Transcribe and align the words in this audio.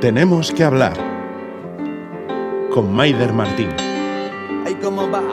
Tenemos 0.00 0.52
que 0.52 0.62
hablar 0.62 0.96
con 2.70 2.94
Maider 2.94 3.32
Martín. 3.32 3.70
Ay, 4.64 4.76
¿cómo 4.80 5.10
va? 5.10 5.24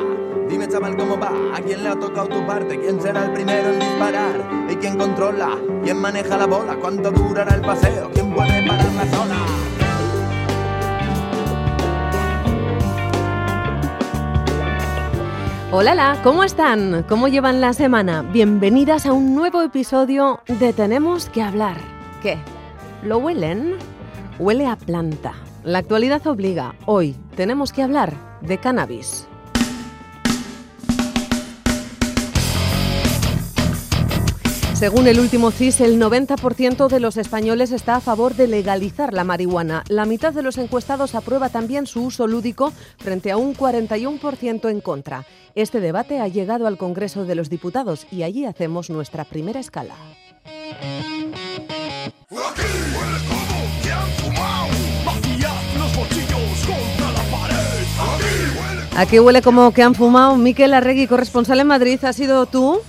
Dime, 0.49 0.67
chaval, 0.67 0.97
¿cómo 0.97 1.19
va? 1.19 1.31
¿A 1.53 1.61
quién 1.61 1.83
le 1.83 1.89
ha 1.89 1.95
tocado 1.95 2.29
tu 2.29 2.47
parte? 2.47 2.79
¿Quién 2.79 2.99
será 2.99 3.25
el 3.25 3.33
primero 3.33 3.69
en 3.69 3.79
disparar? 3.79 4.33
¿Y 4.67 4.75
quién 4.77 4.97
controla? 4.97 5.51
¿Quién 5.83 5.97
maneja 6.01 6.35
la 6.35 6.47
bola? 6.47 6.75
¿Cuánto 6.77 7.11
durará 7.11 7.53
el 7.53 7.61
paseo? 7.61 8.09
¿Quién 8.11 8.33
puede 8.33 8.67
parar 8.67 8.91
la 8.91 9.05
zona? 9.05 9.35
Hola, 15.71 16.19
¿cómo 16.23 16.43
están? 16.43 17.05
¿Cómo 17.07 17.27
llevan 17.27 17.61
la 17.61 17.73
semana? 17.73 18.23
Bienvenidas 18.23 19.05
a 19.05 19.13
un 19.13 19.35
nuevo 19.35 19.61
episodio 19.61 20.39
de 20.47 20.73
Tenemos 20.73 21.29
que 21.29 21.43
hablar. 21.43 21.77
¿Qué? 22.23 22.39
¿Lo 23.03 23.19
huelen? 23.19 23.75
Huele 24.37 24.67
a 24.67 24.75
planta. 24.75 25.33
La 25.63 25.77
actualidad 25.79 26.27
obliga. 26.27 26.75
Hoy 26.85 27.15
tenemos 27.37 27.71
que 27.71 27.81
hablar 27.81 28.13
de 28.41 28.57
cannabis. 28.57 29.27
Según 34.73 35.07
el 35.07 35.21
último 35.21 35.51
CIS, 35.51 35.79
el 35.79 36.01
90% 36.01 36.89
de 36.89 36.99
los 36.99 37.15
españoles 37.15 37.71
está 37.71 37.95
a 37.95 38.01
favor 38.01 38.35
de 38.35 38.47
legalizar 38.47 39.13
la 39.13 39.23
marihuana. 39.23 39.85
La 39.87 40.05
mitad 40.05 40.33
de 40.33 40.43
los 40.43 40.57
encuestados 40.57 41.15
aprueba 41.15 41.47
también 41.47 41.87
su 41.87 42.03
uso 42.03 42.27
lúdico 42.27 42.73
frente 42.97 43.31
a 43.31 43.37
un 43.37 43.55
41% 43.55 44.69
en 44.69 44.81
contra. 44.81 45.25
Este 45.55 45.79
debate 45.79 46.19
ha 46.19 46.27
llegado 46.27 46.67
al 46.67 46.77
Congreso 46.77 47.23
de 47.23 47.35
los 47.35 47.49
Diputados 47.49 48.05
y 48.11 48.23
allí 48.23 48.43
hacemos 48.43 48.89
nuestra 48.89 49.23
primera 49.23 49.61
escala. 49.61 49.95
Aquí 58.95 59.19
huele 59.19 59.41
como 59.41 59.73
que 59.73 59.83
han 59.83 59.93
fumado. 59.93 60.37
Miquel 60.37 60.73
Arregui, 60.73 61.07
corresponsal 61.07 61.59
en 61.59 61.67
Madrid, 61.67 61.99
¿has 62.03 62.15
sido 62.15 62.45
tú? 62.45 62.79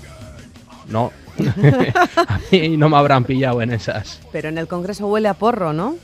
No, 0.88 1.10
a 2.28 2.40
mí 2.52 2.76
no 2.76 2.88
me 2.88 2.96
habrán 2.96 3.24
pillado 3.24 3.60
en 3.60 3.72
esas. 3.72 4.20
Pero 4.30 4.48
en 4.48 4.58
el 4.58 4.68
Congreso 4.68 5.08
huele 5.08 5.28
a 5.28 5.34
porro, 5.34 5.72
¿no? 5.72 5.96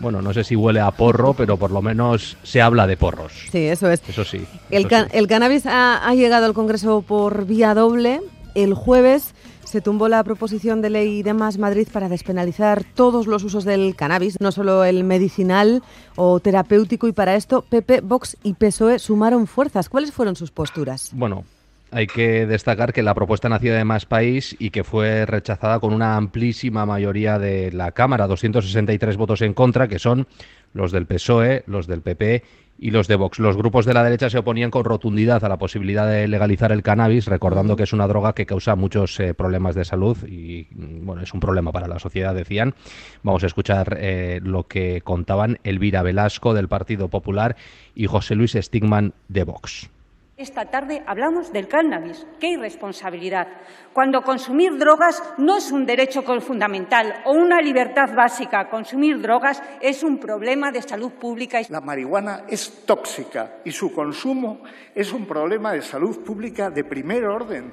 Bueno, 0.00 0.20
no 0.20 0.32
sé 0.34 0.44
si 0.44 0.54
huele 0.54 0.80
a 0.80 0.90
porro, 0.90 1.32
pero 1.32 1.56
por 1.56 1.70
lo 1.70 1.80
menos 1.80 2.36
se 2.42 2.60
habla 2.60 2.86
de 2.86 2.96
porros. 2.96 3.32
Sí, 3.50 3.66
eso 3.66 3.90
es. 3.90 4.02
Eso 4.06 4.24
sí. 4.24 4.44
El, 4.70 4.82
sí. 4.88 5.26
cannabis 5.26 5.64
ha, 5.66 6.06
ha 6.06 6.14
llegado 6.14 6.44
al 6.44 6.54
Congreso 6.54 7.02
por 7.02 7.46
vía 7.46 7.74
doble. 7.74 8.20
El 8.54 8.74
jueves 8.74 9.34
se 9.68 9.80
tumbó 9.80 10.08
la 10.08 10.24
proposición 10.24 10.82
de 10.82 10.90
ley 10.90 11.22
de 11.22 11.34
Más 11.34 11.58
Madrid 11.58 11.86
para 11.92 12.08
despenalizar 12.08 12.84
todos 12.94 13.26
los 13.26 13.44
usos 13.44 13.64
del 13.64 13.94
cannabis, 13.94 14.40
no 14.40 14.50
solo 14.50 14.84
el 14.84 15.04
medicinal 15.04 15.82
o 16.16 16.40
terapéutico. 16.40 17.06
Y 17.06 17.12
para 17.12 17.36
esto, 17.36 17.62
PP, 17.68 18.00
Vox 18.00 18.36
y 18.42 18.54
PSOE 18.54 18.98
sumaron 18.98 19.46
fuerzas. 19.46 19.88
¿Cuáles 19.88 20.12
fueron 20.12 20.36
sus 20.36 20.50
posturas? 20.50 21.10
Bueno, 21.12 21.44
hay 21.90 22.06
que 22.06 22.46
destacar 22.46 22.92
que 22.92 23.02
la 23.02 23.14
propuesta 23.14 23.48
nació 23.48 23.74
de 23.74 23.84
Más 23.84 24.04
País 24.04 24.54
y 24.58 24.70
que 24.70 24.84
fue 24.84 25.24
rechazada 25.24 25.80
con 25.80 25.94
una 25.94 26.16
amplísima 26.16 26.84
mayoría 26.84 27.38
de 27.38 27.72
la 27.72 27.92
Cámara, 27.92 28.26
263 28.26 29.16
votos 29.16 29.42
en 29.42 29.54
contra, 29.54 29.88
que 29.88 29.98
son 29.98 30.26
los 30.72 30.92
del 30.92 31.06
PSOE, 31.06 31.64
los 31.66 31.86
del 31.86 32.02
PP 32.02 32.42
y 32.78 32.90
los 32.90 33.08
de 33.08 33.16
Vox. 33.16 33.38
Los 33.38 33.56
grupos 33.56 33.84
de 33.86 33.94
la 33.94 34.04
derecha 34.04 34.30
se 34.30 34.38
oponían 34.38 34.70
con 34.70 34.84
rotundidad 34.84 35.44
a 35.44 35.48
la 35.48 35.58
posibilidad 35.58 36.08
de 36.08 36.28
legalizar 36.28 36.70
el 36.72 36.82
cannabis, 36.82 37.26
recordando 37.26 37.76
que 37.76 37.82
es 37.82 37.92
una 37.92 38.06
droga 38.06 38.34
que 38.34 38.46
causa 38.46 38.76
muchos 38.76 39.18
eh, 39.18 39.34
problemas 39.34 39.74
de 39.74 39.84
salud 39.84 40.16
y, 40.26 40.68
mm, 40.70 41.04
bueno, 41.04 41.22
es 41.22 41.34
un 41.34 41.40
problema 41.40 41.72
para 41.72 41.88
la 41.88 41.98
sociedad, 41.98 42.34
decían. 42.34 42.74
Vamos 43.22 43.42
a 43.42 43.46
escuchar 43.46 43.96
eh, 44.00 44.40
lo 44.42 44.68
que 44.68 45.00
contaban 45.02 45.58
Elvira 45.64 46.02
Velasco 46.02 46.54
del 46.54 46.68
Partido 46.68 47.08
Popular 47.08 47.56
y 47.94 48.06
José 48.06 48.36
Luis 48.36 48.52
Stigman 48.52 49.12
de 49.28 49.44
Vox. 49.44 49.90
Esta 50.38 50.66
tarde 50.66 51.02
hablamos 51.04 51.52
del 51.52 51.66
cannabis. 51.66 52.24
¡Qué 52.38 52.50
irresponsabilidad! 52.50 53.48
Cuando 53.92 54.22
consumir 54.22 54.78
drogas 54.78 55.20
no 55.36 55.56
es 55.56 55.72
un 55.72 55.84
derecho 55.84 56.22
fundamental 56.40 57.12
o 57.26 57.32
una 57.32 57.60
libertad 57.60 58.14
básica, 58.14 58.70
consumir 58.70 59.20
drogas 59.20 59.60
es 59.80 60.04
un 60.04 60.20
problema 60.20 60.70
de 60.70 60.80
salud 60.80 61.10
pública. 61.10 61.60
La 61.70 61.80
marihuana 61.80 62.44
es 62.48 62.86
tóxica 62.86 63.56
y 63.64 63.72
su 63.72 63.92
consumo 63.92 64.62
es 64.94 65.12
un 65.12 65.26
problema 65.26 65.72
de 65.72 65.82
salud 65.82 66.24
pública 66.24 66.70
de 66.70 66.84
primer 66.84 67.24
orden. 67.24 67.72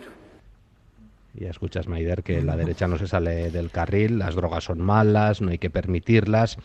Ya 1.35 1.51
escuchas, 1.51 1.87
Maider, 1.87 2.23
que 2.23 2.41
la 2.41 2.55
derecha 2.55 2.87
no 2.87 2.97
se 2.97 3.05
sale 3.05 3.51
del 3.51 3.69
carril, 3.69 4.17
las 4.17 4.33
drogas 4.33 4.63
son 4.63 4.81
malas, 4.81 5.39
no 5.39 5.51
hay 5.51 5.59
que 5.59 5.69
permitirlas. 5.69 6.57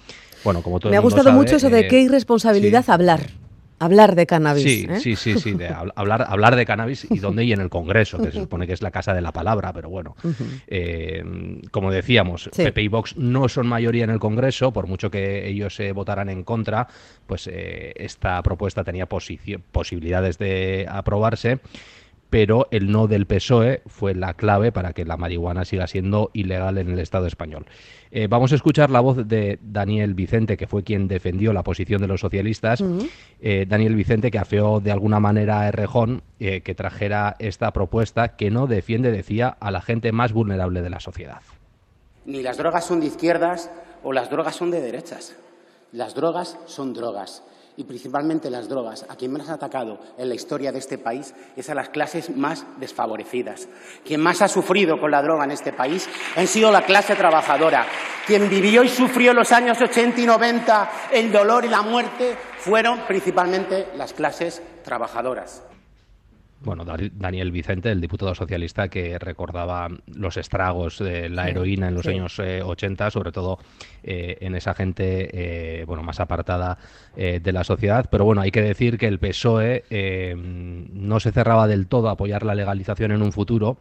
Bueno, 0.44 0.62
como 0.62 0.80
todo 0.80 0.88
Me 0.88 0.96
ha 0.96 1.00
el 1.00 1.02
mundo 1.02 1.16
gustado 1.16 1.28
sabe, 1.28 1.36
mucho 1.36 1.56
eso 1.56 1.68
de 1.68 1.80
eh, 1.80 1.88
qué 1.88 2.00
irresponsabilidad 2.00 2.86
sí. 2.86 2.90
hablar. 2.90 3.39
Hablar 3.80 4.14
de 4.14 4.26
cannabis. 4.26 4.62
Sí, 4.62 4.86
¿eh? 4.88 5.00
sí, 5.00 5.16
sí, 5.16 5.38
sí, 5.38 5.52
de 5.52 5.68
hablar, 5.96 6.26
hablar 6.28 6.54
de 6.54 6.66
cannabis 6.66 7.06
y 7.10 7.18
dónde 7.18 7.44
y 7.44 7.52
en 7.52 7.60
el 7.60 7.70
Congreso, 7.70 8.18
que 8.18 8.30
se 8.30 8.40
supone 8.40 8.66
que 8.66 8.74
es 8.74 8.82
la 8.82 8.90
casa 8.90 9.14
de 9.14 9.22
la 9.22 9.32
palabra, 9.32 9.72
pero 9.72 9.88
bueno, 9.88 10.16
eh, 10.66 11.24
como 11.70 11.90
decíamos, 11.90 12.50
Sí. 12.52 12.62
PP 12.64 12.82
y 12.82 12.88
Vox 12.88 13.16
no 13.16 13.48
son 13.48 13.66
mayoría 13.66 14.04
en 14.04 14.10
el 14.10 14.18
Congreso, 14.18 14.70
por 14.72 14.86
mucho 14.86 15.10
que 15.10 15.48
ellos 15.48 15.80
eh, 15.80 15.92
votaran 15.92 16.28
en 16.28 16.44
contra, 16.44 16.88
pues 17.26 17.48
eh, 17.50 17.94
esta 17.96 18.42
propuesta 18.42 18.84
tenía 18.84 19.06
posibilidades 19.06 20.36
de 20.36 20.86
aprobarse, 20.88 21.60
pero 22.30 22.68
el 22.70 22.90
no 22.90 23.08
del 23.08 23.26
PSOE 23.26 23.82
fue 23.86 24.14
la 24.14 24.34
clave 24.34 24.72
para 24.72 24.92
que 24.92 25.04
la 25.04 25.16
marihuana 25.16 25.64
siga 25.64 25.86
siendo 25.86 26.30
ilegal 26.32 26.78
en 26.78 26.88
el 26.88 27.00
Estado 27.00 27.26
español. 27.26 27.66
Eh, 28.12 28.28
vamos 28.28 28.52
a 28.52 28.54
escuchar 28.54 28.90
la 28.90 29.00
voz 29.00 29.28
de 29.28 29.58
Daniel 29.62 30.14
Vicente, 30.14 30.56
que 30.56 30.66
fue 30.66 30.82
quien 30.82 31.08
defendió 31.08 31.52
la 31.52 31.62
posición 31.62 32.00
de 32.00 32.06
los 32.06 32.20
socialistas. 32.20 32.82
Eh, 33.40 33.66
Daniel 33.68 33.94
Vicente, 33.94 34.30
que 34.30 34.38
afeó 34.38 34.80
de 34.80 34.92
alguna 34.92 35.20
manera 35.20 35.60
a 35.60 35.68
Errejón 35.68 36.22
eh, 36.38 36.60
que 36.62 36.74
trajera 36.74 37.36
esta 37.38 37.72
propuesta 37.72 38.36
que 38.36 38.50
no 38.50 38.66
defiende, 38.66 39.10
decía, 39.10 39.48
a 39.60 39.70
la 39.70 39.80
gente 39.80 40.12
más 40.12 40.32
vulnerable 40.32 40.82
de 40.82 40.90
la 40.90 41.00
sociedad. 41.00 41.42
Ni 42.26 42.42
las 42.42 42.58
drogas 42.58 42.84
son 42.84 43.00
de 43.00 43.06
izquierdas 43.06 43.70
o 44.02 44.12
las 44.12 44.30
drogas 44.30 44.56
son 44.56 44.70
de 44.70 44.80
derechas. 44.80 45.36
Las 45.92 46.14
drogas 46.14 46.58
son 46.66 46.94
drogas. 46.94 47.42
Y 47.76 47.84
principalmente 47.84 48.50
las 48.50 48.68
drogas, 48.68 49.06
a 49.08 49.16
quien 49.16 49.32
más 49.32 49.48
ha 49.48 49.54
atacado 49.54 49.98
en 50.18 50.28
la 50.28 50.34
historia 50.34 50.72
de 50.72 50.78
este 50.78 50.98
país 50.98 51.34
es 51.56 51.70
a 51.70 51.74
las 51.74 51.88
clases 51.88 52.34
más 52.36 52.66
desfavorecidas. 52.78 53.68
Quien 54.04 54.20
más 54.20 54.42
ha 54.42 54.48
sufrido 54.48 55.00
con 55.00 55.10
la 55.10 55.22
droga 55.22 55.44
en 55.44 55.52
este 55.52 55.72
país 55.72 56.08
han 56.36 56.46
sido 56.46 56.70
la 56.70 56.82
clase 56.82 57.16
trabajadora. 57.16 57.86
Quien 58.26 58.48
vivió 58.50 58.82
y 58.82 58.88
sufrió 58.88 59.30
en 59.30 59.38
los 59.38 59.52
años 59.52 59.80
80 59.80 60.20
y 60.20 60.26
90 60.26 60.90
el 61.12 61.32
dolor 61.32 61.64
y 61.64 61.68
la 61.68 61.82
muerte 61.82 62.36
fueron 62.58 63.00
principalmente 63.06 63.88
las 63.96 64.12
clases 64.12 64.62
trabajadoras. 64.82 65.62
Bueno, 66.62 66.84
Daniel 66.84 67.52
Vicente, 67.52 67.90
el 67.90 68.02
diputado 68.02 68.34
socialista 68.34 68.88
que 68.88 69.18
recordaba 69.18 69.88
los 70.14 70.36
estragos 70.36 70.98
de 70.98 71.30
la 71.30 71.48
heroína 71.48 71.88
en 71.88 71.94
los 71.94 72.04
sí. 72.04 72.10
años 72.10 72.38
eh, 72.38 72.60
80, 72.62 73.10
sobre 73.10 73.32
todo 73.32 73.58
eh, 74.02 74.36
en 74.40 74.54
esa 74.54 74.74
gente 74.74 75.80
eh, 75.80 75.84
bueno 75.86 76.02
más 76.02 76.20
apartada 76.20 76.76
eh, 77.16 77.40
de 77.42 77.52
la 77.52 77.64
sociedad. 77.64 78.08
Pero 78.10 78.26
bueno, 78.26 78.42
hay 78.42 78.50
que 78.50 78.60
decir 78.60 78.98
que 78.98 79.06
el 79.06 79.18
PSOE 79.18 79.84
no 80.36 81.18
se 81.20 81.32
cerraba 81.32 81.66
del 81.66 81.86
todo 81.86 82.10
a 82.10 82.12
apoyar 82.12 82.44
la 82.44 82.54
legalización 82.54 83.12
en 83.12 83.22
un 83.22 83.32
futuro 83.32 83.78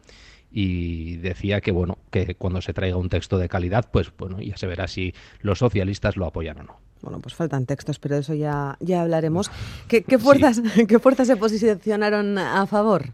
y 0.50 1.16
decía 1.18 1.60
que 1.60 1.72
bueno 1.72 1.98
que 2.10 2.34
cuando 2.34 2.62
se 2.62 2.72
traiga 2.72 2.96
un 2.96 3.10
texto 3.10 3.36
de 3.36 3.50
calidad, 3.50 3.90
pues 3.92 4.10
bueno 4.16 4.40
ya 4.40 4.56
se 4.56 4.66
verá 4.66 4.88
si 4.88 5.14
los 5.42 5.58
socialistas 5.58 6.16
lo 6.16 6.24
apoyan 6.24 6.60
o 6.60 6.62
no. 6.62 6.89
Bueno, 7.02 7.20
pues 7.20 7.34
faltan 7.34 7.66
textos, 7.66 7.98
pero 7.98 8.16
de 8.16 8.20
eso 8.22 8.34
ya, 8.34 8.76
ya 8.80 9.02
hablaremos. 9.02 9.50
¿Qué, 9.88 10.02
qué 10.02 10.18
fuerzas, 10.18 10.60
¿Qué 10.88 10.98
fuerzas 10.98 11.26
se 11.26 11.36
posicionaron 11.36 12.38
a 12.38 12.66
favor? 12.66 13.06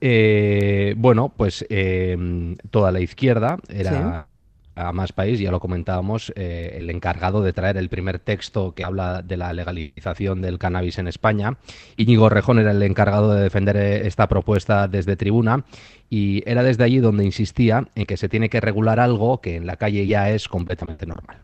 Eh, 0.00 0.94
bueno, 0.96 1.32
pues 1.34 1.64
eh, 1.68 2.56
toda 2.70 2.92
la 2.92 3.00
izquierda 3.00 3.58
era 3.68 4.26
a 4.76 4.92
más 4.92 5.12
país, 5.12 5.38
ya 5.38 5.50
lo 5.50 5.60
comentábamos, 5.60 6.32
eh, 6.36 6.76
el 6.78 6.90
encargado 6.90 7.42
de 7.42 7.52
traer 7.52 7.76
el 7.76 7.88
primer 7.88 8.18
texto 8.18 8.74
que 8.74 8.84
habla 8.84 9.22
de 9.22 9.36
la 9.36 9.52
legalización 9.52 10.42
del 10.42 10.58
cannabis 10.58 10.98
en 10.98 11.08
España. 11.08 11.56
Íñigo 11.96 12.28
Rejón 12.28 12.58
era 12.58 12.72
el 12.72 12.82
encargado 12.82 13.32
de 13.32 13.42
defender 13.42 13.76
eh, 13.76 14.06
esta 14.06 14.28
propuesta 14.28 14.88
desde 14.88 15.16
tribuna 15.16 15.64
y 16.10 16.42
era 16.48 16.62
desde 16.62 16.84
allí 16.84 16.98
donde 16.98 17.24
insistía 17.24 17.88
en 17.94 18.06
que 18.06 18.16
se 18.16 18.28
tiene 18.28 18.48
que 18.48 18.60
regular 18.60 19.00
algo 19.00 19.40
que 19.40 19.56
en 19.56 19.66
la 19.66 19.76
calle 19.76 20.06
ya 20.06 20.30
es 20.30 20.48
completamente 20.48 21.06
normal. 21.06 21.38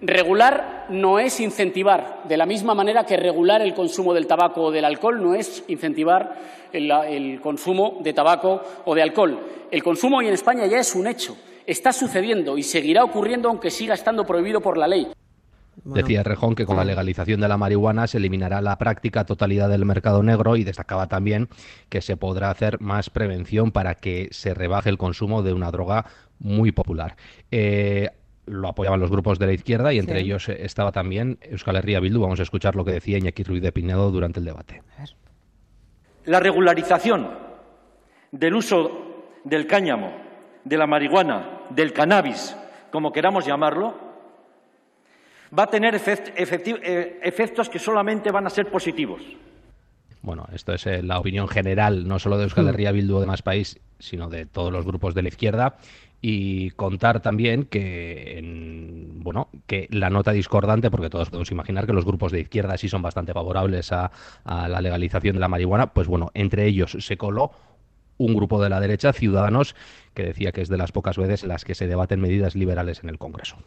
Regular 0.00 0.86
no 0.90 1.18
es 1.18 1.40
incentivar, 1.40 2.22
de 2.28 2.36
la 2.36 2.44
misma 2.44 2.74
manera 2.74 3.04
que 3.04 3.16
regular 3.16 3.62
el 3.62 3.72
consumo 3.72 4.12
del 4.12 4.26
tabaco 4.26 4.64
o 4.64 4.70
del 4.70 4.84
alcohol 4.84 5.22
no 5.22 5.34
es 5.34 5.64
incentivar 5.68 6.34
el, 6.72 6.90
el 6.90 7.40
consumo 7.40 7.98
de 8.02 8.12
tabaco 8.12 8.62
o 8.84 8.94
de 8.94 9.02
alcohol. 9.02 9.40
El 9.70 9.82
consumo 9.82 10.18
hoy 10.18 10.28
en 10.28 10.34
España 10.34 10.66
ya 10.66 10.78
es 10.78 10.94
un 10.94 11.06
hecho, 11.06 11.36
está 11.66 11.94
sucediendo 11.94 12.58
y 12.58 12.62
seguirá 12.62 13.04
ocurriendo 13.04 13.48
aunque 13.48 13.70
siga 13.70 13.94
estando 13.94 14.26
prohibido 14.26 14.60
por 14.60 14.76
la 14.76 14.86
ley. 14.86 15.08
Decía 15.84 16.22
Rejón 16.22 16.54
que 16.54 16.66
con 16.66 16.76
la 16.76 16.84
legalización 16.84 17.40
de 17.40 17.48
la 17.48 17.56
marihuana 17.56 18.06
se 18.06 18.18
eliminará 18.18 18.60
la 18.60 18.76
práctica 18.76 19.24
totalidad 19.24 19.68
del 19.68 19.84
mercado 19.84 20.22
negro 20.22 20.56
y 20.56 20.64
destacaba 20.64 21.06
también 21.06 21.48
que 21.88 22.00
se 22.00 22.16
podrá 22.16 22.50
hacer 22.50 22.80
más 22.80 23.10
prevención 23.10 23.70
para 23.70 23.94
que 23.94 24.28
se 24.30 24.54
rebaje 24.54 24.90
el 24.90 24.98
consumo 24.98 25.42
de 25.42 25.52
una 25.52 25.70
droga 25.70 26.06
muy 26.38 26.72
popular. 26.72 27.16
Eh, 27.50 28.10
lo 28.46 28.68
apoyaban 28.68 29.00
los 29.00 29.10
grupos 29.10 29.38
de 29.38 29.46
la 29.46 29.52
izquierda 29.52 29.92
y 29.92 29.98
entre 29.98 30.20
ellos 30.20 30.48
eh, 30.48 30.58
estaba 30.60 30.92
también 30.92 31.38
Euskal 31.42 31.76
Herria 31.76 32.00
Bildu. 32.00 32.20
Vamos 32.20 32.40
a 32.40 32.44
escuchar 32.44 32.74
lo 32.76 32.84
que 32.84 32.92
decía 32.92 33.18
Iñaki 33.18 33.42
Ruiz 33.42 33.62
de 33.62 33.72
Pinedo 33.72 34.10
durante 34.10 34.40
el 34.40 34.46
debate. 34.46 34.82
La 36.24 36.40
regularización 36.40 37.28
del 38.32 38.54
uso 38.54 39.30
del 39.44 39.66
cáñamo, 39.66 40.12
de 40.64 40.76
la 40.76 40.86
marihuana, 40.86 41.62
del 41.70 41.92
cannabis, 41.92 42.56
como 42.90 43.12
queramos 43.12 43.46
llamarlo, 43.46 43.94
va 45.56 45.64
a 45.64 45.66
tener 45.68 45.94
eh, 45.94 47.20
efectos 47.22 47.68
que 47.68 47.78
solamente 47.78 48.30
van 48.30 48.46
a 48.46 48.50
ser 48.50 48.70
positivos. 48.70 49.22
Bueno, 50.22 50.48
esto 50.52 50.74
es 50.74 50.86
eh, 50.88 51.02
la 51.04 51.20
opinión 51.20 51.46
general, 51.46 52.08
no 52.08 52.18
solo 52.18 52.36
de 52.36 52.44
Euskal 52.44 52.64
mm. 52.64 52.68
Herria 52.68 52.92
Bildu 52.92 53.16
o 53.16 53.20
de 53.20 53.26
más 53.26 53.42
país, 53.42 53.78
sino 54.00 54.28
de 54.28 54.46
todos 54.46 54.72
los 54.72 54.84
grupos 54.84 55.14
de 55.14 55.22
la 55.22 55.28
izquierda 55.28 55.76
y 56.28 56.70
contar 56.70 57.20
también 57.20 57.66
que 57.66 58.40
bueno 59.22 59.48
que 59.68 59.86
la 59.92 60.10
nota 60.10 60.32
discordante 60.32 60.90
porque 60.90 61.08
todos 61.08 61.30
podemos 61.30 61.52
imaginar 61.52 61.86
que 61.86 61.92
los 61.92 62.04
grupos 62.04 62.32
de 62.32 62.40
izquierda 62.40 62.76
sí 62.76 62.88
son 62.88 63.00
bastante 63.00 63.32
favorables 63.32 63.92
a, 63.92 64.10
a 64.42 64.66
la 64.66 64.80
legalización 64.80 65.36
de 65.36 65.40
la 65.40 65.46
marihuana 65.46 65.92
pues 65.92 66.08
bueno 66.08 66.32
entre 66.34 66.66
ellos 66.66 66.96
se 66.98 67.16
coló 67.16 67.52
un 68.18 68.34
grupo 68.34 68.60
de 68.60 68.70
la 68.70 68.80
derecha 68.80 69.12
Ciudadanos 69.12 69.76
que 70.14 70.24
decía 70.24 70.50
que 70.50 70.62
es 70.62 70.68
de 70.68 70.78
las 70.78 70.90
pocas 70.90 71.16
veces 71.16 71.44
en 71.44 71.50
las 71.50 71.64
que 71.64 71.76
se 71.76 71.86
debaten 71.86 72.20
medidas 72.20 72.56
liberales 72.56 73.04
en 73.04 73.10
el 73.10 73.18
Congreso. 73.18 73.58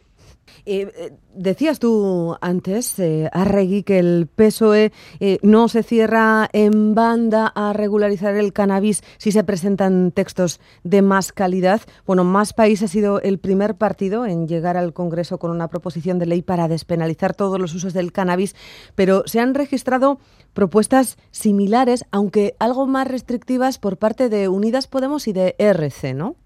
Eh, 0.66 0.92
eh, 0.94 1.12
decías 1.34 1.78
tú 1.78 2.36
antes, 2.40 2.98
eh, 2.98 3.28
Arregui, 3.32 3.82
que 3.82 3.98
el 3.98 4.28
PSOE 4.34 4.92
eh, 5.20 5.38
no 5.42 5.68
se 5.68 5.82
cierra 5.82 6.48
en 6.52 6.94
banda 6.94 7.52
a 7.54 7.72
regularizar 7.72 8.34
el 8.36 8.52
cannabis 8.52 9.02
si 9.18 9.32
se 9.32 9.44
presentan 9.44 10.12
textos 10.12 10.60
de 10.84 11.02
más 11.02 11.32
calidad. 11.32 11.80
Bueno, 12.06 12.24
Más 12.24 12.52
País 12.52 12.82
ha 12.82 12.88
sido 12.88 13.20
el 13.20 13.38
primer 13.38 13.76
partido 13.76 14.26
en 14.26 14.46
llegar 14.48 14.76
al 14.76 14.92
Congreso 14.92 15.38
con 15.38 15.50
una 15.50 15.68
proposición 15.68 16.18
de 16.18 16.26
ley 16.26 16.42
para 16.42 16.68
despenalizar 16.68 17.34
todos 17.34 17.58
los 17.58 17.74
usos 17.74 17.92
del 17.92 18.12
cannabis, 18.12 18.54
pero 18.94 19.22
se 19.26 19.40
han 19.40 19.54
registrado 19.54 20.18
propuestas 20.52 21.16
similares, 21.30 22.04
aunque 22.10 22.54
algo 22.58 22.86
más 22.86 23.08
restrictivas 23.08 23.78
por 23.78 23.96
parte 23.96 24.28
de 24.28 24.48
Unidas 24.48 24.86
Podemos 24.88 25.28
y 25.28 25.32
de 25.32 25.54
RC, 25.58 26.14
¿no? 26.14 26.36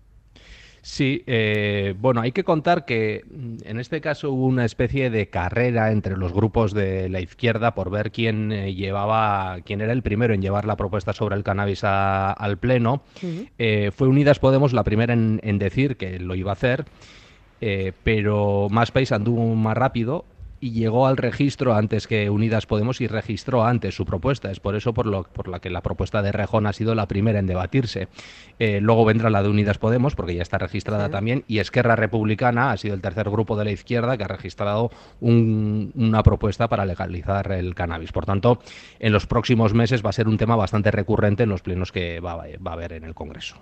Sí, 0.85 1.23
eh, 1.27 1.95
bueno, 1.99 2.21
hay 2.21 2.33
que 2.33 2.45
contar 2.45 2.85
que 2.85 3.25
mm, 3.27 3.57
en 3.65 3.81
este 3.81 4.03
caso 4.03 4.31
hubo 4.31 4.45
una 4.45 4.67
especie 4.67 5.09
de 5.09 5.31
carrera 5.31 5.91
entre 5.91 6.19
los 6.19 6.35
grupos 6.35 6.75
de 6.75 7.09
la 7.09 7.23
izquierda 7.23 7.75
por 7.75 7.89
ver 7.89 8.13
quién 8.13 8.53
eh, 8.53 8.75
llevaba, 8.75 9.61
quién 9.65 9.81
era 9.81 9.95
el 9.95 10.03
primero 10.03 10.35
en 10.35 10.43
llevar 10.43 10.67
la 10.67 10.77
propuesta 10.77 11.15
sobre 11.15 11.37
el 11.37 11.43
cannabis 11.43 11.85
al 11.85 12.59
pleno. 12.59 13.03
Eh, 13.59 13.93
fue 13.97 14.09
Unidas 14.09 14.39
Podemos 14.39 14.75
la 14.75 14.85
primera 14.85 15.15
en, 15.15 15.59
decir 15.59 15.97
que 15.97 16.19
lo 16.19 16.35
iba 16.35 16.51
a 16.51 16.53
hacer. 16.53 16.85
pero 18.03 18.69
Más 18.71 18.91
País 18.91 19.11
anduvo 19.11 19.55
más 19.55 19.79
rápido 19.79 20.27
y 20.65 20.71
llegó 20.71 21.07
al 21.07 21.19
registro 21.19 21.75
antes 21.75 22.07
que 22.07 22.31
Unidas 22.31 22.65
Podemos 22.65 23.03
y 23.03 23.07
registró 23.07 23.67
antes 23.67 23.95
su 23.95 24.07
propuesta. 24.07 24.51
Es 24.51 24.61
por 24.61 24.75
eso 24.75 24.95
por, 24.95 25.05
lo, 25.05 25.25
por 25.25 25.47
la 25.47 25.61
que 25.61 25.69
la 25.69 25.83
propuesta 25.83 26.23
de 26.23 26.33
Rejón 26.33 26.67
ha 26.67 26.73
sido 26.73 26.95
la 26.95 27.07
primera 27.07 27.39
en 27.39 27.47
debatirse. 27.47 28.09
Eh, 28.59 28.81
luego 28.81 29.05
vendrá 29.05 29.29
la 29.29 29.43
de 29.43 29.51
Unidas 29.51 29.77
Podemos, 29.77 30.15
porque 30.15 30.35
ya 30.35 30.41
está 30.41 30.57
registrada 30.57 31.11
también, 31.11 31.45
y 31.49 31.59
Esquerra 31.59 31.97
Republicana 31.97 32.71
ha 32.71 32.79
sido 32.79 32.95
el 32.95 33.03
tercer 33.03 33.29
grupo 33.29 33.59
de 33.59 33.67
la 33.67 33.73
izquierda 33.73 34.17
que 34.17 34.25
ha 34.25 34.29
registrado 34.29 34.91
una 35.21 36.23
propuesta 36.23 36.67
para 36.67 36.87
legalizar 36.87 37.53
el 37.53 37.75
cannabis. 37.75 38.13
Por 38.13 38.25
tanto, 38.25 38.59
en 39.01 39.13
los 39.13 39.27
próximos 39.27 39.75
meses 39.75 40.03
va 40.03 40.09
a 40.09 40.15
ser 40.15 40.29
un 40.29 40.39
tema 40.39 40.57
bastante 40.57 40.91
recurrente 40.91 41.43
en 41.43 41.51
los 41.51 41.61
plenos 41.61 41.93
que 41.93 42.21
va, 42.21 42.43
a 42.43 42.73
haber 42.73 42.95
en 42.95 43.05
el 43.05 43.13
Congreso. 43.13 43.57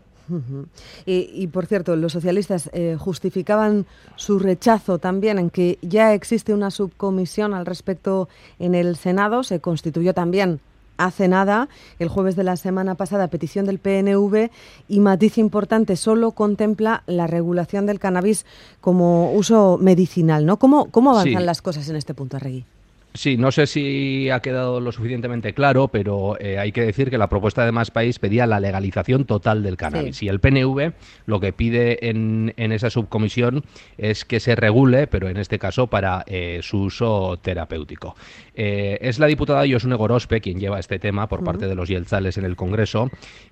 y, 1.04 1.48
por 1.48 1.66
cierto, 1.66 1.96
los 1.96 2.12
socialistas 2.12 2.70
eh, 2.72 2.96
justificaban 2.96 3.86
su 4.14 4.38
rechazo 4.38 4.98
también 4.98 5.40
en 5.40 5.50
que 5.50 5.78
ya 5.82 6.14
existe 6.14 6.54
una 6.54 6.70
sub 6.70 6.91
comisión 6.96 7.54
al 7.54 7.66
respecto 7.66 8.28
en 8.58 8.74
el 8.74 8.96
Senado. 8.96 9.42
Se 9.42 9.60
constituyó 9.60 10.14
también 10.14 10.60
hace 10.96 11.28
nada, 11.28 11.68
el 11.98 12.08
jueves 12.08 12.36
de 12.36 12.44
la 12.44 12.56
semana 12.56 12.94
pasada, 12.94 13.28
petición 13.28 13.66
del 13.66 13.78
PNV 13.78 14.50
y 14.88 15.00
matiz 15.00 15.38
importante, 15.38 15.96
solo 15.96 16.32
contempla 16.32 17.02
la 17.06 17.26
regulación 17.26 17.86
del 17.86 17.98
cannabis 17.98 18.46
como 18.80 19.32
uso 19.32 19.78
medicinal. 19.80 20.46
¿no? 20.46 20.58
¿Cómo, 20.58 20.90
cómo 20.90 21.10
avanzan 21.12 21.46
las 21.46 21.62
cosas 21.62 21.88
en 21.88 21.96
este 21.96 22.14
punto, 22.14 22.36
Arregui? 22.36 22.64
Sí, 23.14 23.36
no 23.36 23.52
sé 23.52 23.66
si 23.66 24.30
ha 24.30 24.40
quedado 24.40 24.80
lo 24.80 24.90
suficientemente 24.90 25.52
claro, 25.52 25.88
pero 25.88 26.40
eh, 26.40 26.58
hay 26.58 26.72
que 26.72 26.80
decir 26.80 27.10
que 27.10 27.18
la 27.18 27.28
propuesta 27.28 27.64
de 27.66 27.72
Más 27.72 27.90
País 27.90 28.18
pedía 28.18 28.46
la 28.46 28.58
legalización 28.58 29.26
total 29.26 29.62
del 29.62 29.76
cannabis. 29.76 30.22
Y 30.22 30.28
el 30.28 30.40
PNV 30.40 30.92
lo 31.26 31.38
que 31.38 31.52
pide 31.52 32.08
en, 32.08 32.54
en, 32.56 32.72
esa 32.72 32.88
subcomisión 32.88 33.64
es 33.98 34.24
que 34.24 34.40
se 34.40 34.56
regule, 34.56 35.06
pero 35.08 35.28
en 35.28 35.36
este 35.36 35.58
caso 35.58 35.88
para 35.88 36.24
eh, 36.26 36.60
su 36.62 36.84
uso 36.84 37.38
terapéutico. 37.42 38.16
Eh, 38.54 38.98
es 39.00 39.18
la 39.18 39.26
diputada 39.26 39.64
Yosune 39.64 39.96
Gorospe 39.96 40.40
quien 40.40 40.58
lleva 40.58 40.78
este 40.78 40.98
tema 40.98 41.26
por 41.26 41.42
parte 41.42 41.66
de 41.66 41.74
los 41.74 41.88
Yelzales 41.88 42.36
en 42.36 42.44
el 42.44 42.54
Congreso 42.54 43.08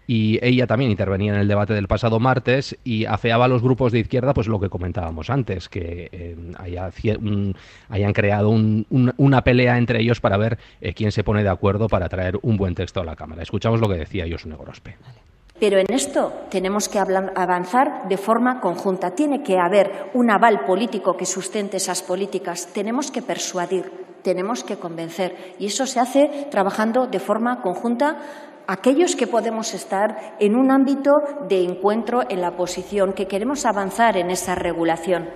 y 0.07 0.39
ella 0.43 0.67
también 0.67 0.91
intervenía 0.91 1.33
en 1.33 1.41
el 1.41 1.49
debate 1.49 1.73
del 1.73 1.89
pasado 1.89 2.21
martes 2.21 2.77
y 2.85 3.07
afeaba 3.07 3.47
a 3.47 3.49
los 3.49 3.63
grupos 3.63 3.93
de 3.93 4.01
izquierda 4.01 4.35
pues 4.35 4.47
lo 4.47 4.61
que 4.61 4.69
comentábamos 4.69 5.31
antes, 5.31 5.69
que 5.69 6.37
haya, 6.59 6.91
hayan 7.89 8.13
creado 8.13 8.51
un, 8.51 8.87
una 9.17 9.43
pelea 9.43 9.79
entre 9.79 10.01
ellos 10.01 10.21
para 10.21 10.37
ver 10.37 10.59
eh, 10.81 10.93
quién 10.95 11.13
se 11.13 11.25
pone 11.25 11.43
de 11.43 11.49
acuerdo 11.49 11.89
para 11.89 12.09
traer 12.09 12.39
un 12.43 12.57
buen 12.57 12.75
texto 12.75 13.01
a 13.01 13.05
la 13.05 13.17
Cámara. 13.17 13.43
Escuchamos 13.43 13.81
lo 13.81 13.89
que 13.89 13.97
decía 13.97 14.27
Josune 14.31 14.57
Gorospe. 14.57 14.97
Pero 15.61 15.79
en 15.79 15.93
esto 15.93 16.33
tenemos 16.51 16.89
que 16.89 16.99
avanzar 16.99 18.09
de 18.09 18.17
forma 18.17 18.61
conjunta. 18.61 19.11
Tiene 19.11 19.43
que 19.43 19.59
haber 19.59 20.11
un 20.15 20.31
aval 20.31 20.65
político 20.65 21.19
que 21.19 21.27
sustente 21.27 21.77
esas 21.77 22.03
políticas. 22.03 22.73
Tenemos 22.73 23.11
que 23.11 23.21
persuadir, 23.21 23.93
tenemos 24.23 24.65
que 24.65 24.77
convencer. 24.77 25.55
Y 25.59 25.67
eso 25.67 25.87
se 25.87 26.01
hace 26.01 26.49
trabajando 26.51 27.07
de 27.07 27.21
forma 27.21 27.61
conjunta 27.63 28.19
aquellos 28.67 29.17
que 29.17 29.27
podemos 29.27 29.75
estar 29.75 30.37
en 30.39 30.55
un 30.55 30.71
ámbito 30.71 31.13
de 31.49 31.65
encuentro 31.65 32.23
en 32.29 32.41
la 32.41 32.57
posición, 32.57 33.13
que 33.13 33.27
queremos 33.27 33.67
avanzar 33.67 34.17
en 34.17 34.31
esa 34.31 34.55
regulación 34.55 35.29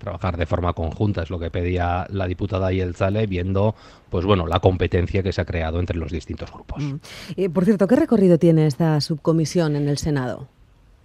trabajar 0.00 0.36
de 0.36 0.46
forma 0.46 0.72
conjunta, 0.72 1.22
es 1.22 1.30
lo 1.30 1.38
que 1.38 1.50
pedía 1.50 2.06
la 2.08 2.26
diputada 2.26 2.72
Yelzale, 2.72 3.26
viendo 3.26 3.76
pues 4.08 4.24
bueno, 4.24 4.46
la 4.46 4.58
competencia 4.58 5.22
que 5.22 5.30
se 5.30 5.42
ha 5.42 5.44
creado 5.44 5.78
entre 5.78 5.96
los 5.96 6.10
distintos 6.10 6.50
grupos. 6.50 6.82
Mm. 6.82 7.52
por 7.52 7.64
cierto, 7.64 7.86
¿qué 7.86 7.96
recorrido 7.96 8.38
tiene 8.38 8.66
esta 8.66 9.00
subcomisión 9.00 9.76
en 9.76 9.88
el 9.88 9.98
Senado? 9.98 10.48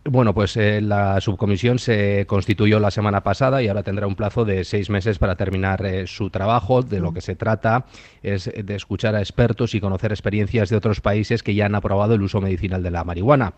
Bueno, 0.08 0.36
pues 0.36 0.56
eh, 0.56 0.82
la 0.82 1.20
subcomisión 1.20 1.80
se 1.80 2.28
constituyó 2.28 2.80
la 2.80 2.92
semana 2.92 3.24
pasada 3.24 3.64
y 3.64 3.68
ahora 3.68 3.82
tendrá 3.82 4.06
un 4.06 4.16
plazo 4.16 4.46
de 4.46 4.64
seis 4.64 4.92
meses 4.92 5.18
para 5.18 5.36
terminar 5.36 5.84
eh, 5.84 6.06
su 6.06 6.30
trabajo. 6.30 6.84
De 6.84 7.00
lo 7.00 7.12
que 7.12 7.22
se 7.22 7.36
trata 7.36 7.88
es 8.22 8.46
de 8.56 8.76
escuchar 8.76 9.16
a 9.16 9.20
expertos 9.20 9.74
y 9.74 9.82
conocer 9.82 10.12
experiencias 10.12 10.70
de 10.70 10.76
otros 10.76 11.02
países 11.02 11.42
que 11.42 11.56
ya 11.56 11.66
han 11.66 11.74
aprobado 11.74 12.14
el 12.14 12.22
uso 12.22 12.40
medicinal 12.40 12.84
de 12.84 12.92
la 12.92 13.04
marihuana. 13.04 13.56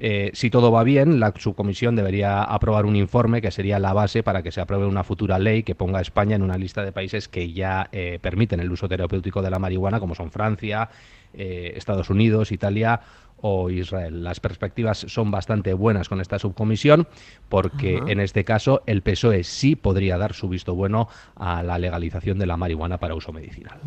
Eh, 0.00 0.30
si 0.32 0.48
todo 0.48 0.70
va 0.70 0.84
bien, 0.84 1.18
la 1.18 1.34
subcomisión 1.36 1.96
debería 1.96 2.44
aprobar 2.44 2.86
un 2.86 2.94
informe 2.94 3.42
que 3.42 3.50
sería 3.50 3.80
la 3.80 3.92
base 3.92 4.22
para 4.22 4.44
que 4.44 4.52
se 4.52 4.60
apruebe 4.60 4.86
una 4.86 5.02
futura 5.02 5.40
ley 5.40 5.64
que 5.64 5.74
ponga 5.74 5.98
a 5.98 6.02
España 6.02 6.36
en 6.36 6.42
una 6.42 6.56
lista 6.56 6.84
de 6.84 6.92
países 6.92 7.26
que 7.26 7.52
ya 7.52 7.88
eh, 7.90 8.20
permiten 8.22 8.60
el 8.60 8.70
uso 8.70 8.88
terapéutico 8.88 9.42
de 9.42 9.50
la 9.50 9.58
marihuana, 9.58 9.98
como 9.98 10.14
son 10.14 10.30
Francia, 10.30 10.88
eh, 11.34 11.72
Estados 11.74 12.10
Unidos, 12.10 12.52
Italia 12.52 13.00
o 13.40 13.70
Israel. 13.70 14.24
Las 14.24 14.40
perspectivas 14.40 14.98
son 15.08 15.30
bastante 15.30 15.74
buenas 15.74 16.08
con 16.08 16.20
esta 16.20 16.38
subcomisión 16.38 17.06
porque 17.48 18.00
en 18.06 18.20
este 18.20 18.44
caso 18.44 18.82
el 18.86 19.02
PSOE 19.02 19.44
sí 19.44 19.76
podría 19.76 20.18
dar 20.18 20.34
su 20.34 20.48
visto 20.48 20.74
bueno 20.74 21.08
a 21.36 21.62
la 21.62 21.78
legalización 21.78 22.38
de 22.38 22.46
la 22.46 22.56
marihuana 22.56 22.98
para 22.98 23.14
uso 23.14 23.32
medicinal. 23.32 23.78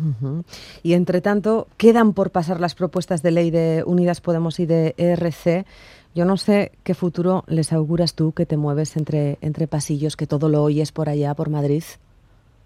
Y 0.82 0.94
entre 0.94 1.20
tanto, 1.20 1.68
quedan 1.76 2.12
por 2.12 2.30
pasar 2.30 2.60
las 2.60 2.74
propuestas 2.74 3.22
de 3.22 3.30
ley 3.30 3.50
de 3.50 3.84
Unidas 3.86 4.20
Podemos 4.20 4.60
y 4.60 4.66
de 4.66 4.94
ERC. 4.96 5.66
Yo 6.14 6.24
no 6.24 6.36
sé 6.36 6.72
qué 6.82 6.94
futuro 6.94 7.44
les 7.46 7.72
auguras 7.72 8.14
tú 8.14 8.32
que 8.32 8.46
te 8.46 8.56
mueves 8.56 8.96
entre, 8.96 9.38
entre 9.40 9.66
pasillos, 9.66 10.16
que 10.16 10.26
todo 10.26 10.48
lo 10.48 10.62
oyes 10.62 10.92
por 10.92 11.08
allá, 11.08 11.34
por 11.34 11.48
Madrid. 11.48 11.84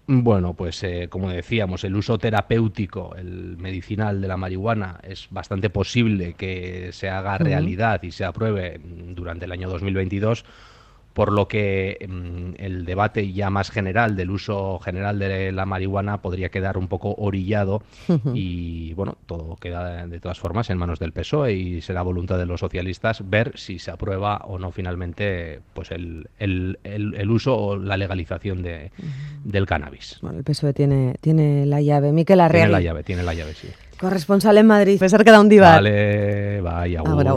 Bueno, 0.09 0.53
pues 0.53 0.81
eh, 0.83 1.07
como 1.09 1.29
decíamos, 1.29 1.83
el 1.83 1.93
uso 1.93 2.17
terapéutico, 2.17 3.13
el 3.17 3.57
medicinal 3.57 4.21
de 4.21 4.29
la 4.29 4.37
marihuana 4.37 5.01
es 5.03 5.27
bastante 5.31 5.69
posible 5.69 6.33
que 6.33 6.91
se 6.93 7.09
haga 7.09 7.37
realidad 7.37 8.01
y 8.03 8.11
se 8.11 8.23
apruebe 8.23 8.79
durante 8.81 9.43
el 9.43 9.51
año 9.51 9.69
2022 9.69 10.45
por 11.17 11.33
lo 11.33 11.47
que 11.47 11.97
mm, 12.07 12.63
el 12.63 12.85
debate 12.85 13.33
ya 13.33 13.49
más 13.49 13.71
general 13.71 14.15
del 14.15 14.29
uso 14.29 14.77
general 14.77 15.17
de 15.17 15.51
la 15.51 15.65
marihuana 15.65 16.21
podría 16.21 16.49
quedar 16.49 16.77
un 16.77 16.87
poco 16.87 17.15
orillado 17.17 17.81
y 18.35 18.93
bueno, 18.93 19.17
todo 19.25 19.55
queda 19.55 20.05
de 20.05 20.19
todas 20.19 20.37
formas 20.37 20.69
en 20.69 20.77
manos 20.77 20.99
del 20.99 21.13
PSOE 21.13 21.53
y 21.53 21.81
será 21.81 22.03
voluntad 22.03 22.37
de 22.37 22.45
los 22.45 22.59
socialistas 22.59 23.27
ver 23.27 23.53
si 23.55 23.79
se 23.79 23.89
aprueba 23.89 24.43
o 24.45 24.59
no 24.59 24.69
finalmente 24.69 25.61
pues 25.73 25.89
el, 25.89 26.29
el, 26.37 26.77
el, 26.83 27.31
uso 27.31 27.57
o 27.57 27.77
la 27.77 27.97
legalización 27.97 28.61
de, 28.61 28.91
del 29.43 29.65
cannabis. 29.65 30.19
Bueno, 30.21 30.37
el 30.37 30.43
PSOE 30.43 30.73
tiene, 30.73 31.15
tiene 31.19 31.65
la 31.65 31.81
llave. 31.81 32.11
Miquel 32.11 32.41
Arreaga. 32.41 32.67
Tiene 32.67 32.71
la 32.71 32.81
llave, 32.81 33.03
tiene 33.03 33.23
la 33.23 33.33
llave, 33.33 33.55
sí. 33.55 33.69
Corresponsal 33.99 34.59
en 34.59 34.67
Madrid. 34.67 34.99
Pesar 34.99 35.23
que 35.25 35.31
da 35.31 35.41
un 35.41 35.49
divar. 35.49 35.77
Vale, 35.77 36.61
vaya. 36.61 37.01
Ahora, 37.03 37.33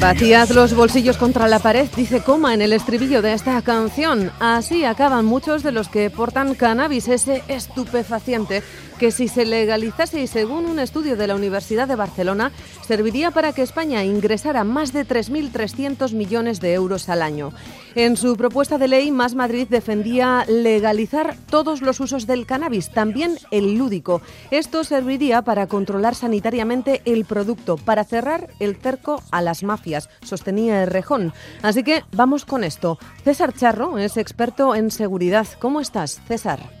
Vaciad 0.00 0.50
los 0.50 0.74
bolsillos 0.74 1.16
contra 1.16 1.48
la 1.48 1.58
pared, 1.58 1.88
dice 1.96 2.22
Coma 2.22 2.54
en 2.54 2.62
el 2.62 2.72
estribillo 2.72 3.20
de 3.20 3.32
esta 3.32 3.60
canción. 3.62 4.30
Así 4.38 4.84
acaban 4.84 5.24
muchos 5.24 5.64
de 5.64 5.72
los 5.72 5.88
que 5.88 6.08
portan 6.08 6.54
cannabis, 6.54 7.08
ese 7.08 7.42
estupefaciente 7.48 8.62
que 8.98 9.12
si 9.12 9.28
se 9.28 9.46
legalizase 9.46 10.20
y 10.20 10.26
según 10.26 10.66
un 10.66 10.80
estudio 10.80 11.16
de 11.16 11.26
la 11.26 11.36
Universidad 11.36 11.86
de 11.86 11.94
Barcelona, 11.94 12.52
serviría 12.86 13.30
para 13.30 13.52
que 13.52 13.62
España 13.62 14.04
ingresara 14.04 14.64
más 14.64 14.92
de 14.92 15.06
3.300 15.06 16.12
millones 16.12 16.60
de 16.60 16.74
euros 16.74 17.08
al 17.08 17.22
año. 17.22 17.52
En 17.94 18.16
su 18.16 18.36
propuesta 18.36 18.76
de 18.76 18.88
ley, 18.88 19.10
Más 19.12 19.34
Madrid 19.34 19.68
defendía 19.68 20.44
legalizar 20.48 21.36
todos 21.48 21.80
los 21.80 22.00
usos 22.00 22.26
del 22.26 22.46
cannabis, 22.46 22.90
también 22.90 23.38
el 23.50 23.78
lúdico. 23.78 24.20
Esto 24.50 24.84
serviría 24.84 25.42
para 25.42 25.68
controlar 25.68 26.14
sanitariamente 26.14 27.00
el 27.04 27.24
producto, 27.24 27.76
para 27.76 28.04
cerrar 28.04 28.48
el 28.58 28.76
cerco 28.76 29.22
a 29.30 29.42
las 29.42 29.62
mafias, 29.62 30.08
sostenía 30.22 30.82
el 30.82 30.90
Rejón. 30.90 31.32
Así 31.62 31.84
que 31.84 32.02
vamos 32.12 32.44
con 32.44 32.64
esto. 32.64 32.98
César 33.24 33.52
Charro 33.54 33.98
es 33.98 34.16
experto 34.16 34.74
en 34.74 34.90
seguridad. 34.90 35.46
¿Cómo 35.60 35.80
estás, 35.80 36.20
César? 36.26 36.77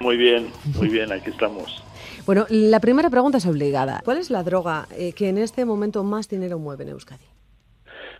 Muy 0.00 0.16
bien, 0.16 0.50
muy 0.76 0.88
bien, 0.88 1.12
aquí 1.12 1.30
estamos. 1.30 1.82
Bueno, 2.26 2.46
la 2.50 2.80
primera 2.80 3.10
pregunta 3.10 3.38
es 3.38 3.46
obligada. 3.46 4.00
¿Cuál 4.04 4.18
es 4.18 4.30
la 4.30 4.42
droga 4.42 4.86
eh, 4.96 5.12
que 5.12 5.28
en 5.28 5.38
este 5.38 5.64
momento 5.64 6.04
más 6.04 6.28
dinero 6.28 6.58
mueve 6.58 6.84
en 6.84 6.90
Euskadi? 6.90 7.24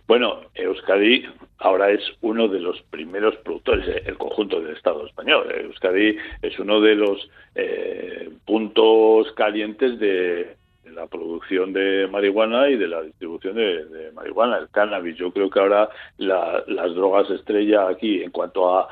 Bueno, 0.07 0.39
Euskadi 0.55 1.25
ahora 1.59 1.91
es 1.91 2.01
uno 2.21 2.47
de 2.47 2.59
los 2.59 2.81
primeros 2.89 3.35
productores, 3.37 3.87
eh, 3.87 4.03
el 4.07 4.17
conjunto 4.17 4.59
del 4.59 4.75
Estado 4.75 5.05
español. 5.05 5.51
Euskadi 5.51 6.17
es 6.41 6.57
uno 6.57 6.81
de 6.81 6.95
los 6.95 7.29
eh, 7.53 8.29
puntos 8.45 9.31
calientes 9.33 9.99
de, 9.99 10.57
la 10.93 11.07
producción 11.07 11.73
de 11.73 12.07
marihuana 12.07 12.69
y 12.69 12.77
de 12.77 12.87
la 12.87 13.01
distribución 13.01 13.55
de, 13.55 14.11
marihuana, 14.13 14.57
el 14.57 14.69
cannabis. 14.69 15.17
Yo 15.17 15.31
creo 15.31 15.49
que 15.49 15.59
ahora 15.59 15.89
las 16.17 16.95
drogas 16.95 17.29
estrella 17.29 17.87
aquí 17.87 18.23
en 18.23 18.31
cuanto 18.31 18.77
a, 18.77 18.87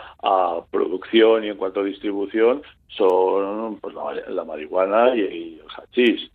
producción 0.72 1.44
y 1.44 1.50
en 1.50 1.58
cuanto 1.58 1.82
a 1.82 1.84
distribución 1.84 2.62
son 2.90 3.80
pues, 3.80 3.94
la, 4.28 4.44
marihuana 4.44 5.16
y, 5.16 5.22
y 5.22 5.62
el 5.62 5.68
hachís. 5.70 6.32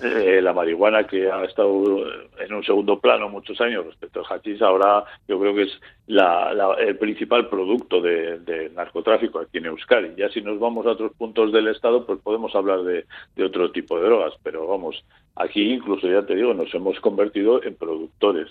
Eh, 0.00 0.40
la 0.40 0.52
marihuana 0.52 1.06
que 1.06 1.30
ha 1.30 1.44
estado 1.44 2.04
en 2.38 2.54
un 2.54 2.62
segundo 2.62 3.00
plano 3.00 3.28
muchos 3.28 3.60
años 3.60 3.84
respecto 3.84 4.20
al 4.20 4.26
hachís, 4.26 4.62
ahora 4.62 5.04
yo 5.26 5.40
creo 5.40 5.54
que 5.54 5.62
es 5.62 5.80
el 6.06 6.96
principal 6.98 7.48
producto 7.48 8.00
de, 8.00 8.70
narcotráfico 8.74 9.40
aquí 9.40 9.58
en 9.58 9.66
Euskadi. 9.66 10.14
Ya 10.16 10.28
si 10.30 10.40
nos 10.40 10.58
vamos 10.58 10.86
a 10.86 10.90
otros 10.90 11.12
puntos 11.16 11.52
del 11.52 11.68
Estado, 11.68 12.06
pues 12.06 12.20
podemos 12.20 12.54
hablar 12.54 12.82
de, 12.82 13.04
otro 13.44 13.72
tipo 13.72 13.98
de 13.98 14.06
drogas, 14.06 14.34
pero 14.42 14.66
vamos, 14.66 15.04
aquí 15.34 15.72
incluso 15.72 16.08
ya 16.08 16.24
te 16.24 16.36
digo, 16.36 16.54
nos 16.54 16.72
hemos 16.74 17.00
convertido 17.00 17.62
en 17.62 17.74
productores. 17.74 18.48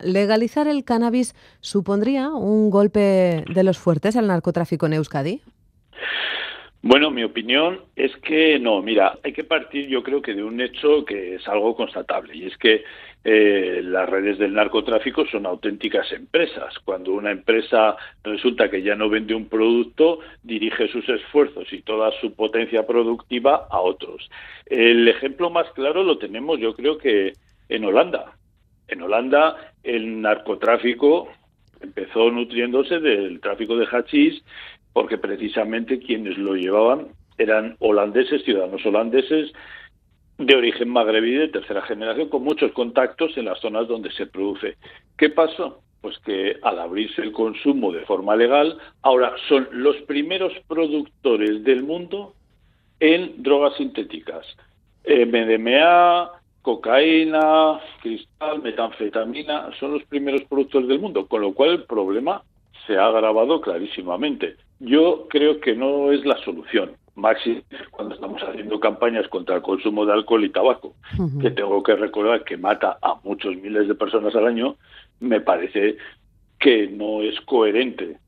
¿Legalizar 0.00 0.68
el 0.68 0.84
cannabis 0.84 1.34
supondría 1.60 2.28
un 2.28 2.70
golpe 2.70 3.44
de 3.52 3.64
los 3.64 3.78
fuertes 3.78 4.16
al 4.16 4.26
narcotráfico 4.26 4.86
en 4.86 4.92
Euskadi? 4.94 5.40
Bueno, 6.80 7.10
mi 7.10 7.24
opinión 7.24 7.80
es 7.96 8.14
que 8.18 8.58
no, 8.60 8.80
mira, 8.82 9.18
hay 9.24 9.32
que 9.32 9.42
partir 9.42 9.88
yo 9.88 10.04
creo 10.04 10.22
que 10.22 10.34
de 10.34 10.44
un 10.44 10.60
hecho 10.60 11.04
que 11.04 11.34
es 11.34 11.48
algo 11.48 11.74
constatable 11.74 12.36
y 12.36 12.46
es 12.46 12.56
que 12.56 12.84
eh, 13.24 13.80
las 13.82 14.08
redes 14.08 14.38
del 14.38 14.54
narcotráfico 14.54 15.26
son 15.26 15.44
auténticas 15.44 16.12
empresas. 16.12 16.78
Cuando 16.84 17.12
una 17.12 17.32
empresa 17.32 17.96
resulta 18.22 18.70
que 18.70 18.82
ya 18.82 18.94
no 18.94 19.08
vende 19.08 19.34
un 19.34 19.48
producto, 19.48 20.20
dirige 20.44 20.86
sus 20.86 21.08
esfuerzos 21.08 21.72
y 21.72 21.82
toda 21.82 22.12
su 22.20 22.32
potencia 22.34 22.86
productiva 22.86 23.66
a 23.70 23.80
otros. 23.80 24.30
El 24.66 25.08
ejemplo 25.08 25.50
más 25.50 25.68
claro 25.72 26.04
lo 26.04 26.16
tenemos 26.18 26.60
yo 26.60 26.76
creo 26.76 26.96
que 26.96 27.32
en 27.68 27.84
Holanda. 27.84 28.36
En 28.86 29.02
Holanda 29.02 29.72
el 29.82 30.20
narcotráfico 30.20 31.28
empezó 31.80 32.30
nutriéndose 32.30 33.00
del 33.00 33.40
tráfico 33.40 33.76
de 33.76 33.86
hachís 33.86 34.42
porque 34.98 35.16
precisamente 35.16 36.00
quienes 36.00 36.36
lo 36.38 36.56
llevaban 36.56 37.06
eran 37.38 37.76
holandeses, 37.78 38.42
ciudadanos 38.42 38.84
holandeses 38.84 39.52
de 40.38 40.56
origen 40.56 40.88
magrebí 40.88 41.34
de 41.34 41.46
tercera 41.46 41.82
generación, 41.82 42.28
con 42.28 42.42
muchos 42.42 42.72
contactos 42.72 43.36
en 43.36 43.44
las 43.44 43.60
zonas 43.60 43.86
donde 43.86 44.10
se 44.10 44.26
produce. 44.26 44.76
¿Qué 45.16 45.30
pasó? 45.30 45.82
Pues 46.00 46.18
que 46.18 46.56
al 46.64 46.80
abrirse 46.80 47.22
el 47.22 47.30
consumo 47.30 47.92
de 47.92 48.00
forma 48.06 48.34
legal, 48.34 48.76
ahora 49.02 49.36
son 49.48 49.68
los 49.70 49.94
primeros 49.98 50.52
productores 50.66 51.62
del 51.62 51.84
mundo 51.84 52.34
en 52.98 53.40
drogas 53.40 53.76
sintéticas. 53.76 54.44
MDMA, 55.06 56.28
cocaína, 56.60 57.78
cristal, 58.02 58.62
metanfetamina, 58.62 59.70
son 59.78 59.92
los 59.92 60.02
primeros 60.06 60.42
productores 60.48 60.88
del 60.88 60.98
mundo, 60.98 61.28
con 61.28 61.40
lo 61.42 61.54
cual 61.54 61.70
el 61.70 61.84
problema 61.84 62.42
se 62.88 62.96
ha 62.96 63.06
agravado 63.06 63.60
clarísimamente. 63.60 64.56
Yo 64.80 65.28
creo 65.28 65.60
que 65.60 65.76
no 65.76 66.10
es 66.10 66.24
la 66.24 66.36
solución. 66.44 66.92
Maxi, 67.14 67.62
cuando 67.90 68.14
estamos 68.14 68.40
haciendo 68.42 68.80
campañas 68.80 69.28
contra 69.28 69.56
el 69.56 69.62
consumo 69.62 70.06
de 70.06 70.12
alcohol 70.12 70.44
y 70.44 70.50
tabaco, 70.50 70.94
que 71.40 71.50
tengo 71.50 71.82
que 71.82 71.96
recordar 71.96 72.44
que 72.44 72.56
mata 72.56 72.96
a 73.02 73.16
muchos 73.24 73.56
miles 73.56 73.88
de 73.88 73.94
personas 73.94 74.34
al 74.34 74.46
año, 74.46 74.76
me 75.20 75.40
parece 75.40 75.96
que 76.58 76.88
no 76.88 77.22
es 77.22 77.40
coherente 77.42 78.18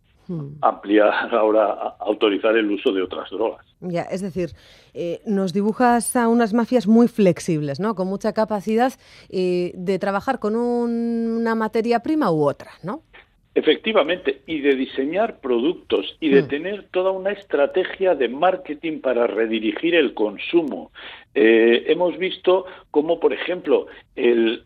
ampliar 0.60 1.12
ahora, 1.34 1.96
autorizar 2.00 2.56
el 2.56 2.70
uso 2.70 2.92
de 2.92 3.02
otras 3.02 3.30
drogas. 3.30 3.64
Ya, 3.80 4.02
es 4.02 4.20
decir, 4.20 4.50
eh, 4.92 5.20
nos 5.26 5.52
dibujas 5.52 6.14
a 6.16 6.28
unas 6.28 6.52
mafias 6.52 6.86
muy 6.86 7.08
flexibles, 7.08 7.80
¿no? 7.80 7.94
Con 7.94 8.08
mucha 8.08 8.32
capacidad 8.32 8.92
eh, 9.30 9.72
de 9.74 9.98
trabajar 9.98 10.38
con 10.38 10.54
una 10.54 11.54
materia 11.54 12.00
prima 12.00 12.30
u 12.30 12.46
otra, 12.46 12.72
¿no? 12.82 13.02
Efectivamente, 13.52 14.42
y 14.46 14.60
de 14.60 14.76
diseñar 14.76 15.40
productos 15.40 16.16
y 16.20 16.28
de 16.28 16.42
mm. 16.42 16.48
tener 16.48 16.84
toda 16.92 17.10
una 17.10 17.32
estrategia 17.32 18.14
de 18.14 18.28
marketing 18.28 19.00
para 19.00 19.26
redirigir 19.26 19.96
el 19.96 20.14
consumo. 20.14 20.92
Eh, 21.34 21.84
hemos 21.88 22.16
visto 22.16 22.66
cómo, 22.92 23.18
por 23.18 23.32
ejemplo, 23.32 23.88
el, 24.14 24.62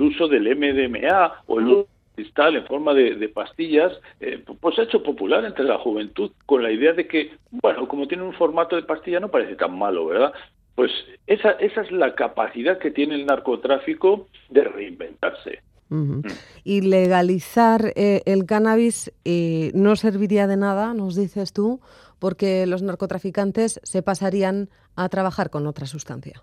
uso 0.00 0.28
del 0.28 0.44
MDMA 0.56 1.42
o 1.46 1.58
el 1.58 1.66
uso 1.66 1.88
cristal 2.14 2.56
en 2.56 2.66
forma 2.66 2.94
de, 2.94 3.28
pastillas, 3.28 3.92
eh, 4.20 4.42
pues 4.60 4.78
ha 4.78 4.84
hecho 4.84 5.02
popular 5.02 5.44
entre 5.44 5.64
la 5.64 5.78
juventud 5.78 6.32
con 6.46 6.62
la 6.62 6.70
idea 6.70 6.94
de 6.94 7.06
que, 7.06 7.32
bueno, 7.50 7.86
como 7.86 8.08
tiene 8.08 8.22
un 8.22 8.32
formato 8.32 8.76
de 8.76 8.82
pastilla 8.82 9.20
no 9.20 9.30
parece 9.30 9.56
tan 9.56 9.76
malo, 9.76 10.06
¿verdad? 10.06 10.32
Pues 10.74 10.90
esa, 11.26 11.52
esa 11.52 11.82
es 11.82 11.92
la 11.92 12.14
capacidad 12.14 12.78
que 12.78 12.90
tiene 12.90 13.14
el 13.14 13.26
narcotráfico 13.26 14.26
de 14.48 14.64
reinventarse. 14.64 15.60
Mm. 15.92 16.22
Y 16.64 16.80
legalizar 16.80 17.92
eh, 17.96 18.22
el 18.24 18.46
cannabis 18.46 19.12
eh, 19.24 19.70
no 19.74 19.94
serviría 19.96 20.46
de 20.46 20.56
nada, 20.56 20.94
nos 20.94 21.16
dices 21.16 21.52
tú, 21.52 21.80
porque 22.18 22.66
los 22.66 22.82
narcotraficantes 22.82 23.78
se 23.82 24.02
pasarían 24.02 24.70
a 24.96 25.08
trabajar 25.10 25.50
con 25.50 25.66
otra 25.66 25.86
sustancia. 25.86 26.42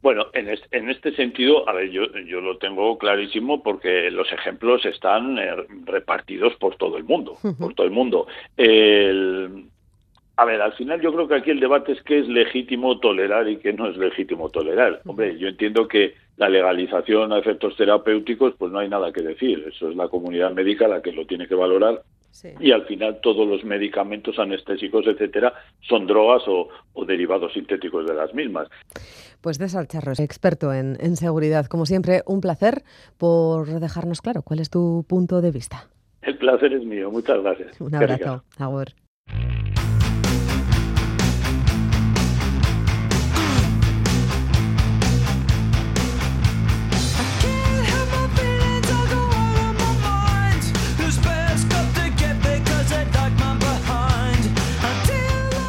Bueno, 0.00 0.26
en, 0.34 0.48
en 0.70 0.88
este 0.88 1.14
sentido, 1.14 1.68
a 1.68 1.72
ver, 1.72 1.90
yo, 1.90 2.04
yo 2.26 2.40
lo 2.40 2.58
tengo 2.58 2.96
clarísimo 2.96 3.62
porque 3.62 4.10
los 4.10 4.30
ejemplos 4.32 4.84
están 4.86 5.38
eh, 5.38 5.50
repartidos 5.84 6.54
por 6.60 6.76
todo 6.76 6.96
el 6.96 7.04
mundo, 7.04 7.36
por 7.58 7.74
todo 7.74 7.86
el 7.86 7.92
mundo. 7.92 8.26
El, 8.56 9.66
a 10.36 10.44
ver, 10.44 10.60
al 10.60 10.72
final 10.74 11.00
yo 11.00 11.12
creo 11.12 11.28
que 11.28 11.36
aquí 11.36 11.50
el 11.50 11.60
debate 11.60 11.92
es 11.92 12.02
qué 12.02 12.18
es 12.18 12.28
legítimo 12.28 12.98
tolerar 13.00 13.48
y 13.48 13.56
qué 13.56 13.72
no 13.72 13.88
es 13.88 13.96
legítimo 13.96 14.50
tolerar. 14.50 15.00
Hombre, 15.06 15.38
yo 15.38 15.48
entiendo 15.48 15.88
que 15.88 16.14
la 16.36 16.50
legalización 16.50 17.32
a 17.32 17.38
efectos 17.38 17.74
terapéuticos, 17.76 18.54
pues 18.58 18.70
no 18.70 18.78
hay 18.78 18.88
nada 18.90 19.12
que 19.12 19.22
decir. 19.22 19.64
Eso 19.66 19.88
es 19.88 19.96
la 19.96 20.08
comunidad 20.08 20.52
médica 20.52 20.88
la 20.88 21.00
que 21.00 21.12
lo 21.12 21.26
tiene 21.26 21.48
que 21.48 21.54
valorar. 21.54 22.02
Y 22.60 22.70
al 22.72 22.84
final 22.84 23.18
todos 23.22 23.48
los 23.48 23.64
medicamentos 23.64 24.38
anestésicos, 24.38 25.06
etcétera, 25.06 25.54
son 25.80 26.06
drogas 26.06 26.42
o, 26.46 26.68
derivados 27.06 27.54
sintéticos 27.54 28.06
de 28.06 28.12
las 28.12 28.34
mismas. 28.34 28.68
Pues 29.40 29.58
de 29.58 29.66
Charro, 29.86 30.12
experto 30.18 30.74
en, 30.74 30.98
en 31.00 31.16
seguridad. 31.16 31.64
Como 31.64 31.86
siempre, 31.86 32.22
un 32.26 32.42
placer 32.42 32.82
por 33.16 33.66
dejarnos 33.80 34.20
claro 34.20 34.42
cuál 34.42 34.60
es 34.60 34.68
tu 34.68 35.06
punto 35.08 35.40
de 35.40 35.50
vista. 35.50 35.88
El 36.20 36.36
placer 36.36 36.74
es 36.74 36.84
mío. 36.84 37.10
Muchas 37.10 37.42
gracias. 37.42 37.80
Un 37.80 37.94
abrazo. 37.94 38.44
Agur. 38.58 38.88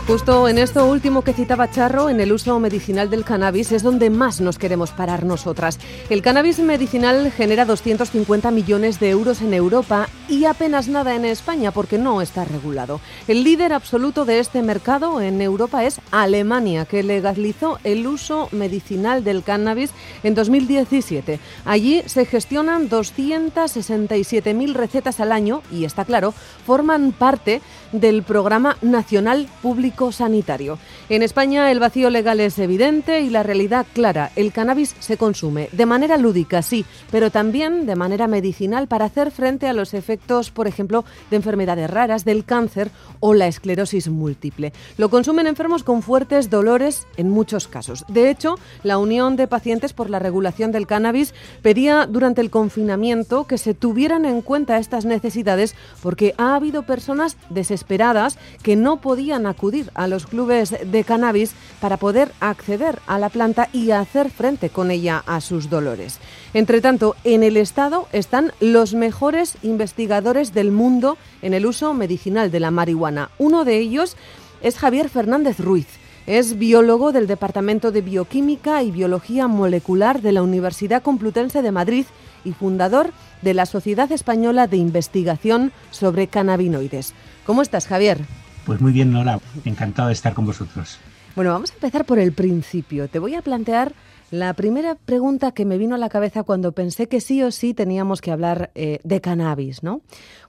Justo 0.08 0.48
en 0.48 0.58
esto 0.58 0.86
último 0.86 1.22
que 1.22 1.34
citaba 1.34 1.70
Charro, 1.70 2.10
en 2.10 2.22
el 2.22 2.32
uso 2.32 2.58
medicinal 2.62 3.10
del 3.10 3.26
cannabis, 3.26 3.74
es 3.74 3.84
donde 3.84 4.10
más 4.10 4.40
nos 4.40 4.58
queremos 4.58 4.92
parar 4.92 5.26
nosotras. 5.26 5.80
El 6.10 6.22
cannabis 6.22 6.60
medicinal 6.60 7.30
genera 7.30 7.66
250 7.66 8.50
millones 8.52 9.02
de 9.02 9.10
euros 9.10 9.42
en 9.42 9.54
Europa 9.54 10.08
y 10.30 10.46
apenas 10.46 10.88
nada 10.88 11.14
en 11.14 11.26
España 11.26 11.72
porque 11.72 11.98
no 11.98 12.22
está 12.22 12.46
regulado. 12.46 13.02
El 13.28 13.44
líder 13.44 13.74
absoluto 13.74 14.24
de 14.24 14.40
este 14.40 14.62
mercado 14.62 15.20
en 15.20 15.42
Europa 15.42 15.84
es 15.84 16.00
Alemania, 16.12 16.86
que 16.86 17.04
legalizó 17.04 17.78
el 17.84 18.08
uso 18.08 18.48
medicinal 18.54 19.26
del 19.26 19.44
cannabis 19.44 19.92
en 20.24 20.36
2017. 20.36 21.42
Allí 21.66 22.02
se 22.06 22.26
gestionan 22.26 22.90
267.000 22.90 24.74
recetas 24.74 25.20
al 25.20 25.34
año 25.34 25.64
y, 25.70 25.84
está 25.84 26.06
claro, 26.06 26.34
forman 26.66 27.12
parte 27.12 27.62
del 27.92 28.24
Programa 28.24 28.78
Nacional 28.82 29.48
Público 29.62 30.12
Sanitario. 30.12 30.78
En 31.10 31.24
España 31.24 31.72
el 31.72 31.80
vacío 31.80 32.10
legal 32.10 32.40
es 32.40 32.60
evidente 32.60 33.22
y 33.22 33.30
la 33.30 33.44
realidad 33.44 33.86
clara. 33.94 34.32
El 34.36 34.52
cannabis 34.52 34.96
se 35.00 35.18
consume 35.18 35.70
de 35.72 35.86
manera 35.86 36.18
lúdica, 36.18 36.62
sí, 36.62 36.86
pero 37.12 37.32
también 37.32 37.86
de 37.86 37.96
manera 37.96 38.28
medicinal 38.28 38.88
para 38.88 39.06
hacer 39.06 39.32
frente 39.32 39.68
a 39.68 39.74
los 39.74 39.94
efectos, 39.94 40.52
por 40.52 40.68
ejemplo, 40.68 41.06
de 41.30 41.38
enfermedades 41.38 41.90
raras, 41.90 42.26
del 42.26 42.44
cáncer 42.44 42.92
o 43.20 43.34
la 43.34 43.48
esclerosis 43.48 44.10
múltiple. 44.10 44.74
Lo 44.98 45.10
consumen 45.10 45.48
enfermos 45.48 45.84
con 45.84 46.02
fuertes 46.02 46.50
dolores 46.50 47.08
en 47.16 47.30
muchos 47.30 47.68
casos. 47.68 48.04
De 48.08 48.30
hecho, 48.30 48.56
la 48.84 48.98
Unión 48.98 49.36
de 49.36 49.48
Pacientes 49.48 49.94
por 49.94 50.10
la 50.10 50.20
Regulación 50.20 50.72
del 50.72 50.88
Cannabis 50.88 51.34
pedía 51.62 52.06
durante 52.06 52.42
el 52.42 52.50
confinamiento 52.50 53.46
que 53.46 53.58
se 53.58 53.74
tuvieran 53.74 54.26
en 54.26 54.42
cuenta 54.42 54.78
estas 54.78 55.06
necesidades 55.06 55.76
porque 56.02 56.34
ha 56.38 56.56
habido 56.56 56.84
personas 56.84 57.38
desesperadas 57.50 57.77
esperadas 57.78 58.40
que 58.64 58.76
no 58.76 58.98
podían 58.98 59.46
acudir 59.46 59.92
a 59.94 60.08
los 60.08 60.26
clubes 60.26 60.76
de 60.84 61.04
cannabis 61.04 61.54
para 61.80 61.98
poder 61.98 62.32
acceder 62.40 63.00
a 63.06 63.20
la 63.20 63.30
planta 63.30 63.70
y 63.72 63.92
hacer 63.92 64.32
frente 64.32 64.70
con 64.70 64.90
ella 64.90 65.24
a 65.28 65.40
sus 65.42 65.70
dolores. 65.70 66.20
Entre 66.56 66.82
tanto, 66.82 67.16
en 67.24 67.44
el 67.44 67.56
Estado 67.56 68.08
están 68.12 68.52
los 68.60 68.96
mejores 68.96 69.58
investigadores 69.62 70.54
del 70.54 70.72
mundo 70.72 71.18
en 71.44 71.54
el 71.54 71.68
uso 71.68 71.94
medicinal 71.94 72.50
de 72.50 72.60
la 72.60 72.72
marihuana. 72.72 73.30
Uno 73.38 73.64
de 73.64 73.78
ellos 73.78 74.18
es 74.62 74.78
Javier 74.78 75.10
Fernández 75.10 75.60
Ruiz. 75.60 75.88
Es 76.26 76.58
biólogo 76.58 77.14
del 77.14 77.26
Departamento 77.26 77.92
de 77.92 78.02
Bioquímica 78.02 78.84
y 78.84 78.92
Biología 78.92 79.48
Molecular 79.48 80.22
de 80.22 80.34
la 80.34 80.42
Universidad 80.42 81.02
Complutense 81.02 81.62
de 81.62 81.72
Madrid 81.72 82.06
y 82.44 82.52
fundador 82.52 83.12
de 83.42 83.54
la 83.54 83.66
Sociedad 83.66 84.12
Española 84.12 84.68
de 84.68 84.78
Investigación 84.78 85.72
sobre 85.92 86.28
Cannabinoides. 86.28 87.14
¿Cómo 87.48 87.62
estás, 87.62 87.88
Javier? 87.88 88.20
Pues 88.66 88.82
muy 88.82 88.92
bien, 88.92 89.14
Nora. 89.14 89.40
Encantado 89.64 90.10
de 90.10 90.14
estar 90.14 90.34
con 90.34 90.46
vosotros. 90.46 91.00
Bueno, 91.34 91.54
vamos 91.54 91.72
a 91.72 91.76
empezar 91.76 92.04
por 92.04 92.20
el 92.20 92.34
principio. 92.34 93.08
Te 93.08 93.20
voy 93.20 93.36
a 93.36 93.42
plantear 93.42 93.94
la 94.32 94.54
primera 94.54 94.96
pregunta 94.96 95.54
que 95.54 95.64
me 95.64 95.78
vino 95.78 95.96
a 95.96 95.98
la 95.98 96.10
cabeza 96.10 96.44
cuando 96.44 96.74
pensé 96.74 97.08
que 97.08 97.22
sí 97.22 97.42
o 97.44 97.52
sí 97.52 97.74
teníamos 97.74 98.20
que 98.20 98.32
hablar 98.32 98.72
eh, 98.76 99.00
de 99.06 99.22
cannabis, 99.22 99.82
¿no? 99.82 100.02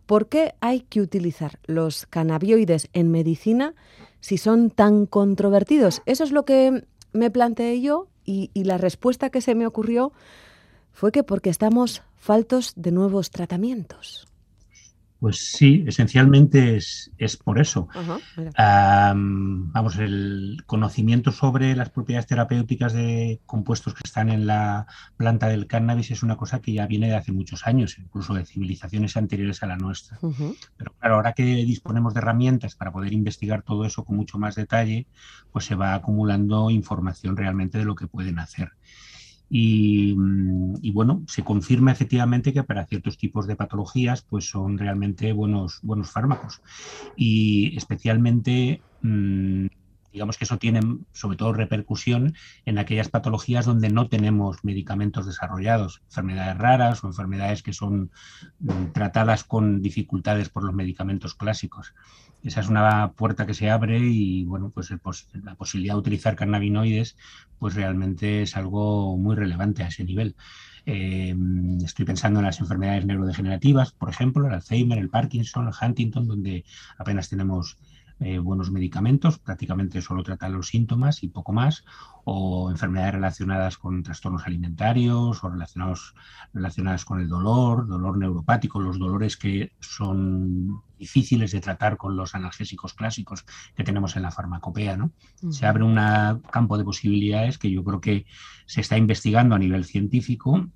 ¿Por 0.07 0.29
qué 0.29 0.55
hay 0.59 0.81
que 0.81 1.01
utilizar 1.01 1.61
los 1.67 2.05
cannabinoides 2.07 2.89
en 2.95 3.13
medicina 3.13 3.77
si 4.19 4.37
son 4.37 4.69
tan 4.69 5.07
controvertidos? 5.07 6.03
Eso 6.05 6.25
es 6.25 6.33
lo 6.33 6.45
que 6.45 6.85
me 7.13 7.31
planteé 7.31 7.81
yo 7.81 8.09
y 8.25 8.51
la 8.65 8.77
respuesta 8.77 9.31
que 9.31 9.41
se 9.41 9.55
me 9.55 9.67
ocurrió 9.69 10.13
fue 10.93 11.13
que 11.13 11.23
porque 11.23 11.49
estamos 11.49 12.03
faltos 12.17 12.73
de 12.75 12.91
nuevos 12.91 13.31
tratamientos. 13.31 14.28
Pues 15.21 15.51
sí, 15.51 15.85
esencialmente 15.87 16.77
es, 16.77 17.37
por 17.43 17.59
eso. 17.59 17.89
vamos, 18.57 19.97
el 19.97 20.63
conocimiento 20.65 21.33
sobre 21.33 21.75
las 21.75 21.91
propiedades 21.91 22.29
terapéuticas 22.29 22.93
de 22.93 23.41
compuestos 23.45 23.95
que 23.95 24.03
están 24.05 24.31
en 24.31 24.47
la 24.47 24.87
planta 25.17 25.49
del 25.49 25.67
cannabis 25.67 26.13
es 26.13 26.23
una 26.23 26.37
cosa 26.37 26.61
que 26.61 26.73
ya 26.73 26.87
viene 26.87 27.09
de 27.09 27.17
hace 27.17 27.33
muchos 27.33 27.67
años, 27.67 27.99
incluso 27.99 28.33
de 28.35 28.47
civilizaciones 28.47 29.17
anteriores 29.17 29.63
a 29.65 29.67
la 29.67 29.77
nuestra. 29.77 30.19
Pero 30.77 30.95
claro, 31.01 31.17
ahora 31.17 31.33
que 31.33 31.43
disponemos 31.43 32.15
de 32.15 32.21
herramientas 32.21 32.77
para 32.77 32.93
poder 32.93 33.13
investigar 33.13 33.63
todo 33.63 33.85
eso 33.85 34.05
con 34.05 34.17
mucho 34.17 34.39
más 34.39 34.55
detalle, 34.55 35.09
pues 35.51 35.65
se 35.65 35.75
va 35.75 35.95
acumulando 35.95 36.71
información 36.71 37.37
realmente 37.37 37.79
de 37.79 37.85
lo 37.85 37.97
que 37.97 38.07
pueden 38.07 38.39
hacer. 38.39 38.71
Mm, 39.51 40.75
y, 40.83 40.91
bueno, 40.93 41.25
se 41.27 41.43
confirma 41.45 41.93
efectivamente 41.93 42.53
que 42.53 42.65
para 42.65 42.87
ciertos 42.87 43.17
tipos 43.17 43.47
de 43.47 43.57
patologías 43.57 44.23
pues 44.29 44.49
son 44.51 44.79
realmente 44.79 45.33
buenos, 45.33 45.79
buenos 45.83 46.11
fármacos. 46.13 46.61
Y 47.17 47.77
especialmente, 47.77 48.85
mm, 49.01 49.67
digamos 50.19 50.37
que 50.37 50.45
eso 50.45 50.59
tiene 50.59 50.81
sobre 51.13 51.37
todo 51.37 51.53
repercusión 51.53 52.35
en 52.65 52.79
aquellas 52.79 53.09
patologías 53.09 53.67
donde 53.67 53.89
no 53.89 54.09
tenemos 54.09 54.65
medicamentos 54.65 55.27
desarrollados, 55.27 56.03
enfermedades 56.07 56.59
raras 56.59 57.05
o 57.05 57.07
enfermedades 57.07 57.63
que 57.63 57.73
son 57.73 58.11
mm, 58.59 58.87
tratadas 58.93 59.45
con 59.45 59.81
dificultades 59.81 60.49
por 60.49 60.65
los 60.65 60.75
medicamentos 60.75 61.37
clásicos 61.37 61.95
esa 62.45 62.61
es 62.61 62.69
una 62.69 63.13
puerta 63.13 63.47
que 63.47 63.55
se 63.55 63.71
abre 63.71 63.99
y 63.99 64.45
bueno, 64.45 64.71
pues 64.71 64.93
la 65.33 65.55
posibilidad 65.57 65.95
de 65.95 66.01
utilizar 66.01 66.37
cannabinoides 66.37 67.17
pues 67.59 67.75
realmente 67.75 68.43
es 68.43 68.57
algo 68.57 69.17
muy 69.17 69.35
relevante 69.35 69.83
a 69.83 69.89
ese 69.89 70.05
nivel. 70.05 70.37
Eh, 70.87 71.35
estoy 71.85 72.05
pensando 72.07 72.39
en 72.41 72.47
las 72.47 72.61
enfermedades 72.61 73.05
neurodegenerativas, 73.05 73.93
por 73.93 74.09
ejemplo, 74.09 74.47
el 74.47 74.55
Alzheimer, 74.55 74.99
el 74.99 75.11
Parkinson, 75.11 75.67
el 75.69 75.75
Huntington, 75.79 76.29
donde 76.29 76.65
apenas 76.97 77.29
tenemos 77.29 77.77
eh, 78.21 78.39
buenos 78.39 78.73
medicamentos, 78.73 79.39
prácticamente 79.39 80.03
solo 80.03 80.25
tratan 80.25 80.53
los 80.53 80.69
síntomas 80.69 81.23
y 81.23 81.29
poco 81.29 81.53
más, 81.53 81.85
o 82.25 82.69
enfermedades 82.71 83.15
relacionadas 83.15 83.79
con 83.79 84.03
trastornos 84.03 84.45
alimentarios 84.45 85.43
o 85.45 85.49
relacionados, 85.49 86.15
relacionadas 86.53 87.05
con 87.05 87.21
el 87.21 87.29
dolor, 87.29 87.87
dolor 87.87 88.19
neuropático, 88.19 88.81
los 88.81 88.99
dolores 88.99 89.37
que 89.37 89.73
son 89.79 90.83
difíciles 90.99 91.53
de 91.53 91.61
tratar 91.61 91.97
con 91.97 92.17
los 92.17 92.35
analgésicos 92.35 92.93
clásicos 92.95 93.45
que 93.77 93.85
tenemos 93.85 94.17
en 94.17 94.23
la 94.23 94.33
farmacopea. 94.33 94.97
¿no? 94.97 95.13
Se 95.51 95.67
abre 95.67 95.85
un 95.85 95.95
campo 96.51 96.77
de 96.77 96.85
posibilidades 96.85 97.57
que 97.57 97.71
yo 97.71 97.85
creo 97.85 98.01
que 98.01 98.27
se 98.67 98.81
está 98.81 98.99
investigando 98.99 99.55
a 99.55 99.61
nivel 99.61 99.85
científico 99.85 100.67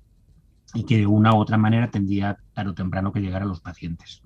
y 0.73 0.85
que 0.85 0.97
de 0.97 1.07
una 1.07 1.33
u 1.33 1.37
otra 1.37 1.57
manera 1.57 1.91
tendría 1.91 2.37
tarde 2.53 2.71
o 2.71 2.73
temprano 2.73 3.11
que 3.11 3.19
llegar 3.19 3.41
a 3.41 3.45
los 3.45 3.59
pacientes. 3.59 4.23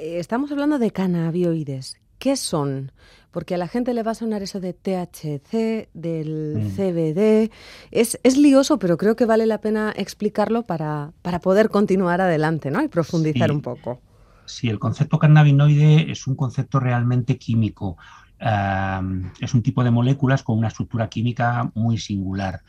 Estamos 0.00 0.50
hablando 0.50 0.78
de 0.78 0.90
cannabinoides. 0.90 1.96
¿Qué 2.18 2.36
son? 2.36 2.92
Porque 3.30 3.54
a 3.54 3.58
la 3.58 3.68
gente 3.68 3.94
le 3.94 4.02
va 4.02 4.10
a 4.10 4.14
sonar 4.14 4.42
eso 4.42 4.60
de 4.60 4.72
THC, 4.72 5.88
del 5.94 6.58
mm. 6.58 6.76
CBD. 6.76 7.50
Es, 7.90 8.18
es, 8.22 8.36
lioso, 8.36 8.78
pero 8.78 8.96
creo 8.96 9.16
que 9.16 9.24
vale 9.24 9.46
la 9.46 9.60
pena 9.60 9.92
explicarlo 9.96 10.64
para, 10.64 11.12
para 11.22 11.40
poder 11.40 11.70
continuar 11.70 12.20
adelante 12.20 12.70
¿no? 12.70 12.82
y 12.82 12.88
profundizar 12.88 13.52
un 13.52 13.62
poco. 13.62 14.00
Sí, 14.44 14.68
el 14.68 14.78
concepto 14.78 15.18
cannabinoide 15.18 16.10
es 16.10 16.26
un 16.26 16.34
concepto 16.34 16.80
realmente 16.80 17.38
químico. 17.38 17.96
es 19.40 19.54
un 19.54 19.62
tipo 19.62 19.84
de 19.84 19.90
moléculas 19.90 20.42
con 20.42 20.58
una 20.58 20.68
estructura 20.68 21.08
química 21.08 21.70
muy 21.74 21.98
singular 21.98 22.62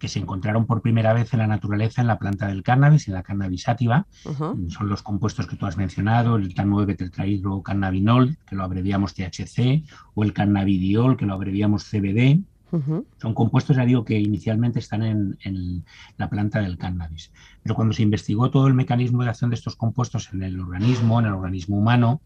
que 0.00 0.08
se 0.08 0.18
encontraron 0.18 0.66
por 0.66 0.80
primera 0.80 1.12
vez 1.12 1.32
en 1.34 1.40
la 1.40 1.46
naturaleza 1.46 2.00
en 2.00 2.08
la 2.08 2.18
planta 2.18 2.48
del 2.48 2.62
cannabis, 2.62 3.06
en 3.06 3.14
la 3.14 3.22
cannabis 3.22 3.62
sativa. 3.62 4.06
Son 4.24 4.88
los 4.88 5.02
compuestos 5.02 5.46
que 5.46 5.56
tú 5.56 5.66
has 5.66 5.76
mencionado, 5.76 6.36
el 6.36 6.54
tan 6.54 6.70
9 6.70 6.96
tetrahidrocannabinol, 6.96 8.38
que 8.46 8.56
lo 8.56 8.64
abreviamos 8.64 9.14
THC, 9.14 9.84
o 10.14 10.24
el 10.24 10.32
cannabidiol, 10.32 11.16
que 11.16 11.26
lo 11.26 11.34
abreviamos 11.34 11.84
CBD. 11.84 12.40
Son 13.20 13.34
compuestos, 13.34 13.76
ya 13.76 13.84
digo, 13.84 14.04
que 14.04 14.18
inicialmente 14.18 14.78
están 14.78 15.02
en, 15.02 15.38
en, 15.42 15.84
la 16.16 16.30
planta 16.30 16.60
del 16.60 16.78
cannabis. 16.78 17.30
Pero 17.62 17.74
cuando 17.74 17.92
se 17.92 18.02
investigó 18.02 18.50
todo 18.50 18.68
el 18.68 18.74
mecanismo 18.74 19.22
de 19.22 19.28
acción 19.28 19.50
de 19.50 19.56
estos 19.56 19.76
compuestos 19.76 20.32
en 20.32 20.42
el 20.42 20.58
organismo, 20.58 21.20
en 21.20 21.26
el 21.26 21.32
organismo 21.32 21.76
humano, 21.76 22.22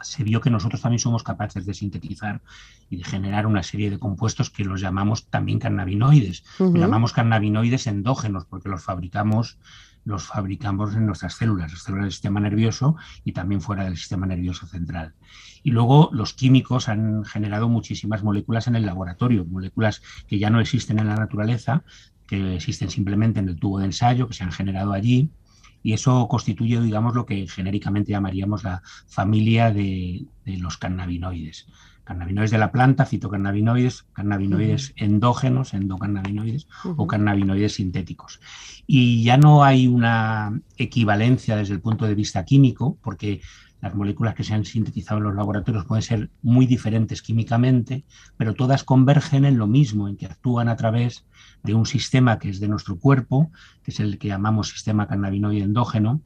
se 0.00 0.24
vio 0.24 0.40
que 0.40 0.50
nosotros 0.50 0.80
también 0.80 0.98
somos 0.98 1.22
capaces 1.22 1.66
de 1.66 1.74
sintetizar 1.74 2.42
y 2.88 2.96
de 2.96 3.04
generar 3.04 3.46
una 3.46 3.62
serie 3.62 3.90
de 3.90 3.98
compuestos 3.98 4.50
que 4.50 4.64
los 4.64 4.80
llamamos 4.80 5.26
también 5.26 5.58
cannabinoides. 5.58 6.44
Los 6.58 6.74
llamamos 6.74 7.12
cannabinoides 7.12 7.86
endógenos 7.86 8.44
porque 8.44 8.68
los 8.68 8.82
fabricamos, 8.82 9.58
los 10.04 10.26
fabricamos 10.26 10.94
en 10.94 11.06
nuestras 11.06 11.34
células, 11.34 11.72
las 11.72 11.82
células 11.82 12.04
del 12.04 12.12
sistema 12.12 12.40
nervioso 12.40 12.96
y 13.24 13.32
también 13.32 13.60
fuera 13.60 13.84
del 13.84 13.96
sistema 13.96 14.26
nervioso 14.26 14.66
central. 14.66 15.14
Y 15.62 15.70
luego 15.70 16.10
los 16.12 16.34
químicos 16.34 16.88
han 16.88 17.24
generado 17.24 17.68
muchísimas 17.68 18.22
moléculas 18.22 18.68
en 18.68 18.76
el 18.76 18.86
laboratorio, 18.86 19.44
moléculas 19.44 20.02
que 20.26 20.38
ya 20.38 20.50
no 20.50 20.60
existen 20.60 20.98
en 20.98 21.08
la 21.08 21.16
naturaleza, 21.16 21.82
que 22.26 22.56
existen 22.56 22.90
simplemente 22.90 23.40
en 23.40 23.48
el 23.48 23.58
tubo 23.58 23.78
de 23.78 23.86
ensayo, 23.86 24.28
que 24.28 24.34
se 24.34 24.44
han 24.44 24.52
generado 24.52 24.92
allí 24.92 25.30
y 25.88 25.94
eso 25.94 26.28
constituye, 26.28 26.82
digamos, 26.82 27.14
lo 27.14 27.24
que 27.24 27.46
genéricamente 27.46 28.12
llamaríamos 28.12 28.62
la 28.62 28.82
familia 29.06 29.70
de, 29.70 30.26
los 30.44 30.76
cannabinoides. 30.76 31.66
Cannabinoides 32.04 32.50
de 32.50 32.58
la 32.58 32.72
planta, 32.72 33.06
fitocannabinoides, 33.06 34.02
cannabinoides 34.12 34.92
endógenos, 34.96 35.72
endocannabinoides 35.72 36.68
o 36.84 37.06
cannabinoides 37.06 37.76
sintéticos. 37.76 38.38
Y 38.86 39.22
ya 39.22 39.38
no 39.38 39.64
hay 39.64 39.86
una 39.86 40.60
equivalencia 40.76 41.56
desde 41.56 41.72
el 41.72 41.80
punto 41.80 42.04
de 42.04 42.14
vista 42.14 42.44
químico, 42.44 42.98
porque 43.00 43.40
las 43.80 43.94
moléculas 43.94 44.34
que 44.34 44.44
se 44.44 44.54
han 44.54 44.64
sintetizado 44.64 45.18
en 45.18 45.24
los 45.24 45.34
laboratorios 45.34 45.84
pueden 45.84 46.02
ser 46.02 46.30
muy 46.42 46.66
diferentes 46.66 47.22
químicamente, 47.22 48.04
pero 48.36 48.54
todas 48.54 48.84
convergen 48.84 49.44
en 49.44 49.58
lo 49.58 49.66
mismo, 49.66 50.08
en 50.08 50.16
que 50.16 50.26
actúan 50.26 50.68
a 50.68 50.76
través 50.76 51.24
de 51.62 51.74
un 51.74 51.86
sistema 51.86 52.38
que 52.38 52.50
es 52.50 52.60
de 52.60 52.68
nuestro 52.68 52.98
cuerpo, 52.98 53.50
que 53.82 53.90
es 53.90 54.00
el 54.00 54.18
que 54.18 54.28
llamamos 54.28 54.68
sistema 54.68 55.06
cannabinoide 55.06 55.62
endógeno, 55.62 56.20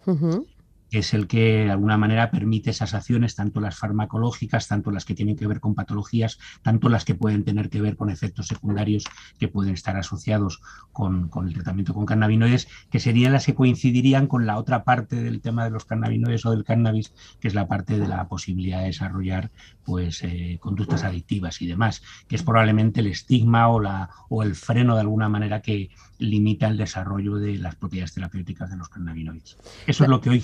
es 0.99 1.15
el 1.15 1.27
que 1.27 1.65
de 1.65 1.71
alguna 1.71 1.97
manera 1.97 2.31
permite 2.31 2.71
esas 2.71 2.95
acciones, 2.95 3.35
tanto 3.35 3.61
las 3.61 3.77
farmacológicas, 3.77 4.69
tanto 4.69 4.91
las 4.91 5.05
que 5.05 5.15
tienen 5.15 5.37
que 5.37 5.47
ver 5.47 5.61
con 5.61 5.75
patologías, 5.75 6.39
tanto 6.63 6.89
las 6.89 7.05
que 7.05 7.15
pueden 7.15 7.45
tener 7.45 7.71
que 7.71 7.81
ver 7.81 7.97
con 7.97 8.11
efectos 8.11 8.49
secundarios 8.49 9.05
que 9.39 9.49
pueden 9.49 9.75
estar 9.75 9.97
asociados 9.97 10.61
con, 10.93 11.31
el 11.47 11.55
tratamiento 11.55 11.95
con 11.95 12.07
cannabinoides, 12.07 12.69
que 12.91 13.01
serían 13.01 13.33
las 13.33 13.47
que 13.47 13.55
coincidirían 13.55 14.27
con 14.27 14.47
la 14.47 14.59
otra 14.59 14.85
parte 14.85 15.17
del 15.17 15.41
tema 15.41 15.65
de 15.65 15.71
los 15.71 15.85
cannabinoides 15.85 16.45
o 16.47 16.51
del 16.51 16.65
cannabis, 16.65 17.15
que 17.41 17.49
es 17.49 17.55
la 17.55 17.67
parte 17.67 17.99
de 17.99 18.07
la 18.07 18.29
posibilidad 18.29 18.81
de 18.81 18.87
desarrollar 18.87 19.51
pues, 19.85 20.23
eh, 20.23 20.59
conductas 20.61 21.05
adictivas 21.05 21.63
y 21.63 21.67
demás, 21.67 22.03
que 22.29 22.37
es 22.37 22.43
probablemente 22.43 23.01
el 23.01 23.07
estigma 23.07 23.69
o, 23.69 23.81
la, 23.81 24.11
o 24.29 24.43
el 24.43 24.55
freno 24.55 24.95
de 24.95 25.01
alguna 25.01 25.29
manera 25.29 25.63
que 25.63 25.91
limita 26.19 26.69
el 26.69 26.77
desarrollo 26.77 27.37
de 27.37 27.59
las 27.59 27.77
propiedades 27.77 28.15
terapéuticas 28.15 28.71
de 28.71 28.77
los 28.77 28.89
cannabinoides. 28.89 29.57
Eso 29.87 30.05
es 30.05 30.11
lo 30.11 30.21
que 30.21 30.31
hoy 30.31 30.41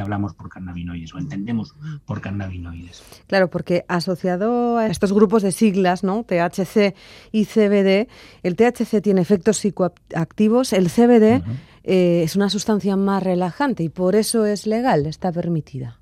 hablamos 0.00 0.34
por 0.34 0.48
cannabinoides 0.48 1.14
o 1.14 1.18
entendemos 1.18 1.74
por 2.04 2.20
cannabinoides. 2.20 3.02
Claro, 3.26 3.48
porque 3.48 3.84
asociado 3.88 4.78
a 4.78 4.86
estos 4.86 5.12
grupos 5.12 5.42
de 5.42 5.52
siglas, 5.52 6.04
¿no? 6.04 6.24
THC 6.24 6.94
y 7.32 7.44
CBD, 7.44 8.08
el 8.42 8.56
THC 8.56 9.00
tiene 9.02 9.20
efectos 9.20 9.58
psicoactivos, 9.58 10.72
el 10.72 10.88
CBD 10.88 11.42
eh, 11.84 12.22
es 12.24 12.36
una 12.36 12.50
sustancia 12.50 12.96
más 12.96 13.22
relajante 13.22 13.82
y 13.82 13.88
por 13.88 14.14
eso 14.14 14.44
es 14.44 14.66
legal, 14.66 15.06
está 15.06 15.32
permitida. 15.32 15.98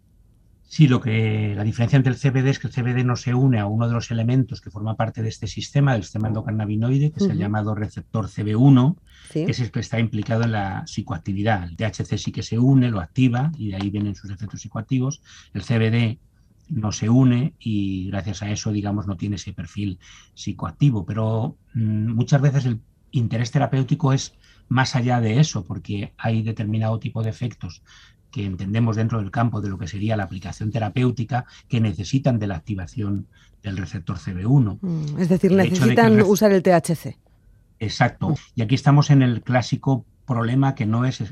Sí, 0.68 0.88
lo 0.88 1.00
que 1.00 1.54
la 1.54 1.62
diferencia 1.62 1.96
entre 1.96 2.12
el 2.12 2.18
CBD 2.18 2.48
es 2.48 2.58
que 2.58 2.66
el 2.66 2.72
CBD 2.72 3.04
no 3.04 3.14
se 3.14 3.34
une 3.34 3.60
a 3.60 3.66
uno 3.66 3.86
de 3.86 3.94
los 3.94 4.10
elementos 4.10 4.60
que 4.60 4.70
forma 4.70 4.96
parte 4.96 5.22
de 5.22 5.28
este 5.28 5.46
sistema, 5.46 5.92
del 5.92 6.02
sistema 6.02 6.26
endocannabinoide, 6.26 7.12
que 7.12 7.24
es 7.24 7.30
el 7.30 7.38
llamado 7.38 7.74
receptor 7.76 8.26
CB1, 8.26 8.96
que 9.32 9.44
es 9.44 9.60
el 9.60 9.70
que 9.70 9.78
está 9.78 10.00
implicado 10.00 10.42
en 10.42 10.52
la 10.52 10.84
psicoactividad. 10.86 11.64
El 11.64 11.76
THC 11.76 12.18
sí 12.18 12.32
que 12.32 12.42
se 12.42 12.58
une, 12.58 12.90
lo 12.90 13.00
activa 13.00 13.52
y 13.56 13.70
de 13.70 13.76
ahí 13.76 13.90
vienen 13.90 14.16
sus 14.16 14.30
efectos 14.30 14.60
psicoactivos. 14.60 15.22
El 15.54 15.62
CBD 15.62 16.18
no 16.68 16.90
se 16.90 17.08
une 17.08 17.54
y 17.60 18.08
gracias 18.08 18.42
a 18.42 18.50
eso, 18.50 18.72
digamos, 18.72 19.06
no 19.06 19.16
tiene 19.16 19.36
ese 19.36 19.52
perfil 19.52 20.00
psicoactivo. 20.34 21.06
Pero 21.06 21.56
mm, 21.74 22.12
muchas 22.12 22.40
veces 22.40 22.66
el 22.66 22.80
interés 23.12 23.52
terapéutico 23.52 24.12
es 24.12 24.34
más 24.68 24.96
allá 24.96 25.20
de 25.20 25.38
eso, 25.38 25.64
porque 25.64 26.12
hay 26.18 26.42
determinado 26.42 26.98
tipo 26.98 27.22
de 27.22 27.30
efectos 27.30 27.82
que 28.30 28.44
entendemos 28.44 28.96
dentro 28.96 29.18
del 29.18 29.30
campo 29.30 29.60
de 29.60 29.68
lo 29.68 29.78
que 29.78 29.88
sería 29.88 30.16
la 30.16 30.24
aplicación 30.24 30.70
terapéutica 30.70 31.46
que 31.68 31.80
necesitan 31.80 32.38
de 32.38 32.46
la 32.46 32.56
activación 32.56 33.26
del 33.62 33.76
receptor 33.76 34.18
CB1. 34.18 34.78
Mm, 34.80 35.18
es 35.18 35.28
decir, 35.28 35.52
necesitan 35.52 36.20
usar 36.22 36.52
el 36.52 36.62
THC. 36.62 37.16
Exacto. 37.78 38.30
Mm. 38.30 38.34
Y 38.56 38.62
aquí 38.62 38.74
estamos 38.74 39.10
en 39.10 39.22
el 39.22 39.42
clásico 39.42 40.04
problema 40.26 40.74
que 40.74 40.86
no 40.86 41.04
es, 41.04 41.22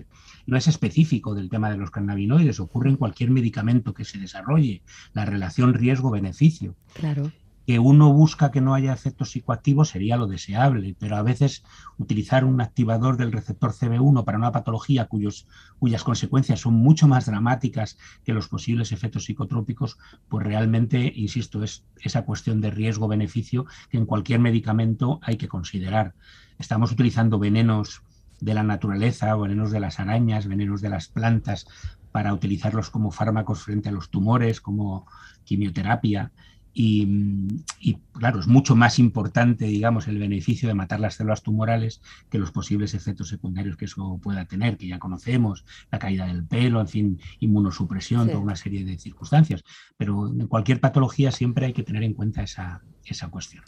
no 0.46 0.57
es 0.57 0.68
específico 0.68 1.35
del 1.35 1.50
tema 1.50 1.70
de 1.70 1.76
los 1.76 1.90
cannabinoides, 1.90 2.61
ocurre 2.61 2.90
en 2.90 2.96
cualquier 2.96 3.30
medicamento 3.30 3.92
que 3.92 4.04
se 4.04 4.18
desarrolle, 4.18 4.83
la 5.12 5.24
relación 5.24 5.74
riesgo-beneficio. 5.74 6.76
Claro 6.94 7.33
que 7.66 7.79
uno 7.79 8.12
busca 8.12 8.50
que 8.50 8.61
no 8.61 8.74
haya 8.74 8.92
efectos 8.92 9.31
psicoactivos 9.31 9.88
sería 9.90 10.16
lo 10.16 10.27
deseable, 10.27 10.96
pero 10.98 11.16
a 11.16 11.22
veces 11.22 11.64
utilizar 11.98 12.44
un 12.44 12.61
activador 12.61 13.16
del 13.16 13.33
receptor 13.33 13.72
CB1 13.72 14.24
para 14.24 14.38
una 14.38 14.53
patología 14.53 15.07
cuyos, 15.07 15.46
cuyas 15.79 16.05
consecuencias 16.05 16.61
son 16.61 16.74
mucho 16.74 17.09
más 17.09 17.27
dramáticas 17.27 17.96
que 18.24 18.35
los 18.35 18.48
posibles 18.48 18.92
efectos 18.92 19.24
psicotrópicos, 19.24 19.98
pues 20.29 20.44
realmente, 20.44 21.12
insisto, 21.14 21.62
es 21.62 21.85
esa 22.00 22.24
cuestión 22.24 22.61
de 22.61 22.70
riesgo-beneficio 22.70 23.66
que 23.88 23.98
en 23.98 24.07
cualquier 24.07 24.40
medicamento 24.40 25.20
hay 25.22 25.37
que 25.37 25.48
considerar. 25.48 26.14
Estamos 26.59 26.92
utilizando 26.92 27.38
venenos 27.38 28.03
de 28.40 28.55
la 28.55 28.62
naturaleza, 28.62 29.35
venenos 29.37 29.70
de 29.70 29.81
las 29.81 30.00
arañas, 30.00 30.46
venenos 30.46 30.83
de 30.83 30.90
las 30.90 31.09
plantas, 31.09 31.66
para 32.14 32.33
utilizarlos 32.33 32.90
como 32.90 33.11
fármacos 33.11 33.62
frente 33.62 33.88
a 33.88 33.92
los 33.92 34.09
tumores, 34.09 34.61
como 34.61 35.05
quimioterapia. 35.42 36.31
Y, 36.76 37.98
claro, 38.12 38.40
es 38.40 38.48
mucho 38.48 38.74
más 38.74 38.98
importante, 38.98 39.66
digamos, 39.66 40.08
el 40.08 40.18
beneficio 40.18 40.68
de 40.68 40.74
matar 40.74 40.98
las 40.98 41.14
células 41.14 41.42
tumorales 41.42 42.02
que 42.28 42.38
los 42.38 42.50
posibles 42.50 42.94
efectos 42.94 43.28
secundarios 43.28 43.76
que 43.76 43.84
eso 43.84 44.18
pueda 44.20 44.44
tener, 44.46 44.76
que 44.76 44.88
ya 44.88 44.98
conocemos, 44.98 45.64
la 45.92 46.00
caída 46.00 46.26
del 46.26 46.44
pelo, 46.44 46.80
en 46.80 46.88
fin, 46.88 47.20
inmunosupresión, 47.38 48.26
toda 48.26 48.40
una 48.40 48.56
serie 48.56 48.84
de 48.84 48.98
circunstancias. 48.98 49.62
Pero 49.96 50.26
en 50.28 50.48
cualquier 50.48 50.80
patología 50.80 51.30
siempre 51.30 51.66
hay 51.66 51.72
que 51.72 51.84
tener 51.84 52.02
en 52.02 52.14
cuenta 52.14 52.42
esa, 52.42 52.82
esa 53.04 53.28
cuestión. 53.28 53.62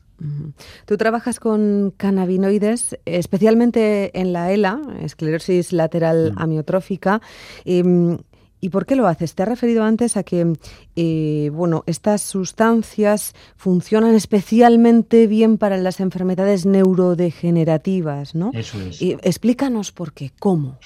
Tú 0.87 0.97
trabajas 0.97 1.39
con 1.39 1.93
cannabinoides, 1.97 2.99
especialmente 3.05 4.19
en 4.19 4.33
la 4.33 4.51
ELA, 4.51 4.81
esclerosis 5.01 5.73
lateral 5.73 6.33
amiotrófica. 6.37 7.21
Em, 7.65 8.19
¿Y 8.61 8.71
por 8.71 8.87
qué 8.87 8.97
lo 8.97 9.07
haces? 9.07 9.35
Te 9.35 9.43
has 9.43 9.49
referido 9.49 9.85
antes 9.85 10.17
a 10.17 10.23
que 10.23 10.55
eh, 10.97 11.51
bueno, 11.53 11.85
estas 11.87 12.23
sustancias 12.23 13.35
funcionan 13.57 14.15
especialmente 14.15 15.27
bien 15.27 15.59
para 15.59 15.77
las 15.77 16.01
enfermedades 16.01 16.67
neurodegenerativas, 16.67 18.35
¿no? 18.35 18.51
Eso 18.55 18.81
es. 18.81 19.01
explícanos 19.01 19.93
por 19.93 20.13
qué, 20.13 20.33
cómo. 20.39 20.79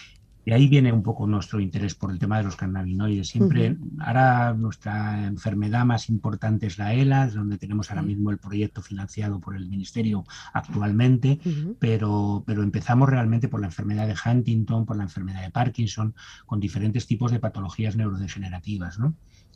Y 0.44 0.52
ahí 0.52 0.68
viene 0.68 0.92
un 0.92 1.02
poco 1.02 1.26
nuestro 1.26 1.60
interés 1.60 1.94
por 1.94 2.10
el 2.10 2.18
tema 2.18 2.38
de 2.38 2.44
los 2.44 2.56
cannabinoides. 2.56 3.28
Siempre, 3.28 3.76
ahora 3.98 4.54
nuestra 4.54 5.26
enfermedad 5.26 5.84
más 5.84 6.08
importante 6.08 6.66
es 6.66 6.78
la 6.78 6.94
ELA, 6.94 7.28
donde 7.28 7.58
tenemos 7.58 7.90
ahora 7.90 8.02
mismo 8.02 8.30
el 8.30 8.38
proyecto 8.38 8.80
financiado 8.80 9.38
por 9.38 9.54
el 9.54 9.68
Ministerio 9.68 10.24
actualmente, 10.52 11.38
pero, 11.78 12.42
pero 12.46 12.62
empezamos 12.62 13.08
realmente 13.08 13.48
por 13.48 13.60
la 13.60 13.66
enfermedad 13.66 14.06
de 14.06 14.16
Huntington, 14.24 14.86
por 14.86 14.96
la 14.96 15.04
enfermedad 15.04 15.42
de 15.42 15.50
Parkinson, 15.50 16.14
con 16.46 16.58
diferentes 16.58 17.06
tipos 17.06 17.30
de 17.32 17.38
patologías 17.38 17.96
neurodegenerativas. 17.96 18.98
¿no? 18.98 19.14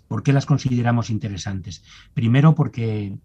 ¿Por 0.09 0.23
qué 0.23 0.33
las 0.33 0.47
consideramos 0.47 1.11
interesantes? 1.11 1.83
Primero 2.13 2.55
porque 2.55 3.17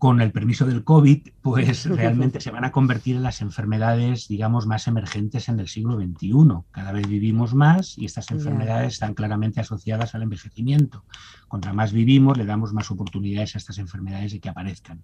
con 0.00 0.22
el 0.22 0.32
permiso 0.32 0.64
del 0.64 0.82
COVID, 0.82 1.28
pues 1.42 1.84
realmente 1.84 2.40
se 2.40 2.50
van 2.50 2.64
a 2.64 2.72
convertir 2.72 3.16
en 3.16 3.22
las 3.22 3.42
enfermedades, 3.42 4.28
digamos, 4.28 4.66
más 4.66 4.88
emergentes 4.88 5.50
en 5.50 5.60
el 5.60 5.68
siglo 5.68 6.00
XXI. 6.00 6.32
Cada 6.70 6.92
vez 6.92 7.06
vivimos 7.06 7.54
más 7.54 7.98
y 7.98 8.06
estas 8.06 8.30
enfermedades 8.30 8.94
están 8.94 9.12
claramente 9.12 9.60
asociadas 9.60 10.14
al 10.14 10.22
envejecimiento. 10.22 11.04
Contra 11.48 11.74
más 11.74 11.92
vivimos, 11.92 12.38
le 12.38 12.46
damos 12.46 12.72
más 12.72 12.90
oportunidades 12.90 13.54
a 13.54 13.58
estas 13.58 13.76
enfermedades 13.76 14.32
de 14.32 14.40
que 14.40 14.48
aparezcan. 14.48 15.02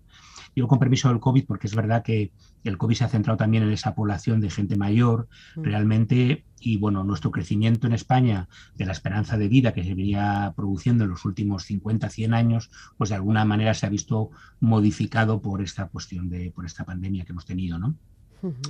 Digo 0.54 0.66
con 0.66 0.78
permiso 0.78 1.08
del 1.08 1.20
COVID 1.20 1.44
porque 1.44 1.66
es 1.66 1.74
verdad 1.74 2.02
que 2.02 2.32
el 2.64 2.78
COVID 2.78 2.96
se 2.96 3.04
ha 3.04 3.08
centrado 3.08 3.36
también 3.36 3.64
en 3.64 3.72
esa 3.72 3.94
población 3.94 4.40
de 4.40 4.48
gente 4.48 4.76
mayor, 4.76 5.28
mm. 5.56 5.62
realmente, 5.62 6.46
y 6.58 6.78
bueno, 6.78 7.04
nuestro 7.04 7.30
crecimiento 7.30 7.86
en 7.86 7.92
España 7.92 8.48
de 8.74 8.86
la 8.86 8.92
esperanza 8.92 9.36
de 9.36 9.48
vida 9.48 9.74
que 9.74 9.84
se 9.84 9.94
venía 9.94 10.54
produciendo 10.56 11.04
en 11.04 11.10
los 11.10 11.26
últimos 11.26 11.64
50, 11.64 12.08
100 12.08 12.32
años, 12.32 12.70
pues 12.96 13.10
de 13.10 13.16
alguna 13.16 13.44
manera 13.44 13.74
se 13.74 13.84
ha 13.84 13.90
visto 13.90 14.30
modificado 14.58 14.85
por 15.40 15.62
esta 15.62 15.86
cuestión 15.88 16.28
de, 16.28 16.50
por 16.50 16.66
esta 16.66 16.84
pandemia 16.84 17.24
que 17.24 17.32
hemos 17.32 17.44
tenido, 17.44 17.78
¿no? 17.78 17.94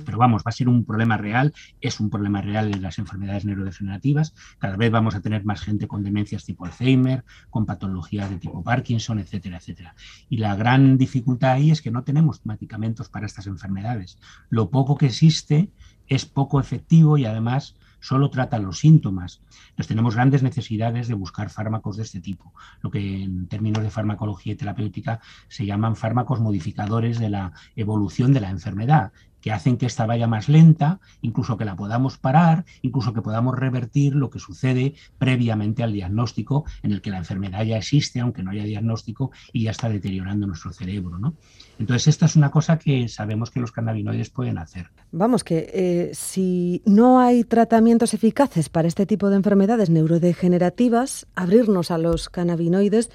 Pero 0.05 0.17
vamos, 0.17 0.41
va 0.41 0.49
a 0.49 0.51
ser 0.51 0.69
un 0.69 0.85
problema 0.85 1.17
real, 1.17 1.53
es 1.81 1.99
un 1.99 2.09
problema 2.09 2.41
real 2.41 2.73
en 2.73 2.81
las 2.81 2.99
enfermedades 2.99 3.45
neurodegenerativas. 3.45 4.33
Cada 4.59 4.77
vez 4.77 4.91
vamos 4.91 5.15
a 5.15 5.21
tener 5.21 5.45
más 5.45 5.61
gente 5.61 5.87
con 5.87 6.03
demencias 6.03 6.45
tipo 6.45 6.65
Alzheimer, 6.65 7.23
con 7.49 7.65
patologías 7.65 8.29
de 8.29 8.37
tipo 8.37 8.63
Parkinson, 8.63 9.19
etcétera, 9.19 9.57
etcétera. 9.57 9.95
Y 10.29 10.37
la 10.37 10.55
gran 10.55 10.97
dificultad 10.97 11.51
ahí 11.51 11.71
es 11.71 11.81
que 11.81 11.91
no 11.91 12.03
tenemos 12.03 12.45
medicamentos 12.45 13.09
para 13.09 13.25
estas 13.25 13.47
enfermedades. 13.47 14.17
Lo 14.49 14.69
poco 14.69 14.97
que 14.97 15.07
existe 15.07 15.69
es 16.07 16.25
poco 16.25 16.59
efectivo 16.59 17.17
y 17.17 17.25
además 17.25 17.75
solo 17.99 18.29
trata 18.29 18.59
los 18.59 18.79
síntomas. 18.79 19.41
Entonces 19.69 19.87
tenemos 19.87 20.15
grandes 20.15 20.43
necesidades 20.43 21.07
de 21.07 21.13
buscar 21.13 21.49
fármacos 21.49 21.97
de 21.97 22.03
este 22.03 22.21
tipo, 22.21 22.53
lo 22.81 22.91
que 22.91 23.23
en 23.23 23.47
términos 23.47 23.83
de 23.83 23.89
farmacología 23.89 24.53
y 24.53 24.55
terapéutica 24.55 25.19
se 25.47 25.65
llaman 25.65 25.95
fármacos 25.95 26.39
modificadores 26.39 27.19
de 27.19 27.29
la 27.29 27.53
evolución 27.75 28.33
de 28.33 28.41
la 28.41 28.49
enfermedad 28.49 29.11
que 29.47 29.53
hacen 29.53 29.77
que 29.77 29.85
esta 29.85 30.05
vaya 30.05 30.27
más 30.27 30.49
lenta, 30.49 30.99
incluso 31.21 31.55
que 31.55 31.63
la 31.63 31.77
podamos 31.77 32.17
parar, 32.17 32.65
incluso 32.81 33.13
que 33.13 33.21
podamos 33.21 33.57
revertir 33.57 34.13
lo 34.13 34.29
que 34.29 34.39
sucede 34.39 34.95
previamente 35.17 35.83
al 35.83 35.93
diagnóstico, 35.93 36.65
en 36.83 36.91
el 36.91 37.01
que 37.01 37.11
la 37.11 37.19
enfermedad 37.19 37.63
ya 37.63 37.77
existe, 37.77 38.19
aunque 38.19 38.43
no 38.43 38.51
haya 38.51 38.65
diagnóstico, 38.65 39.31
y 39.53 39.63
ya 39.63 39.71
está 39.71 39.87
deteriorando 39.87 40.47
nuestro 40.47 40.73
cerebro. 40.73 41.17
¿no? 41.17 41.35
Entonces, 41.79 42.09
esta 42.09 42.25
es 42.25 42.35
una 42.35 42.51
cosa 42.51 42.77
que 42.77 43.07
sabemos 43.07 43.49
que 43.49 43.61
los 43.61 43.71
cannabinoides 43.71 44.31
pueden 44.31 44.57
hacer. 44.57 44.89
Vamos, 45.13 45.45
que 45.45 45.71
eh, 45.73 46.11
si 46.13 46.81
no 46.85 47.21
hay 47.21 47.45
tratamientos 47.45 48.13
eficaces 48.13 48.67
para 48.67 48.89
este 48.89 49.05
tipo 49.05 49.29
de 49.29 49.37
enfermedades 49.37 49.89
neurodegenerativas, 49.89 51.25
abrirnos 51.35 51.89
a 51.89 51.97
los 51.97 52.27
cannabinoides 52.27 53.11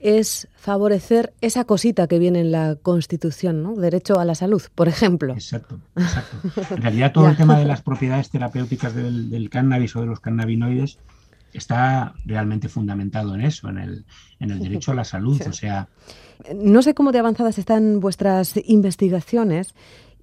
es 0.00 0.48
favorecer 0.56 1.32
esa 1.40 1.64
cosita 1.64 2.06
que 2.06 2.18
viene 2.18 2.40
en 2.40 2.52
la 2.52 2.76
Constitución, 2.76 3.62
¿no? 3.62 3.74
Derecho 3.74 4.20
a 4.20 4.24
la 4.24 4.34
salud, 4.34 4.62
por 4.74 4.88
ejemplo. 4.88 5.32
Exacto, 5.32 5.80
exacto. 5.96 6.36
En 6.74 6.82
realidad 6.82 7.12
todo 7.14 7.28
el 7.28 7.36
tema 7.36 7.58
de 7.58 7.64
las 7.64 7.82
propiedades 7.82 8.30
terapéuticas 8.30 8.94
del, 8.94 9.48
cannabis 9.50 9.96
o 9.96 10.00
de 10.00 10.06
los 10.06 10.20
cannabinoides 10.20 10.98
está 11.52 12.14
realmente 12.24 12.68
fundamentado 12.68 13.34
en 13.34 13.42
eso, 13.42 13.68
en 13.68 13.78
el, 13.78 14.04
en 14.40 14.50
el 14.50 14.60
derecho 14.60 14.92
a 14.92 14.94
la 14.94 15.04
salud. 15.04 15.40
O 15.48 15.52
sea. 15.52 15.88
No 16.54 16.82
sé 16.82 16.94
cómo 16.94 17.12
de 17.12 17.20
avanzadas 17.20 17.58
están 17.58 18.00
vuestras 18.00 18.54
investigaciones. 18.64 19.74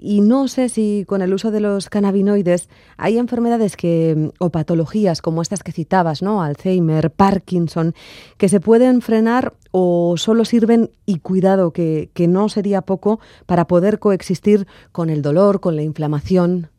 Y 0.04 0.22
no 0.22 0.48
sé 0.48 0.68
si 0.68 1.06
con 1.08 1.22
el 1.22 1.32
uso 1.32 1.52
de 1.52 1.60
los 1.60 1.88
cannabinoides 1.88 2.70
hay 2.98 3.20
enfermedades 3.20 3.78
que, 3.78 4.32
o 4.40 4.50
patologías 4.50 5.22
como 5.22 5.44
estas 5.44 5.62
que 5.62 5.72
citabas, 5.72 6.24
¿no? 6.24 6.42
Alzheimer, 6.42 7.12
Parkinson, 7.12 7.94
que 8.38 8.50
se 8.50 8.60
pueden 8.60 9.04
frenar 9.04 9.54
o 9.70 10.16
solo 10.18 10.44
sirven, 10.44 10.90
y 11.06 11.20
cuidado, 11.20 11.72
que, 11.72 12.10
que 12.16 12.28
no 12.28 12.50
sería 12.50 12.82
poco, 12.82 13.20
para 13.46 13.68
poder 13.68 14.00
coexistir 14.00 14.66
con 14.92 15.12
el 15.12 15.22
dolor, 15.22 15.60
con 15.60 15.76
la 15.76 15.84
inflamación. 15.84 16.71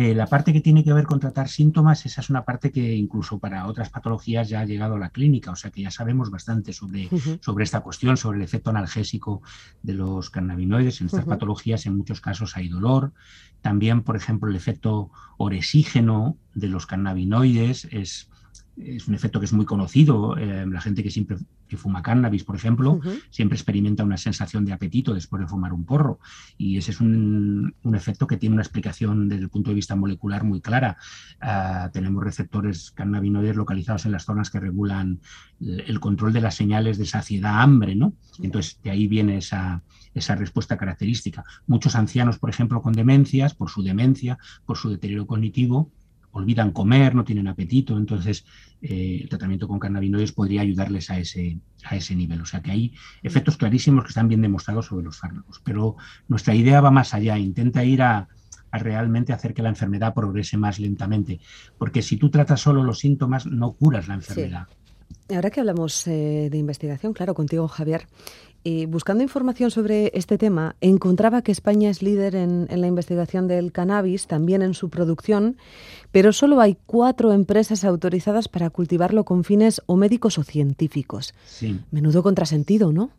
Eh, 0.00 0.14
la 0.14 0.28
parte 0.28 0.52
que 0.52 0.60
tiene 0.60 0.84
que 0.84 0.92
ver 0.92 1.06
con 1.06 1.18
tratar 1.18 1.48
síntomas, 1.48 2.06
esa 2.06 2.20
es 2.20 2.30
una 2.30 2.44
parte 2.44 2.70
que 2.70 2.94
incluso 2.94 3.40
para 3.40 3.66
otras 3.66 3.90
patologías 3.90 4.48
ya 4.48 4.60
ha 4.60 4.64
llegado 4.64 4.94
a 4.94 4.98
la 5.00 5.10
clínica, 5.10 5.50
o 5.50 5.56
sea 5.56 5.72
que 5.72 5.82
ya 5.82 5.90
sabemos 5.90 6.30
bastante 6.30 6.72
sobre, 6.72 7.08
sobre 7.40 7.64
esta 7.64 7.80
cuestión, 7.80 8.16
sobre 8.16 8.38
el 8.38 8.44
efecto 8.44 8.70
analgésico 8.70 9.42
de 9.82 9.94
los 9.94 10.30
cannabinoides. 10.30 11.00
En 11.00 11.08
estas 11.08 11.24
patologías 11.24 11.84
en 11.86 11.96
muchos 11.96 12.20
casos 12.20 12.56
hay 12.56 12.68
dolor. 12.68 13.12
También, 13.60 14.04
por 14.04 14.14
ejemplo, 14.14 14.48
el 14.48 14.54
efecto 14.54 15.10
oresígeno 15.36 16.36
de 16.54 16.68
los 16.68 16.86
cannabinoides 16.86 17.86
es 17.90 18.30
es 18.76 19.08
un 19.08 19.14
efecto 19.14 19.40
que 19.40 19.46
es 19.46 19.52
muy 19.52 19.64
conocido. 19.64 20.36
Eh, 20.36 20.66
la 20.66 20.80
gente 20.80 21.02
que 21.02 21.10
siempre 21.10 21.36
que 21.68 21.76
fuma 21.76 22.02
cannabis, 22.02 22.44
por 22.44 22.56
ejemplo, 22.56 23.00
siempre 23.30 23.56
experimenta 23.56 24.02
una 24.02 24.16
sensación 24.16 24.64
de 24.64 24.72
apetito 24.72 25.12
después 25.12 25.40
de 25.40 25.46
fumar 25.46 25.72
un 25.72 25.84
porro. 25.84 26.18
Y 26.56 26.78
ese 26.78 26.92
es 26.92 27.00
un, 27.00 27.74
efecto 27.94 28.26
que 28.26 28.38
tiene 28.38 28.54
una 28.54 28.62
explicación 28.62 29.28
desde 29.28 29.42
el 29.42 29.50
punto 29.50 29.70
de 29.70 29.74
vista 29.74 29.94
molecular 29.94 30.44
muy 30.44 30.60
clara. 30.60 30.96
Ah, 31.40 31.90
tenemos 31.92 32.24
receptores 32.24 32.90
cannabinoides 32.92 33.56
localizados 33.56 34.06
en 34.06 34.12
las 34.12 34.24
zonas 34.24 34.50
que 34.50 34.60
regulan 34.60 35.20
el 35.60 36.00
control 36.00 36.32
de 36.32 36.40
las 36.40 36.54
señales 36.54 36.96
de 36.96 37.04
saciedad-hambre, 37.06 37.94
¿no? 37.94 38.14
Entonces, 38.40 38.80
de 38.82 38.90
ahí 38.90 39.06
viene 39.08 39.36
esa, 39.36 39.82
esa 40.14 40.36
respuesta 40.36 40.76
característica. 40.76 41.44
Muchos 41.66 41.96
ancianos, 41.96 42.38
por 42.38 42.50
ejemplo, 42.50 42.80
con 42.80 42.92
demencias, 42.92 43.54
por 43.54 43.68
su 43.68 43.82
demencia, 43.82 44.38
por 44.64 44.78
su 44.78 44.88
deterioro 44.90 45.26
cognitivo, 45.26 45.90
olvidan 46.38 46.72
comer, 46.72 47.14
no 47.14 47.24
tienen 47.24 47.48
apetito, 47.48 47.96
entonces 47.96 48.44
eh, 48.80 49.20
el 49.22 49.28
tratamiento 49.28 49.68
con 49.68 49.78
cannabinoides 49.78 50.32
podría 50.32 50.62
ayudarles 50.62 51.10
a 51.10 51.18
ese, 51.18 51.58
a 51.84 51.96
ese 51.96 52.14
nivel. 52.14 52.40
O 52.40 52.46
sea 52.46 52.62
que 52.62 52.70
hay 52.70 52.94
efectos 53.22 53.56
clarísimos 53.56 54.04
que 54.04 54.08
están 54.08 54.28
bien 54.28 54.42
demostrados 54.42 54.86
sobre 54.86 55.04
los 55.04 55.18
fármacos, 55.18 55.60
pero 55.64 55.96
nuestra 56.28 56.54
idea 56.54 56.80
va 56.80 56.90
más 56.90 57.14
allá, 57.14 57.38
intenta 57.38 57.84
ir 57.84 58.02
a, 58.02 58.28
realmente 58.70 59.32
hacer 59.32 59.54
que 59.54 59.62
la 59.62 59.70
enfermedad 59.70 60.12
progrese 60.12 60.58
más 60.58 60.78
lentamente, 60.78 61.40
porque 61.78 62.02
si 62.02 62.18
tú 62.18 62.30
tratas 62.30 62.60
solo 62.60 62.84
los 62.84 62.98
síntomas, 62.98 63.46
no 63.46 63.72
curas 63.72 64.08
la 64.08 64.14
enfermedad. 64.14 64.66
Ahora 65.34 65.50
que 65.50 65.60
hablamos 65.60 66.06
eh, 66.06 66.48
de 66.50 66.58
investigación, 66.58 67.12
claro, 67.12 67.34
contigo 67.34 67.68
Javier, 67.68 68.06
buscando 68.88 69.22
información 69.22 69.70
sobre 69.70 70.10
este 70.14 70.36
tema, 70.36 70.76
encontraba 70.80 71.42
que 71.42 71.52
España 71.52 71.88
es 71.88 72.02
líder 72.02 72.34
en, 72.34 72.68
la 72.70 72.86
investigación 72.86 73.48
del 73.48 73.72
cannabis, 73.72 74.26
también 74.26 74.60
en 74.60 74.74
su 74.74 74.90
producción, 74.90 75.56
pero 76.12 76.32
solo 76.32 76.60
hay 76.60 76.76
cuatro 76.86 77.32
empresas 77.32 77.84
autorizadas 77.84 78.48
para 78.48 78.68
cultivarlo 78.68 79.24
con 79.24 79.44
fines 79.44 79.80
o 79.86 79.96
médicos 79.96 80.38
o 80.38 80.44
científicos. 80.44 81.34
Sí. 81.46 81.80
Menudo 81.90 82.22
contrasentido, 82.22 82.92
¿no? 82.92 83.10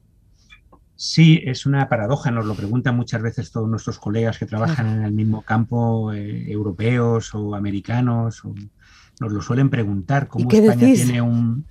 Sí, 0.96 1.42
es 1.46 1.66
una 1.66 1.88
paradoja, 1.88 2.30
nos 2.30 2.46
lo 2.46 2.56
preguntan 2.56 2.96
muchas 2.96 3.22
veces 3.22 3.52
todos 3.52 3.70
nuestros 3.70 3.98
colegas 4.00 4.38
que 4.38 4.46
trabajan 4.46 4.98
en 4.98 5.04
el 5.04 5.14
mismo 5.14 5.44
campo, 5.44 6.12
eh, 6.12 6.52
europeos 6.52 7.34
o 7.34 7.56
americanos, 7.56 8.44
nos 9.22 9.32
lo 9.32 9.42
suelen 9.42 9.70
preguntar, 9.70 10.28
cómo 10.28 10.52
España 10.52 10.94
tiene 10.94 11.22
un, 11.22 11.66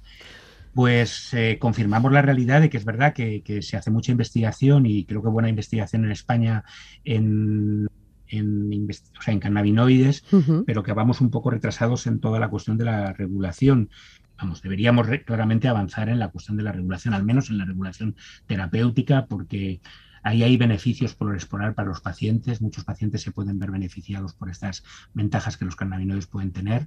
pues 0.78 1.34
eh, 1.34 1.58
confirmamos 1.58 2.12
la 2.12 2.22
realidad 2.22 2.60
de 2.60 2.70
que 2.70 2.76
es 2.76 2.84
verdad 2.84 3.12
que, 3.12 3.42
se 3.62 3.76
hace 3.76 3.90
mucha 3.90 4.12
investigación 4.12 4.86
y 4.86 5.04
creo 5.06 5.20
que 5.24 5.28
buena 5.28 5.48
investigación 5.48 6.04
en 6.04 6.12
España 6.12 6.62
en, 7.02 7.88
en, 8.28 9.40
cannabinoides, 9.40 10.22
pero 10.66 10.84
que 10.84 10.92
vamos 10.92 11.20
un 11.20 11.32
poco 11.32 11.50
retrasados 11.50 12.06
en 12.06 12.20
toda 12.20 12.38
la 12.38 12.48
cuestión 12.48 12.78
de 12.78 12.84
la 12.84 13.12
regulación. 13.12 13.90
Vamos, 14.36 14.62
deberíamos 14.62 15.08
claramente 15.26 15.66
avanzar 15.66 16.10
en 16.10 16.20
la 16.20 16.28
cuestión 16.28 16.56
de 16.56 16.62
la 16.62 16.70
regulación, 16.70 17.12
al 17.12 17.24
menos 17.24 17.50
en 17.50 17.58
la 17.58 17.64
regulación 17.64 18.14
terapéutica, 18.46 19.26
porque 19.26 19.80
ahí 20.22 20.44
hay 20.44 20.56
beneficios 20.56 21.12
por 21.16 21.34
explorar 21.34 21.74
para 21.74 21.88
los 21.88 22.02
pacientes. 22.02 22.62
Muchos 22.62 22.84
pacientes 22.84 23.22
se 23.22 23.32
pueden 23.32 23.58
ver 23.58 23.72
beneficiados 23.72 24.32
por 24.32 24.48
estas 24.48 24.84
ventajas 25.12 25.56
que 25.56 25.64
los 25.64 25.74
cannabinoides 25.74 26.28
pueden 26.28 26.52
tener. 26.52 26.86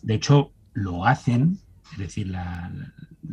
De 0.00 0.14
hecho, 0.14 0.52
lo 0.74 1.06
hacen 1.06 1.58
es 1.92 1.98
decir, 1.98 2.28
la, 2.28 2.72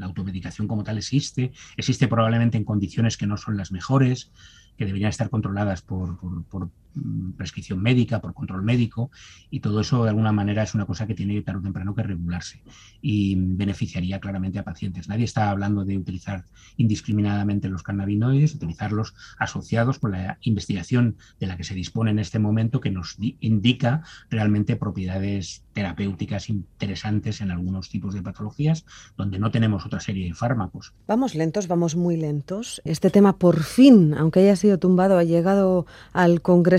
automedicación 0.01 0.67
como 0.67 0.83
tal 0.83 0.97
existe, 0.97 1.51
existe 1.75 2.07
probablemente 2.07 2.57
en 2.57 2.63
condiciones 2.63 3.17
que 3.17 3.27
no 3.27 3.35
son 3.37 3.57
las 3.57 3.71
mejores, 3.71 4.31
que 4.77 4.85
deberían 4.85 5.09
estar 5.09 5.29
controladas 5.29 5.81
por, 5.81 6.17
Mm, 6.21 6.88
prescripción 7.38 7.82
médica, 7.82 8.19
por 8.19 8.34
control 8.34 8.63
médico, 8.63 9.12
y 9.49 9.60
todo 9.60 9.82
eso 9.82 10.04
de 10.04 10.10
alguna 10.10 10.32
manera 10.32 10.63
es 10.63 10.73
una 10.73 10.86
cosa 10.86 11.08
que 11.08 11.15
tiene 11.15 11.41
tarde 11.41 11.60
o 11.60 11.63
temprano 11.63 11.95
que 11.95 12.04
regularse 12.04 12.62
y 13.02 13.36
beneficiaría 13.36 14.19
claramente 14.19 14.60
a 14.60 14.63
pacientes. 14.63 15.08
Nadie 15.08 15.25
está 15.25 15.49
hablando 15.49 15.86
de 15.86 15.97
utilizar 15.97 16.45
indiscriminadamente 16.78 17.69
los 17.69 17.84
cannabinoides, 17.84 18.56
utilizarlos 18.56 19.13
asociados 19.38 19.99
con 19.99 20.12
la 20.12 20.38
investigación 20.41 21.17
de 21.39 21.47
la 21.47 21.58
que 21.58 21.63
se 21.63 21.75
dispone 21.75 22.12
en 22.12 22.19
este 22.19 22.39
momento 22.39 22.82
que 22.82 22.91
nos 22.91 23.17
indica 23.39 24.04
realmente 24.30 24.75
propiedades 24.75 25.63
terapéuticas 25.73 26.49
interesantes 26.49 27.41
en 27.41 27.52
algunos 27.52 27.89
tipos 27.89 28.13
de 28.13 28.21
patologías 28.21 28.86
donde 29.15 29.39
no 29.39 29.52
tenemos 29.52 29.86
otra 29.86 29.99
serie 29.99 30.28
de 30.28 30.34
fármacos. 30.34 30.93
Vamos 31.08 31.36
lentos, 31.36 31.67
vamos 31.67 31.95
muy 31.95 32.17
lentos. 32.17 32.82
Este 32.84 33.10
tema 33.10 33.38
por 33.38 33.63
fin, 33.63 34.13
aunque 34.17 34.41
haya 34.41 34.56
sido 34.56 34.80
tumbado, 34.80 35.17
ha 35.17 35.23
llegado 35.23 35.86
al 36.12 36.41
Congreso 36.41 36.78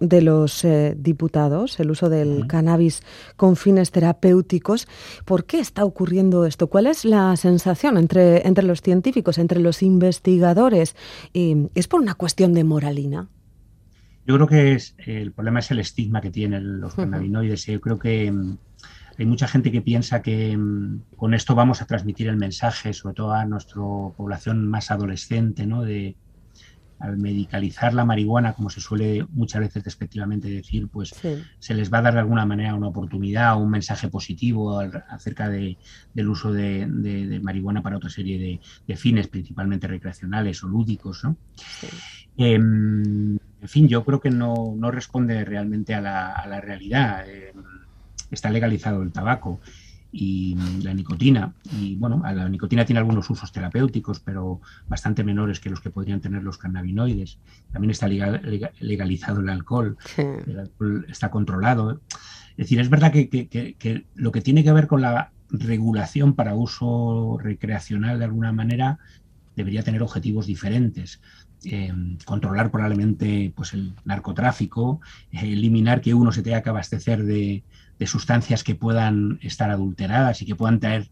de 0.00 0.22
los 0.22 0.64
eh, 0.64 0.94
Diputados, 0.98 1.80
el 1.80 1.90
uso 1.90 2.08
del 2.08 2.46
cannabis 2.46 3.02
con 3.36 3.56
fines 3.56 3.90
terapéuticos. 3.90 4.86
¿Por 5.24 5.44
qué 5.44 5.60
está 5.60 5.84
ocurriendo 5.84 6.44
esto? 6.44 6.68
¿Cuál 6.68 6.86
es 6.86 7.04
la 7.04 7.36
sensación 7.36 7.96
entre, 7.96 8.46
entre 8.46 8.64
los 8.64 8.82
científicos, 8.82 9.38
entre 9.38 9.60
los 9.60 9.82
investigadores? 9.82 10.96
¿Es 11.32 11.88
por 11.88 12.00
una 12.00 12.14
cuestión 12.14 12.52
de 12.52 12.64
moralina? 12.64 13.28
Yo 14.28 14.34
creo 14.34 14.46
que 14.46 14.72
es, 14.74 14.94
el 14.98 15.32
problema 15.32 15.60
es 15.60 15.70
el 15.70 15.78
estigma 15.78 16.20
que 16.20 16.30
tienen 16.30 16.80
los 16.80 16.94
cannabinoides. 16.94 17.64
Yo 17.64 17.80
creo 17.80 17.98
que 17.98 18.30
mm, 18.30 18.58
hay 19.16 19.24
mucha 19.24 19.48
gente 19.48 19.72
que 19.72 19.80
piensa 19.80 20.20
que 20.20 20.54
mm, 20.54 21.16
con 21.16 21.32
esto 21.32 21.54
vamos 21.54 21.80
a 21.80 21.86
transmitir 21.86 22.28
el 22.28 22.36
mensaje, 22.36 22.92
sobre 22.92 23.14
todo 23.14 23.32
a 23.32 23.46
nuestra 23.46 23.76
población 23.76 24.68
más 24.68 24.90
adolescente, 24.90 25.66
¿no? 25.66 25.82
de, 25.82 26.14
al 26.98 27.16
medicalizar 27.16 27.94
la 27.94 28.04
marihuana, 28.04 28.54
como 28.54 28.70
se 28.70 28.80
suele 28.80 29.26
muchas 29.30 29.60
veces 29.60 29.84
despectivamente 29.84 30.48
decir, 30.48 30.88
pues 30.88 31.14
se 31.58 31.74
les 31.74 31.92
va 31.92 31.98
a 31.98 32.02
dar 32.02 32.14
de 32.14 32.20
alguna 32.20 32.44
manera 32.44 32.74
una 32.74 32.88
oportunidad 32.88 33.54
o 33.54 33.58
un 33.58 33.70
mensaje 33.70 34.08
positivo 34.08 34.80
acerca 35.08 35.48
de, 35.48 35.78
del 36.14 36.28
uso 36.28 36.52
de, 36.52 37.40
marihuana 37.42 37.82
para 37.82 37.96
otra 37.96 38.10
serie 38.10 38.60
de, 38.86 38.96
fines, 38.96 39.28
principalmente 39.28 39.86
recreacionales 39.86 40.62
o 40.64 40.68
lúdicos. 40.68 41.24
¿no? 41.24 41.36
Em, 42.36 43.36
en 43.36 43.68
fin, 43.68 43.88
yo 43.88 44.04
creo 44.04 44.20
que 44.20 44.30
no, 44.30 44.76
responde 44.90 45.44
realmente 45.44 45.94
a 45.94 46.00
la, 46.00 46.60
realidad. 46.60 47.28
Em, 47.28 47.62
está 48.30 48.50
legalizado 48.50 49.02
el 49.02 49.12
tabaco 49.12 49.60
y 50.10 50.56
la 50.82 50.94
nicotina. 50.94 51.52
Y 51.78 51.96
bueno, 51.96 52.22
la 52.24 52.48
nicotina 52.48 52.84
tiene 52.84 53.00
algunos 53.00 53.28
usos 53.28 53.52
terapéuticos, 53.52 54.20
pero 54.20 54.60
bastante 54.88 55.24
menores 55.24 55.60
que 55.60 55.70
los 55.70 55.80
que 55.80 55.90
podrían 55.90 56.20
tener 56.20 56.42
los 56.42 56.58
cannabinoides. 56.58 57.38
También 57.72 57.90
está 57.90 58.08
legalizado 58.08 59.40
el 59.40 59.48
alcohol, 59.48 59.96
el 60.16 60.58
alcohol 60.58 61.06
está 61.08 61.30
controlado. 61.30 62.00
Es 62.52 62.56
decir, 62.56 62.80
es 62.80 62.88
verdad 62.90 63.12
que, 63.12 64.06
lo 64.14 64.32
que 64.32 64.40
tiene 64.40 64.64
que 64.64 64.72
ver 64.72 64.86
con 64.86 65.02
la 65.02 65.30
regulación 65.50 66.34
para 66.34 66.54
uso 66.54 67.38
recreacional 67.40 68.18
de 68.18 68.24
alguna 68.24 68.52
manera 68.52 68.98
debería 69.56 69.82
tener 69.82 70.02
objetivos 70.02 70.46
diferentes. 70.46 71.20
Eh, 71.64 71.92
controlar 72.24 72.70
probablemente 72.70 73.52
pues, 73.56 73.74
el 73.74 73.92
narcotráfico, 74.04 75.00
eliminar 75.32 76.00
que 76.00 76.14
uno 76.14 76.30
se 76.30 76.42
tenga 76.42 76.62
que 76.62 76.68
abastecer 76.68 77.24
de, 77.24 77.64
de 77.98 78.06
sustancias 78.06 78.64
que 78.64 78.74
puedan 78.74 79.38
estar 79.42 79.70
adulteradas 79.70 80.42
y 80.42 80.46
que 80.46 80.54
puedan 80.54 80.80
traer 80.80 81.10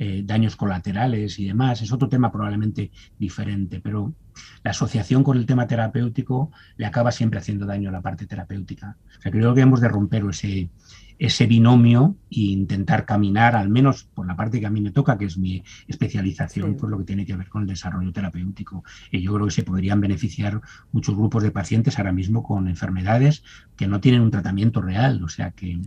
eh, 0.00 0.22
daños 0.24 0.54
colaterales 0.54 1.38
y 1.40 1.46
demás. 1.46 1.82
Es 1.82 1.90
otro 1.90 2.08
tema 2.08 2.30
probablemente 2.30 2.92
diferente, 3.18 3.80
pero 3.80 4.14
la 4.62 4.70
asociación 4.70 5.24
con 5.24 5.36
el 5.36 5.46
tema 5.46 5.66
terapéutico 5.66 6.52
le 6.76 6.86
acaba 6.86 7.10
siempre 7.10 7.40
haciendo 7.40 7.66
daño 7.66 7.88
a 7.88 7.92
la 7.92 8.00
parte 8.00 8.26
terapéutica. 8.26 8.96
O 9.18 9.22
sea, 9.22 9.32
creo 9.32 9.54
que 9.54 9.62
hemos 9.62 9.80
de 9.80 9.88
romper 9.88 10.24
ese, 10.30 10.70
ese 11.18 11.46
binomio 11.46 12.16
e 12.30 12.42
intentar 12.42 13.06
caminar, 13.06 13.56
al 13.56 13.70
menos 13.70 14.04
por 14.04 14.26
la 14.26 14.36
parte 14.36 14.60
que 14.60 14.66
a 14.66 14.70
mí 14.70 14.80
me 14.80 14.92
toca, 14.92 15.18
que 15.18 15.24
es 15.24 15.36
mi 15.36 15.64
especialización, 15.88 16.76
por 16.76 16.90
lo 16.90 16.98
que 16.98 17.04
tiene 17.04 17.26
que 17.26 17.36
ver 17.36 17.48
con 17.48 17.62
el 17.62 17.68
desarrollo 17.68 18.12
terapéutico. 18.12 18.84
Y 19.10 19.22
yo 19.22 19.34
creo 19.34 19.46
que 19.46 19.52
se 19.52 19.64
podrían 19.64 20.00
beneficiar 20.00 20.60
muchos 20.92 21.16
grupos 21.16 21.42
de 21.42 21.50
pacientes 21.50 21.98
ahora 21.98 22.12
mismo 22.12 22.44
con 22.44 22.68
enfermedades 22.68 23.42
que 23.76 23.88
no 23.88 24.00
tienen 24.00 24.20
un 24.20 24.30
tratamiento 24.30 24.80
real. 24.80 25.24
O 25.24 25.28
sea 25.28 25.50
que 25.50 25.80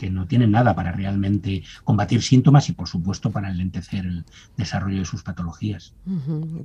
que 0.00 0.08
no 0.08 0.26
tienen 0.26 0.50
nada 0.50 0.74
para 0.74 0.92
realmente 0.92 1.62
combatir 1.84 2.22
síntomas 2.22 2.70
y, 2.70 2.72
por 2.72 2.88
supuesto, 2.88 3.30
para 3.30 3.50
enlentecer 3.50 4.06
el 4.06 4.24
desarrollo 4.56 5.00
de 5.00 5.04
sus 5.04 5.22
patologías. 5.22 5.92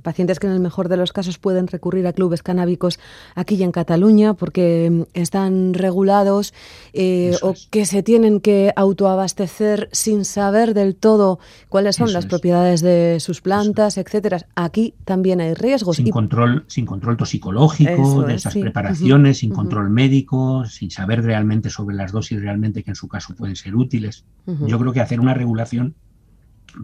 Pacientes 0.02 0.40
que 0.40 0.46
en 0.46 0.54
el 0.54 0.60
mejor 0.60 0.88
de 0.88 0.96
los 0.96 1.12
casos 1.12 1.36
pueden 1.36 1.66
recurrir 1.66 2.06
a 2.06 2.14
clubes 2.14 2.42
canábicos 2.42 2.98
aquí 3.34 3.56
y 3.56 3.62
en 3.62 3.72
Cataluña 3.72 4.32
porque 4.32 4.88
mm, 4.90 5.02
están 5.12 5.74
regulados 5.74 6.54
eh, 6.94 7.36
o 7.42 7.52
que 7.70 7.84
se 7.84 8.02
tienen 8.02 8.40
que 8.40 8.72
autoabastecer 8.74 9.90
sin 9.92 10.24
saber 10.24 10.72
del 10.72 10.96
todo 10.96 11.38
cuáles 11.68 11.96
son 11.96 12.14
las 12.14 12.24
propiedades 12.24 12.80
de 12.80 13.18
sus 13.20 13.42
plantas, 13.42 13.98
etcétera. 13.98 14.46
Aquí 14.54 14.94
también 15.04 15.42
hay 15.42 15.52
riesgos. 15.52 15.96
Sin, 15.96 16.08
control, 16.08 16.64
sin 16.68 16.86
control 16.86 17.18
toxicológico 17.18 18.22
de 18.22 18.36
esas 18.36 18.54
preparaciones, 18.54 19.40
sin 19.40 19.50
control 19.50 19.90
médico, 19.90 20.64
sin 20.64 20.90
saber 20.90 21.22
realmente 21.22 21.68
sobre 21.68 21.96
las 21.96 22.12
dosis 22.12 22.40
realmente 22.40 22.82
que 22.82 22.92
en 22.92 22.96
su 22.96 23.08
caso 23.08 23.25
pueden 23.34 23.56
ser 23.56 23.74
útiles. 23.74 24.24
Yo 24.46 24.78
creo 24.78 24.92
que 24.92 25.00
hacer 25.00 25.18
una 25.18 25.34
regulación 25.34 25.96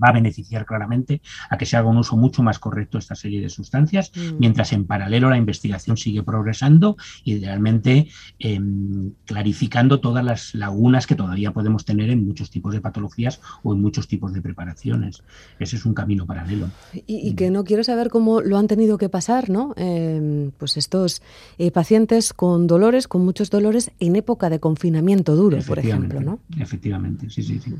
va 0.02 0.08
a 0.08 0.12
beneficiar 0.12 0.66
claramente 0.66 1.20
a 1.50 1.58
que 1.58 1.66
se 1.66 1.76
haga 1.76 1.88
un 1.88 1.98
uso 1.98 2.16
mucho 2.16 2.42
más 2.42 2.58
correcto 2.58 2.98
de 2.98 3.00
esta 3.00 3.14
serie 3.14 3.40
de 3.40 3.48
sustancias, 3.48 4.12
mm. 4.14 4.38
mientras 4.38 4.72
en 4.72 4.86
paralelo 4.86 5.30
la 5.30 5.36
investigación 5.36 5.96
sigue 5.96 6.22
progresando 6.22 6.96
y 7.24 7.38
realmente 7.38 8.08
em, 8.38 9.12
clarificando 9.24 10.00
todas 10.00 10.24
las 10.24 10.54
lagunas 10.54 11.06
que 11.06 11.14
todavía 11.14 11.52
podemos 11.52 11.84
tener 11.84 12.10
en 12.10 12.24
muchos 12.24 12.50
tipos 12.50 12.72
de 12.72 12.80
patologías 12.80 13.40
o 13.62 13.72
en 13.72 13.80
muchos 13.80 14.08
tipos 14.08 14.32
de 14.32 14.42
preparaciones. 14.42 15.22
Ese 15.58 15.76
es 15.76 15.86
un 15.86 15.94
camino 15.94 16.26
paralelo. 16.26 16.68
Y, 17.06 17.32
que 17.34 17.50
no 17.50 17.64
quiero 17.64 17.82
saber 17.84 18.10
cómo 18.10 18.40
lo 18.40 18.58
han 18.58 18.66
tenido 18.66 18.98
que 18.98 19.08
pasar, 19.08 19.48
¿no? 19.48 19.74
Em, 19.76 20.50
pues 20.58 20.76
estos 20.76 21.22
eh, 21.58 21.70
pacientes 21.70 22.32
con 22.32 22.66
dolores, 22.66 23.08
con 23.08 23.24
muchos 23.24 23.50
dolores 23.50 23.90
en 24.00 24.16
época 24.16 24.50
de 24.50 24.60
confinamiento 24.60 25.36
duro, 25.36 25.58
por 25.66 25.78
ejemplo, 25.78 26.20
¿no? 26.20 26.40
Efectivamente, 26.58 27.30
sí, 27.30 27.42
sí, 27.42 27.58
sí. 27.58 27.74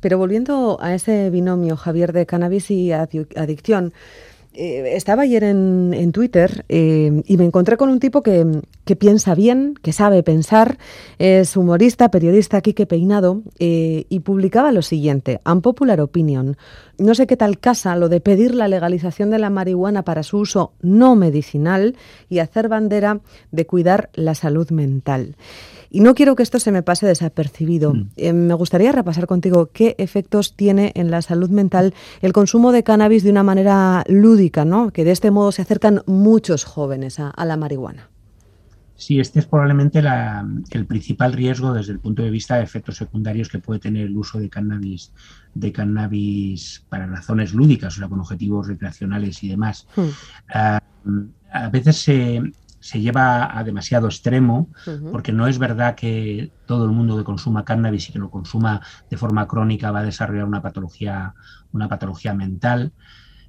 Pero 0.00 0.18
volviendo 0.18 0.78
a 0.80 0.94
ese 0.94 1.30
binomio 1.44 1.76
Javier 1.76 2.12
de 2.12 2.24
cannabis 2.24 2.70
y 2.70 2.92
adicción. 2.92 3.92
Eh, 4.56 4.94
estaba 4.94 5.22
ayer 5.22 5.42
en, 5.42 6.12
Twitter 6.12 6.64
eh, 6.68 7.22
y 7.26 7.36
me 7.36 7.44
encontré 7.44 7.76
con 7.76 7.88
un 7.88 7.98
tipo 7.98 8.22
que, 8.22 8.62
piensa 8.96 9.34
bien, 9.34 9.74
que 9.82 9.92
sabe 9.92 10.22
pensar, 10.22 10.78
es 11.18 11.56
humorista, 11.56 12.08
periodista 12.08 12.60
Quique 12.60 12.86
Peinado, 12.86 13.42
eh, 13.58 14.06
y 14.08 14.20
publicaba 14.20 14.70
lo 14.70 14.82
siguiente, 14.82 15.40
Unpopular 15.44 16.00
Opinion, 16.00 16.56
no 16.98 17.16
sé 17.16 17.26
qué 17.26 17.36
tal 17.36 17.58
casa 17.58 17.96
lo 17.96 18.08
de 18.08 18.20
pedir 18.20 18.54
la 18.54 18.68
legalización 18.68 19.30
de 19.30 19.40
la 19.40 19.50
marihuana 19.50 20.04
para 20.04 20.22
su 20.22 20.38
uso 20.38 20.72
no 20.80 21.16
medicinal 21.16 21.96
y 22.30 22.38
hacer 22.38 22.68
bandera 22.68 23.20
de 23.50 23.66
cuidar 23.66 24.10
la 24.14 24.36
salud 24.36 24.70
mental. 24.70 25.34
Y 25.94 26.00
no 26.00 26.16
quiero 26.16 26.34
que 26.34 26.42
esto 26.42 26.58
se 26.58 26.72
me 26.72 26.82
pase 26.82 27.06
desapercibido. 27.06 27.94
Mm. 27.94 28.10
Eh, 28.16 28.32
me 28.32 28.54
gustaría 28.54 28.90
repasar 28.90 29.28
contigo 29.28 29.70
qué 29.72 29.94
efectos 29.98 30.56
tiene 30.56 30.90
en 30.96 31.08
la 31.12 31.22
salud 31.22 31.50
mental 31.50 31.94
el 32.20 32.32
consumo 32.32 32.72
de 32.72 32.82
cannabis 32.82 33.22
de 33.22 33.30
una 33.30 33.44
manera 33.44 34.02
lúdica, 34.08 34.64
¿no? 34.64 34.90
Que 34.90 35.04
de 35.04 35.12
este 35.12 35.30
modo 35.30 35.52
se 35.52 35.62
acercan 35.62 36.02
muchos 36.06 36.64
jóvenes 36.64 37.20
a, 37.20 37.32
la 37.44 37.56
marihuana. 37.56 38.08
Sí, 38.96 39.20
este 39.20 39.38
es 39.38 39.46
probablemente 39.46 40.02
el 40.72 40.86
principal 40.86 41.32
riesgo 41.32 41.72
desde 41.72 41.92
el 41.92 42.00
punto 42.00 42.24
de 42.24 42.30
vista 42.30 42.56
de 42.56 42.64
efectos 42.64 42.96
secundarios 42.96 43.48
que 43.48 43.60
puede 43.60 43.78
tener 43.78 44.06
el 44.08 44.16
uso 44.16 44.40
de 44.40 44.50
cannabis, 44.50 45.12
de 45.54 45.70
cannabis 45.70 46.84
para 46.88 47.06
razones 47.06 47.54
lúdicas, 47.54 47.94
o 47.94 47.98
sea, 48.00 48.08
con 48.08 48.18
objetivos 48.18 48.66
recreacionales 48.66 49.44
y 49.44 49.48
demás. 49.48 49.86
Hmm. 49.94 50.08
Ah, 50.52 50.82
a 51.52 51.68
veces 51.68 51.98
se, 51.98 52.42
se 52.84 53.00
lleva 53.00 53.58
a 53.58 53.64
demasiado 53.64 54.08
extremo, 54.08 54.68
porque 55.10 55.32
no 55.32 55.46
es 55.46 55.58
verdad 55.58 55.94
que 55.94 56.52
todo 56.66 56.84
el 56.84 56.90
mundo 56.90 57.16
que 57.16 57.24
consuma 57.24 57.64
cannabis 57.64 58.10
y 58.10 58.12
que 58.12 58.18
lo 58.18 58.30
consuma 58.30 58.82
de 59.08 59.16
forma 59.16 59.48
crónica 59.48 59.90
va 59.90 60.00
a 60.00 60.04
desarrollar 60.04 60.44
una 60.44 60.60
patología, 60.60 61.32
una 61.72 61.88
patología 61.88 62.34
mental, 62.34 62.92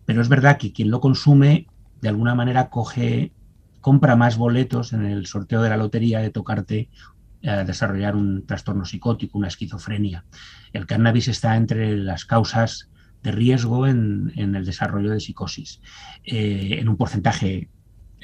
pero 0.05 0.21
es 0.21 0.29
verdad 0.29 0.57
que 0.57 0.71
quien 0.71 0.89
lo 0.89 1.01
consume 1.01 1.67
de 1.99 2.07
alguna 2.07 2.33
manera 2.33 2.69
coge, 2.69 3.33
compra 3.81 4.15
más 4.15 4.37
boletos 4.37 4.93
en 4.93 5.03
el 5.03 5.25
sorteo 5.25 5.61
de 5.61 5.69
la 5.69 5.75
lotería 5.75 6.19
de 6.19 6.29
tocarte 6.29 6.89
a 7.43 7.59
eh, 7.59 7.65
desarrollar 7.65 8.15
un 8.15 8.45
trastorno 8.45 8.85
psicótico, 8.85 9.37
una 9.37 9.49
esquizofrenia. 9.49 10.23
El 10.71 10.85
cannabis 10.85 11.27
está 11.27 11.57
entre 11.57 11.97
las 11.97 12.23
causas 12.23 12.89
de 13.21 13.33
riesgo 13.33 13.85
en, 13.85 14.31
el 14.37 14.63
desarrollo 14.63 15.11
de 15.11 15.19
psicosis, 15.19 15.81
eh, 16.23 16.77
en 16.79 16.87
un 16.87 16.95
porcentaje 16.95 17.67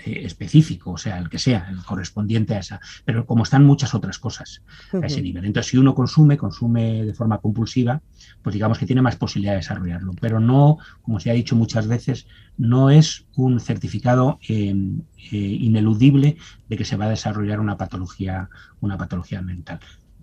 específico, 0.06 0.92
o 0.92 0.98
sea, 0.98 1.18
el 1.18 1.30
que 1.30 1.40
sea, 1.40 1.68
el 1.70 1.84
correspondiente 1.84 2.56
a 2.56 2.60
esa. 2.60 2.80
Pero 3.06 3.26
como 3.26 3.44
están 3.44 3.66
muchas 3.66 3.94
otras 3.94 4.20
cosas 4.20 4.62
a 4.94 5.06
ese 5.06 5.22
nivel. 5.22 5.46
Entonces, 5.46 5.72
si 5.72 5.78
uno 5.78 5.94
consume, 5.96 6.38
consume 6.38 7.06
de 7.06 7.14
forma 7.14 7.40
compulsiva, 7.40 8.02
pues 8.42 8.54
digamos 8.54 8.78
que 8.78 8.86
tiene 8.86 9.02
más 9.02 9.16
posibilidad 9.16 9.54
de 9.54 9.58
desarrollarlo. 9.58 10.14
Pero 10.20 10.40
no, 10.40 10.78
como 11.02 11.20
se 11.20 11.30
ha 11.30 11.34
dicho 11.34 11.56
muchas 11.56 11.88
veces, 11.88 12.28
no 12.58 12.90
es 12.90 13.26
un 13.36 13.60
certificado 13.60 14.40
eh, 14.48 14.76
eh, 15.32 15.38
ineludible 15.38 16.38
de 16.70 16.78
que 16.78 16.86
se 16.86 16.98
va 16.98 17.06
a 17.06 17.10
desarrollar 17.10 17.60
una 17.60 17.78
patología, 17.78 18.50
una 18.80 18.98
patología 18.98 19.42
mental. 19.42 19.80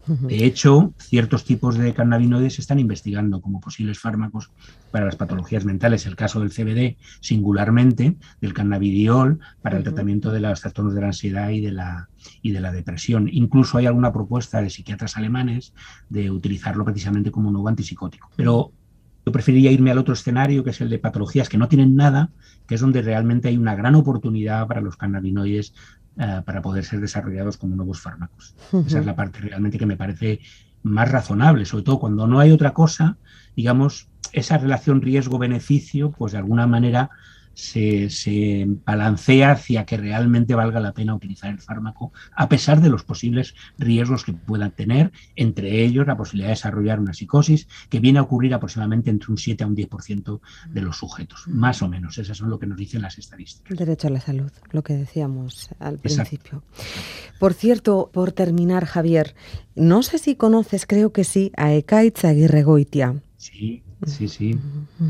De 0.09 0.45
hecho, 0.45 0.95
ciertos 0.99 1.45
tipos 1.45 1.77
de 1.77 1.93
cannabinoides 1.93 2.55
se 2.55 2.61
están 2.61 2.79
investigando 2.79 3.41
como 3.41 3.61
posibles 3.61 3.99
fármacos 3.99 4.51
para 4.91 5.05
las 5.05 5.17
patologías 5.17 5.65
mentales. 5.65 6.07
El 6.07 6.17
caso 6.17 6.41
del 6.41 6.51
CBD, 6.51 6.97
singularmente, 7.21 8.17
del 8.41 8.55
cannabidiol, 8.55 9.41
para 9.61 9.77
el 9.77 9.85
tratamiento 9.85 10.31
de 10.33 10.41
los 10.41 10.61
trastornos 10.61 10.95
de 10.95 11.01
la 11.01 11.09
ansiedad 11.09 11.51
y 11.51 11.61
de 11.61 11.73
la, 11.73 12.09
y 12.43 12.53
de 12.53 12.61
la 12.61 12.73
depresión. 12.73 13.29
Incluso 13.31 13.79
hay 13.79 13.87
alguna 13.87 14.13
propuesta 14.13 14.63
de 14.63 14.71
psiquiatras 14.71 15.17
alemanes 15.17 15.75
de 16.09 16.31
utilizarlo 16.31 16.85
precisamente 16.85 17.31
como 17.31 17.49
un 17.49 17.55
nuevo 17.55 17.69
antipsicótico. 17.69 18.31
Pero 18.37 18.73
yo 19.29 19.33
preferiría 19.33 19.71
irme 19.71 19.91
al 19.91 19.99
otro 19.99 20.15
escenario, 20.15 20.65
que 20.65 20.71
es 20.71 20.81
el 20.81 20.89
de 20.89 20.99
patologías 20.99 21.51
que 21.51 21.59
no 21.59 21.69
tienen 21.69 21.95
nada, 21.95 22.31
que 22.67 22.77
es 22.77 22.81
donde 22.81 23.03
realmente 23.03 23.49
hay 23.49 23.59
una 23.59 23.75
gran 23.75 23.95
oportunidad 23.95 24.67
para 24.67 24.81
los 24.81 24.97
cannabinoides 24.97 25.75
eh, 26.19 26.43
para 26.45 26.63
poder 26.63 26.85
ser 26.85 27.01
desarrollados 27.01 27.57
como 27.57 27.77
nuevos 27.77 28.01
fármacos. 28.01 28.57
Esa 28.87 28.99
es 28.99 29.07
la 29.07 29.15
parte 29.15 29.39
realmente 29.41 29.79
que 29.79 29.87
me 29.87 29.97
parece 29.97 30.41
más 30.83 31.11
razonable, 31.11 31.65
sobre 31.65 31.85
todo 31.85 32.01
cuando 32.01 32.27
no 32.27 32.41
hay 32.41 32.51
otra 32.51 32.73
cosa, 32.73 33.17
digamos, 33.55 34.09
esa 34.33 34.59
relación 34.59 35.01
riesgo-beneficio, 35.01 36.11
pues 36.11 36.33
de 36.33 36.39
alguna 36.39 36.67
manera 36.67 37.11
se, 37.59 38.67
balancea 38.87 39.53
hacia 39.53 39.85
que 39.85 39.97
realmente 39.97 40.55
valga 40.55 40.79
la 40.79 40.93
pena 40.93 41.15
utilizar 41.15 41.51
el 41.51 41.59
fármaco, 41.59 42.13
a 42.37 42.49
pesar 42.49 42.81
de 42.81 42.89
los 42.89 43.03
posibles 43.03 43.55
riesgos 43.79 44.25
que 44.25 44.33
puedan 44.33 44.71
tener, 44.71 45.11
entre 45.35 45.85
ellos 45.85 46.07
la 46.07 46.17
posibilidad 46.17 46.49
de 46.49 46.53
desarrollar 46.53 47.01
una 47.01 47.15
psicosis, 47.15 47.67
que 47.89 47.99
viene 47.99 48.21
a 48.21 48.23
ocurrir 48.23 48.55
aproximadamente 48.55 49.11
entre 49.11 49.33
un 49.33 49.39
7 49.39 49.65
a 49.65 49.67
un 49.67 49.75
10% 49.77 50.41
de 50.69 50.81
los 50.81 50.99
sujetos, 50.99 51.49
más 51.49 51.83
o 51.83 51.89
menos. 51.89 52.17
Esas 52.19 52.37
son 52.37 52.49
lo 52.49 52.61
que 52.61 52.67
nos 52.67 52.79
dicen 52.79 53.03
las 53.03 53.19
estadísticas. 53.19 53.71
El 53.71 53.77
derecho 53.77 54.07
a 54.07 54.13
la 54.13 54.21
salud, 54.21 54.53
lo 54.71 54.83
que 54.83 54.95
decíamos 54.95 55.71
al 55.81 55.99
principio. 55.99 56.63
Por 57.41 57.55
cierto, 57.55 58.11
por 58.13 58.31
terminar, 58.31 58.87
Javier, 58.87 59.35
no 59.75 60.05
sé 60.05 60.19
si 60.19 60.37
conoces, 60.37 60.87
creo 60.87 61.13
que 61.13 61.25
sí, 61.25 61.51
a 61.57 61.73
Ekaitz 61.73 62.25
Aguirre 62.25 62.63
Goitia. 62.63 63.21
Sí, 63.37 63.83
Sí, 64.07 64.29
sí, 64.29 64.59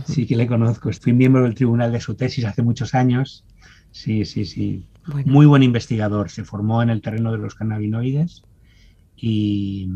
sí 0.06 0.26
que 0.26 0.36
le 0.36 0.46
conozco. 0.46 0.90
Fui 0.92 1.12
miembro 1.12 1.42
del 1.42 1.54
tribunal 1.54 1.92
de 1.92 2.00
su 2.00 2.14
tesis 2.14 2.44
hace 2.44 2.62
muchos 2.62 2.94
años. 2.94 3.44
Sí, 3.90 4.24
sí, 4.24 4.44
sí. 4.44 4.86
Muy 5.24 5.46
buen 5.46 5.62
investigador. 5.62 6.30
Se 6.30 6.44
formó 6.44 6.82
en 6.82 6.90
el 6.90 7.02
terreno 7.02 7.32
de 7.32 7.38
los 7.38 7.54
cannabinoides 7.54 8.42
y 9.20 9.88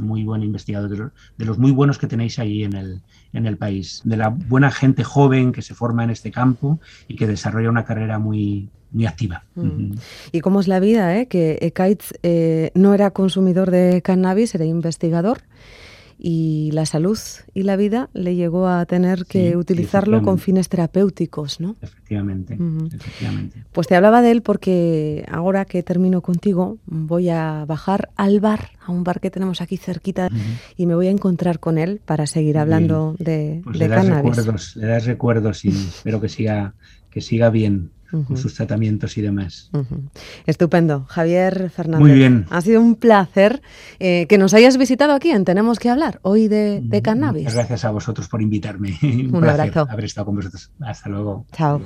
muy 0.00 0.24
buen 0.24 0.42
investigador, 0.42 1.12
de 1.38 1.44
los, 1.44 1.58
muy 1.58 1.72
buenos 1.72 1.98
que 1.98 2.06
tenéis 2.06 2.38
ahí 2.38 2.62
en 2.62 2.74
el, 2.74 3.02
en 3.32 3.46
el 3.46 3.56
país, 3.56 4.02
de 4.04 4.18
la 4.18 4.28
buena 4.28 4.70
gente 4.70 5.02
joven 5.02 5.52
que 5.52 5.62
se 5.62 5.74
forma 5.74 6.04
en 6.04 6.10
este 6.10 6.30
campo 6.30 6.78
y 7.08 7.16
que 7.16 7.26
desarrolla 7.26 7.70
una 7.70 7.86
carrera 7.86 8.18
muy, 8.18 8.68
muy 8.92 9.06
activa. 9.06 9.44
Mm. 9.54 9.94
¿Y 10.30 10.40
cómo 10.40 10.60
es 10.60 10.68
la 10.68 10.78
vida? 10.78 11.18
Eh? 11.18 11.26
Que 11.26 11.58
Ekaitz 11.62 12.12
eh, 12.22 12.70
no 12.74 12.92
era 12.92 13.10
consumidor 13.12 13.70
de 13.70 14.02
cannabis, 14.02 14.54
era 14.54 14.66
investigador 14.66 15.42
y 16.18 16.70
la 16.72 16.86
salud 16.86 17.18
y 17.54 17.62
la 17.62 17.76
vida 17.76 18.08
le 18.14 18.34
llegó 18.34 18.68
a 18.68 18.84
tener 18.86 19.26
que 19.26 19.56
utilizarlo 19.56 20.22
con 20.22 20.38
fines 20.38 20.68
terapéuticos, 20.68 21.60
¿no? 21.60 21.76
Efectivamente, 21.80 22.58
efectivamente. 22.94 23.64
Pues 23.72 23.86
te 23.86 23.96
hablaba 23.96 24.22
de 24.22 24.30
él 24.30 24.42
porque 24.42 25.26
ahora 25.30 25.64
que 25.64 25.82
termino 25.82 26.22
contigo 26.22 26.78
voy 26.86 27.28
a 27.28 27.64
bajar 27.66 28.10
al 28.16 28.40
bar, 28.40 28.70
a 28.84 28.92
un 28.92 29.04
bar 29.04 29.20
que 29.20 29.30
tenemos 29.30 29.60
aquí 29.60 29.76
cerquita 29.76 30.28
y 30.76 30.86
me 30.86 30.94
voy 30.94 31.08
a 31.08 31.10
encontrar 31.10 31.60
con 31.60 31.78
él 31.78 32.00
para 32.04 32.26
seguir 32.26 32.58
hablando 32.58 33.16
de, 33.18 33.60
pues 33.64 33.76
le 33.76 33.88
das 33.88 34.04
cannabis. 34.04 34.36
Recuerdos, 34.36 34.76
le 34.76 34.86
das 34.86 35.04
recuerdos 35.04 35.64
y 35.64 35.68
espero 35.88 36.20
que 36.20 36.28
siga 36.28 36.74
que 37.10 37.22
siga 37.22 37.48
bien 37.48 37.92
con 38.10 38.36
sus 38.36 38.54
tratamientos 38.54 39.16
y 39.18 39.22
demás. 39.22 39.70
Estupendo. 40.46 41.04
Javier 41.08 41.70
Fernández. 41.70 42.00
Muy 42.00 42.12
bien. 42.12 42.46
Ha 42.50 42.60
sido 42.60 42.80
un 42.80 42.94
placer 42.94 43.62
eh, 43.98 44.26
que 44.28 44.38
nos 44.38 44.54
hayas 44.54 44.76
visitado 44.76 45.12
aquí 45.12 45.30
en 45.30 45.44
Tenemos 45.44 45.78
que 45.78 45.90
hablar 45.90 46.18
hoy 46.22 46.48
de, 46.48 46.80
de 46.82 47.02
cannabis. 47.02 47.44
Muchas 47.44 47.56
gracias 47.56 47.84
a 47.84 47.90
vosotros 47.90 48.28
por 48.28 48.42
invitarme. 48.42 48.98
un, 49.02 49.36
un 49.36 49.48
abrazo. 49.48 49.86
haber 49.88 50.04
estado 50.04 50.26
con 50.26 50.36
vosotros. 50.36 50.70
Hasta 50.80 51.08
luego. 51.08 51.46
Chao. 51.52 51.80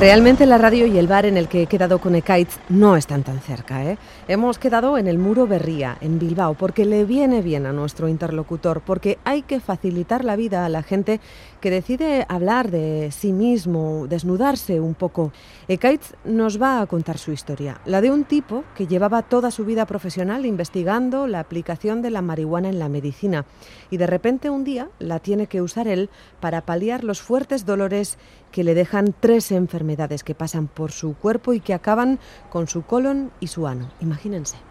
Realmente 0.00 0.46
la 0.46 0.56
radio 0.56 0.86
y 0.86 0.96
el 0.96 1.08
bar 1.08 1.26
en 1.26 1.36
el 1.36 1.46
que 1.46 1.60
he 1.60 1.66
quedado 1.66 1.98
con 1.98 2.14
Ekaitz 2.14 2.56
no 2.70 2.96
están 2.96 3.22
tan 3.22 3.38
cerca. 3.38 3.84
¿eh? 3.84 3.98
Hemos 4.28 4.58
quedado 4.58 4.96
en 4.96 5.06
el 5.06 5.18
Muro 5.18 5.46
Berría, 5.46 5.98
en 6.00 6.18
Bilbao, 6.18 6.54
porque 6.54 6.86
le 6.86 7.04
viene 7.04 7.42
bien 7.42 7.66
a 7.66 7.72
nuestro 7.74 8.08
interlocutor, 8.08 8.80
porque 8.80 9.18
hay 9.24 9.42
que 9.42 9.60
facilitar 9.60 10.24
la 10.24 10.36
vida 10.36 10.64
a 10.64 10.70
la 10.70 10.82
gente 10.82 11.20
que 11.60 11.70
decide 11.70 12.26
hablar 12.28 12.70
de 12.70 13.10
sí 13.12 13.32
mismo, 13.32 14.06
desnudarse 14.08 14.80
un 14.80 14.94
poco. 14.94 15.32
Ekaitz 15.68 16.14
nos 16.24 16.60
va 16.60 16.80
a 16.80 16.86
contar 16.86 17.18
su 17.18 17.32
historia, 17.32 17.80
la 17.84 18.00
de 18.00 18.10
un 18.10 18.24
tipo 18.24 18.64
que 18.74 18.86
llevaba 18.86 19.22
toda 19.22 19.50
su 19.50 19.64
vida 19.64 19.86
profesional 19.86 20.46
investigando 20.46 21.26
la 21.26 21.40
aplicación 21.40 22.02
de 22.02 22.10
la 22.10 22.22
marihuana 22.22 22.68
en 22.68 22.78
la 22.78 22.88
medicina 22.88 23.44
y 23.90 23.96
de 23.96 24.06
repente 24.06 24.50
un 24.50 24.64
día 24.64 24.88
la 24.98 25.18
tiene 25.18 25.46
que 25.46 25.62
usar 25.62 25.88
él 25.88 26.10
para 26.40 26.62
paliar 26.62 27.04
los 27.04 27.20
fuertes 27.20 27.66
dolores 27.66 28.18
que 28.50 28.64
le 28.64 28.74
dejan 28.74 29.14
tres 29.18 29.52
enfermedades 29.52 30.24
que 30.24 30.34
pasan 30.34 30.66
por 30.66 30.92
su 30.92 31.14
cuerpo 31.14 31.52
y 31.52 31.60
que 31.60 31.74
acaban 31.74 32.18
con 32.48 32.68
su 32.68 32.82
colon 32.82 33.30
y 33.40 33.48
su 33.48 33.66
ano. 33.66 33.90
Imagínense. 34.00 34.69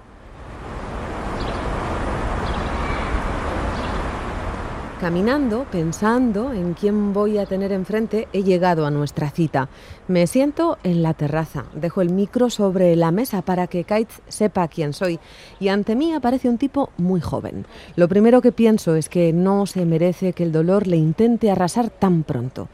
Caminando, 4.99 5.65
pensando 5.71 6.51
en 6.51 6.73
quién 6.73 7.13
voy 7.13 7.37
a 7.37 7.45
tener 7.45 7.71
enfrente, 7.71 8.27
he 8.33 8.43
llegado 8.43 8.85
a 8.85 8.91
nuestra 8.91 9.29
cita. 9.29 9.69
Me 10.09 10.27
siento 10.27 10.77
en 10.83 11.03
la 11.03 11.13
terraza, 11.13 11.63
dejo 11.73 12.01
el 12.01 12.09
micro 12.09 12.49
sobre 12.49 12.97
la 12.97 13.09
mesa 13.11 13.41
para 13.41 13.67
que 13.67 13.85
Kaitz 13.85 14.19
sepa 14.27 14.67
quién 14.67 14.91
soy 14.91 15.17
y 15.57 15.69
ante 15.69 15.95
mí 15.95 16.11
aparece 16.11 16.49
un 16.49 16.57
tipo 16.57 16.89
muy 16.97 17.21
joven. 17.21 17.65
Lo 17.95 18.09
primero 18.09 18.41
que 18.41 18.51
pienso 18.51 18.95
es 18.95 19.07
que 19.07 19.31
no 19.31 19.65
se 19.67 19.85
merece 19.85 20.33
que 20.33 20.43
el 20.43 20.51
dolor 20.51 20.85
le 20.85 20.97
intente 20.97 21.49
arrasar 21.49 21.89
tan 21.89 22.23
pronto. 22.23 22.67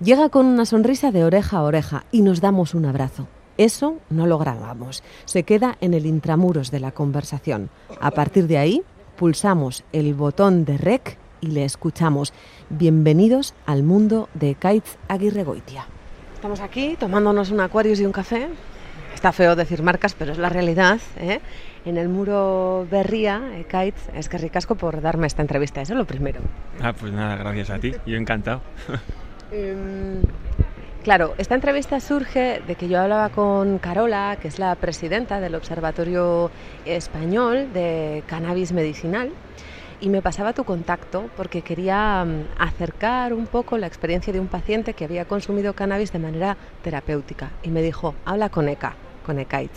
Llega 0.00 0.28
con 0.28 0.44
una 0.44 0.66
sonrisa 0.66 1.12
de 1.12 1.24
oreja 1.24 1.56
a 1.56 1.62
oreja 1.62 2.04
y 2.12 2.20
nos 2.20 2.42
damos 2.42 2.74
un 2.74 2.84
abrazo. 2.84 3.26
Eso 3.56 3.96
no 4.10 4.26
lo 4.26 4.36
grabamos, 4.36 5.02
se 5.24 5.44
queda 5.44 5.78
en 5.80 5.94
el 5.94 6.04
intramuros 6.04 6.70
de 6.70 6.80
la 6.80 6.92
conversación. 6.92 7.70
A 8.02 8.10
partir 8.10 8.48
de 8.48 8.58
ahí, 8.58 8.82
pulsamos 9.16 9.82
el 9.92 10.12
botón 10.12 10.66
de 10.66 10.76
rec 10.76 11.23
y 11.44 11.48
le 11.48 11.64
escuchamos. 11.64 12.32
Bienvenidos 12.70 13.54
al 13.66 13.82
mundo 13.82 14.28
de 14.34 14.54
Kaitz 14.54 14.96
Aguirre 15.08 15.44
Goitia. 15.44 15.86
Estamos 16.34 16.60
aquí 16.60 16.96
tomándonos 16.98 17.50
un 17.50 17.60
Aquarius 17.60 18.00
y 18.00 18.06
un 18.06 18.12
café. 18.12 18.48
Está 19.14 19.32
feo 19.32 19.54
decir 19.54 19.82
marcas, 19.82 20.14
pero 20.14 20.32
es 20.32 20.38
la 20.38 20.48
realidad. 20.48 21.00
¿eh? 21.18 21.40
En 21.84 21.98
el 21.98 22.08
muro 22.08 22.86
Berría, 22.90 23.42
eh, 23.54 23.64
Kaitz, 23.64 24.08
es 24.14 24.28
que 24.28 24.38
ricasco 24.38 24.74
por 24.74 25.00
darme 25.00 25.26
esta 25.26 25.42
entrevista. 25.42 25.80
Eso 25.80 25.92
es 25.92 25.98
lo 25.98 26.06
primero. 26.06 26.40
Ah, 26.80 26.92
pues 26.92 27.12
nada, 27.12 27.36
gracias 27.36 27.70
a 27.70 27.78
ti. 27.78 27.92
Yo 28.06 28.16
encantado. 28.16 28.60
Em, 29.52 30.20
claro, 31.04 31.34
esta 31.38 31.54
entrevista 31.54 32.00
surge 32.00 32.60
de 32.66 32.74
que 32.74 32.88
yo 32.88 32.98
hablaba 32.98 33.28
con 33.28 33.78
Carola, 33.78 34.36
que 34.40 34.48
es 34.48 34.58
la 34.58 34.74
presidenta 34.74 35.38
del 35.38 35.54
Observatorio 35.54 36.50
Español 36.84 37.72
de 37.72 38.24
Cannabis 38.26 38.72
Medicinal, 38.72 39.30
y 40.00 40.08
me 40.08 40.22
pasaba 40.22 40.52
tu 40.52 40.64
contacto 40.64 41.30
porque 41.36 41.62
quería 41.62 42.24
mm, 42.24 42.46
acercar 42.58 43.32
un 43.32 43.46
poco 43.46 43.78
la 43.78 43.86
experiencia 43.86 44.32
de 44.32 44.40
un 44.40 44.48
paciente 44.48 44.94
que 44.94 45.04
había 45.04 45.24
consumido 45.24 45.74
cannabis 45.74 46.12
de 46.12 46.18
manera 46.18 46.56
terapéutica. 46.82 47.50
Y 47.62 47.70
me 47.70 47.82
dijo, 47.82 48.14
habla 48.24 48.48
con 48.48 48.68
ECA, 48.68 48.96
con 49.24 49.38
ECAIT. 49.38 49.72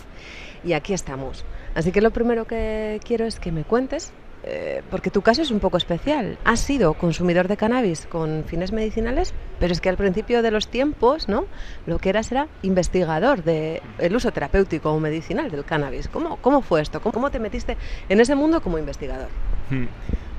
Y 0.64 0.72
aquí 0.72 0.92
estamos. 0.92 1.44
Así 1.74 1.92
que 1.92 2.00
lo 2.00 2.10
primero 2.10 2.46
que 2.46 3.00
quiero 3.04 3.24
es 3.24 3.38
que 3.38 3.52
me 3.52 3.64
cuentes 3.64 4.12
eh, 4.44 4.82
porque 4.90 5.10
tu 5.10 5.22
caso 5.22 5.42
es 5.42 5.50
un 5.50 5.60
poco 5.60 5.76
especial. 5.76 6.38
Has 6.44 6.60
sido 6.60 6.94
consumidor 6.94 7.48
de 7.48 7.56
cannabis 7.56 8.06
con 8.06 8.44
fines 8.44 8.72
medicinales, 8.72 9.34
pero 9.58 9.72
es 9.72 9.80
que 9.80 9.88
al 9.88 9.96
principio 9.96 10.42
de 10.42 10.50
los 10.50 10.68
tiempos, 10.68 11.28
¿no? 11.28 11.46
Lo 11.86 11.98
que 11.98 12.08
eras 12.08 12.30
era 12.30 12.48
investigador 12.62 13.42
del 13.42 13.82
el 13.98 14.16
uso 14.16 14.30
terapéutico 14.30 14.92
o 14.92 15.00
medicinal 15.00 15.50
del 15.50 15.64
cannabis. 15.64 16.08
¿Cómo, 16.08 16.36
cómo 16.36 16.62
fue 16.62 16.80
esto? 16.80 17.00
¿Cómo, 17.00 17.30
te 17.30 17.38
metiste 17.38 17.76
en 18.08 18.20
ese 18.20 18.34
mundo 18.34 18.60
como 18.60 18.78
investigador? 18.78 19.28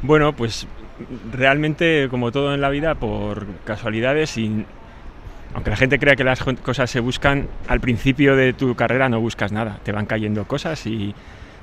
Bueno, 0.01 0.33
pues 0.33 0.67
realmente, 1.31 2.07
como 2.09 2.31
todo 2.31 2.53
en 2.53 2.61
la 2.61 2.69
vida, 2.69 2.95
por 2.95 3.45
casualidades 3.65 4.37
y 4.37 4.65
aunque 5.53 5.71
la 5.71 5.77
gente 5.77 5.97
crea 5.97 6.15
que 6.15 6.23
las 6.23 6.43
cosas 6.43 6.89
se 6.89 6.99
buscan, 6.99 7.47
al 7.67 7.79
principio 7.79 8.35
de 8.35 8.53
tu 8.53 8.75
carrera 8.75 9.09
no 9.09 9.19
buscas 9.19 9.51
nada, 9.51 9.79
te 9.83 9.91
van 9.91 10.05
cayendo 10.05 10.45
cosas 10.45 10.85
y 10.85 11.13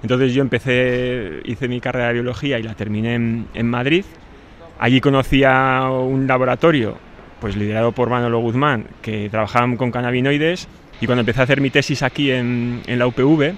entonces 0.03 0.35
yo 0.35 0.43
empecé, 0.43 1.41
hice 1.45 1.69
mi 1.69 1.81
carrera 1.81 2.09
de 2.09 2.15
biología 2.15 2.59
y 2.59 2.63
la 2.63 2.75
terminé 2.75 3.15
en, 3.15 3.67
Madrid. 3.69 4.05
Allí 4.79 5.01
conocí 5.01 5.43
a 5.45 5.89
un 5.91 6.27
laboratorio, 6.27 6.99
pues 7.41 7.57
liderado 7.57 7.93
por 7.93 8.11
Manolo 8.11 8.39
Guzmán, 8.41 8.87
que 9.03 9.29
trabajaban 9.31 9.77
con 9.77 9.91
cannabinoides. 9.91 10.69
Y 11.01 11.07
cuando 11.07 11.21
empecé 11.21 11.41
a 11.41 11.45
hacer 11.45 11.61
mi 11.61 11.71
tesis 11.71 12.03
aquí 12.03 12.31
en, 12.31 12.83
la 12.87 13.07
UPV, 13.07 13.55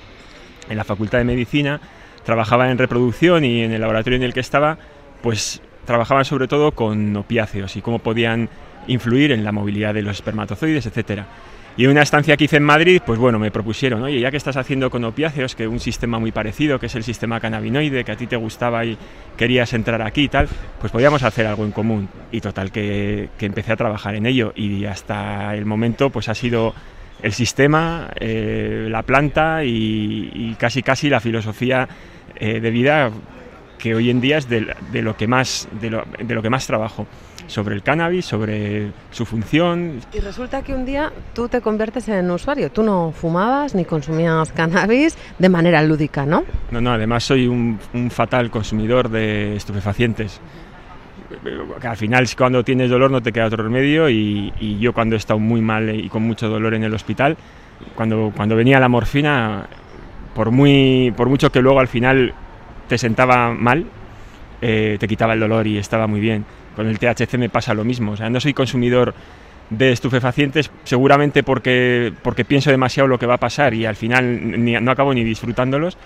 en 0.71 0.77
la 0.77 0.85
Facultad 0.85 1.19
de 1.19 1.25
Medicina, 1.25 1.81
trabajaba 2.29 2.71
en 2.71 2.77
reproducción 2.77 3.43
y 3.43 3.63
en 3.63 3.73
el 3.73 3.81
laboratorio 3.81 4.19
en 4.19 4.23
el 4.23 4.35
que 4.35 4.41
estaba, 4.41 4.77
pues 5.23 5.63
trabajaban 5.87 6.27
sobre 6.27 6.47
todo 6.47 6.73
con 6.73 7.17
opiáceos 7.17 7.75
y 7.77 7.81
cómo 7.81 8.01
podían 8.01 8.51
influir 8.87 9.33
en 9.33 9.45
la 9.45 9.51
movilidad 9.51 9.95
de 9.95 10.03
los 10.03 10.17
espermatozoides, 10.17 10.85
etcétera. 10.85 11.25
Y 11.79 11.87
en 11.87 11.91
una 11.91 12.03
estancia 12.03 12.37
que 12.37 12.45
hice 12.45 12.59
en 12.59 12.65
Madrid, 12.65 13.01
pues 13.07 13.19
bueno, 13.19 13.39
me 13.39 13.51
propusieron, 13.51 14.03
oye, 14.03 14.21
ya 14.21 14.31
que 14.31 14.37
estás 14.37 14.59
haciendo 14.59 14.91
con 14.91 15.05
opiáceos, 15.05 15.55
que 15.55 15.67
un 15.67 15.81
sistema 15.81 16.19
muy 16.19 16.31
parecido, 16.31 16.79
que 16.79 16.85
es 16.85 16.95
el 16.97 17.03
sistema 17.03 17.41
cannabinoide, 17.41 18.05
que 18.05 18.13
a 18.13 18.17
ti 18.17 18.27
te 18.27 18.37
gustaba 18.37 18.85
y 18.85 18.99
querías 19.39 19.73
entrar 19.73 20.03
aquí 20.03 20.25
y 20.25 20.29
tal, 20.29 20.49
pues 20.83 20.93
podíamos 20.93 21.23
hacer 21.23 21.47
algo 21.47 21.65
en 21.65 21.73
común. 21.73 22.11
Y 22.31 22.43
total, 22.43 22.71
que, 22.71 23.31
empecé 23.41 23.73
a 23.73 23.77
trabajar 23.77 24.17
en 24.17 24.27
ello 24.27 24.53
y 24.55 24.85
hasta 24.85 25.55
el 25.55 25.65
momento 25.65 26.11
pues 26.11 26.29
ha 26.29 26.35
sido 26.35 26.75
el 27.23 27.33
sistema, 27.33 28.11
eh, 28.21 28.89
la 28.91 29.03
planta 29.03 29.65
y, 29.65 30.55
casi 30.59 30.83
casi 30.83 31.09
la 31.09 31.21
filosofía 31.21 31.89
eh, 32.39 32.61
de 32.61 32.71
vida 32.71 33.11
que 33.79 33.95
hoy 33.95 34.11
en 34.11 34.21
día 34.21 34.39
es 34.39 34.49
de, 34.49 34.61
lo 35.03 35.17
que 35.17 35.27
más 35.27 35.69
de 35.81 35.91
lo 35.91 36.43
que 36.43 36.51
más 36.51 36.67
trabajo 36.67 37.07
sobre 37.49 37.75
el 37.75 37.83
cannabis, 37.83 38.27
sobre 38.27 38.93
su 39.11 39.27
función. 39.27 40.01
Y 40.13 40.21
resulta 40.21 40.63
que 40.63 40.75
un 40.75 40.85
día 40.85 41.11
tú 41.35 41.49
te 41.49 41.61
conviertes 41.61 42.09
en 42.09 42.31
usuario. 42.31 42.71
Tú 42.71 42.83
no 42.83 43.13
fumabas 43.13 43.75
ni 43.75 43.85
consumías 43.85 44.53
cannabis 44.53 45.17
de 45.39 45.49
manera 45.49 45.83
lúdica, 45.83 46.25
¿no? 46.25 46.45
No, 46.71 46.81
no, 46.81 46.93
además 46.93 47.25
soy 47.25 47.49
un, 47.49 47.81
fatal 48.11 48.51
consumidor 48.51 49.09
de 49.09 49.57
estupefacientes. 49.57 50.41
al 51.83 51.97
final 51.97 52.27
cuando 52.37 52.63
tienes 52.63 52.91
dolor 52.91 53.11
no 53.11 53.23
te 53.23 53.33
queda 53.33 53.47
otro 53.47 53.65
remedio 53.65 54.09
y, 54.09 54.79
yo 54.79 54.93
cuando 54.93 55.17
he 55.17 55.19
estado 55.19 55.41
muy 55.41 55.61
mal 55.61 55.95
y 55.95 56.09
con 56.09 56.23
mucho 56.23 56.49
dolor 56.49 56.75
en 56.75 56.85
el 56.85 56.95
hospital, 56.95 57.37
cuando, 57.95 58.33
cuando 58.37 58.57
venía 58.57 58.79
la 58.79 58.89
morfina, 58.89 59.67
por, 60.39 60.53
muy, 60.53 61.13
por 61.17 61.29
mucho 61.29 61.51
que 61.51 61.61
luego 61.61 61.81
al 61.81 61.89
final 61.89 62.33
te 62.87 62.97
sentaba 62.97 63.53
mal, 63.53 63.87
eh, 64.63 64.97
te 65.01 65.09
quitaba 65.09 65.33
el 65.35 65.41
dolor 65.41 65.67
y 65.67 65.79
estaba 65.79 66.07
muy 66.07 66.21
bien. 66.21 66.45
Con 66.77 66.87
el 66.87 66.97
THC 67.01 67.37
me 67.39 67.49
pasa 67.49 67.75
lo 67.75 67.83
mismo. 67.83 68.13
O 68.13 68.17
sea, 68.17 68.31
no 68.31 68.39
soy 68.39 68.55
consumidor 68.55 69.15
de 69.69 69.91
estupefacientes 69.91 70.71
seguramente 70.85 71.43
porque, 71.43 72.13
porque 72.23 72.45
pienso 72.45 72.71
demasiado 72.71 73.09
lo 73.09 73.19
que 73.19 73.27
va 73.27 73.35
a 73.35 73.39
pasar 73.39 73.75
y 73.75 73.85
al 73.85 73.97
final 73.97 74.63
no 74.85 74.93
acabo 74.93 75.13
ni 75.13 75.25
disfrutándolos. 75.25 75.99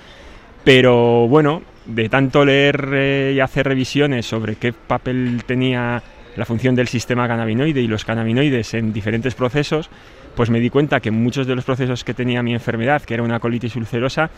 Pero 0.64 1.28
bueno, 1.28 1.60
de 1.84 2.08
tanto 2.08 2.46
leer 2.46 2.88
eh, 2.90 3.32
y 3.36 3.40
hacer 3.40 3.66
revisiones 3.66 4.24
sobre 4.24 4.56
qué 4.56 4.72
papel 4.72 5.42
tenía 5.44 6.02
la 6.36 6.46
función 6.46 6.74
del 6.74 6.88
sistema 6.88 7.28
cannabinoide 7.28 7.82
y 7.82 7.86
los 7.86 8.06
cannabinoides 8.06 8.72
en 8.72 8.94
diferentes 8.94 9.34
procesos, 9.34 9.90
pues 10.34 10.50
me 10.50 10.60
di 10.60 10.70
cuenta 10.70 11.00
que 11.00 11.10
muchos 11.10 11.46
de 11.46 11.54
los 11.54 11.64
procesos 11.64 12.04
que 12.04 12.14
tenía 12.14 12.42
mi 12.42 12.52
enfermedad, 12.52 13.02
que 13.02 13.14
era 13.14 13.22
una 13.22 13.40
colitis 13.40 13.76
ulcerosa, 13.76 14.30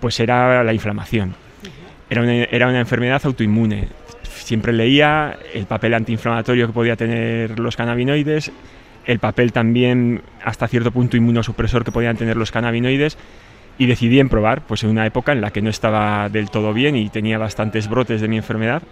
pues 0.00 0.20
era 0.20 0.62
la 0.64 0.72
inflamación. 0.72 1.34
Era 2.08 2.24
era 2.32 2.68
una 2.68 2.80
enfermedad 2.80 3.20
autoinmune 3.24 3.88
siempre 4.50 4.72
leía 4.72 5.38
el 5.54 5.66
papel 5.66 5.94
antiinflamatorio 5.94 6.66
que 6.66 6.72
podía 6.72 6.96
tener 6.96 7.60
los 7.60 7.76
cannabinoides, 7.76 8.50
el 9.06 9.20
papel 9.20 9.52
también 9.52 10.22
hasta 10.44 10.66
cierto 10.66 10.90
punto 10.90 11.16
inmunosupresor 11.16 11.84
que 11.84 11.92
podían 11.92 12.16
tener 12.16 12.36
los 12.36 12.50
cannabinoides 12.50 13.16
y 13.78 13.86
decidí 13.86 14.18
en 14.18 14.28
probar, 14.28 14.62
pues 14.62 14.82
en 14.82 14.90
una 14.90 15.06
época 15.06 15.30
en 15.30 15.40
la 15.40 15.52
que 15.52 15.62
no 15.62 15.70
estaba 15.70 16.28
del 16.28 16.50
todo 16.50 16.72
bien 16.72 16.96
y 16.96 17.08
tenía 17.08 17.38
bastantes 17.38 17.88
brotes 17.88 18.20
de 18.20 18.26
mi 18.26 18.36
enfermedad. 18.36 18.82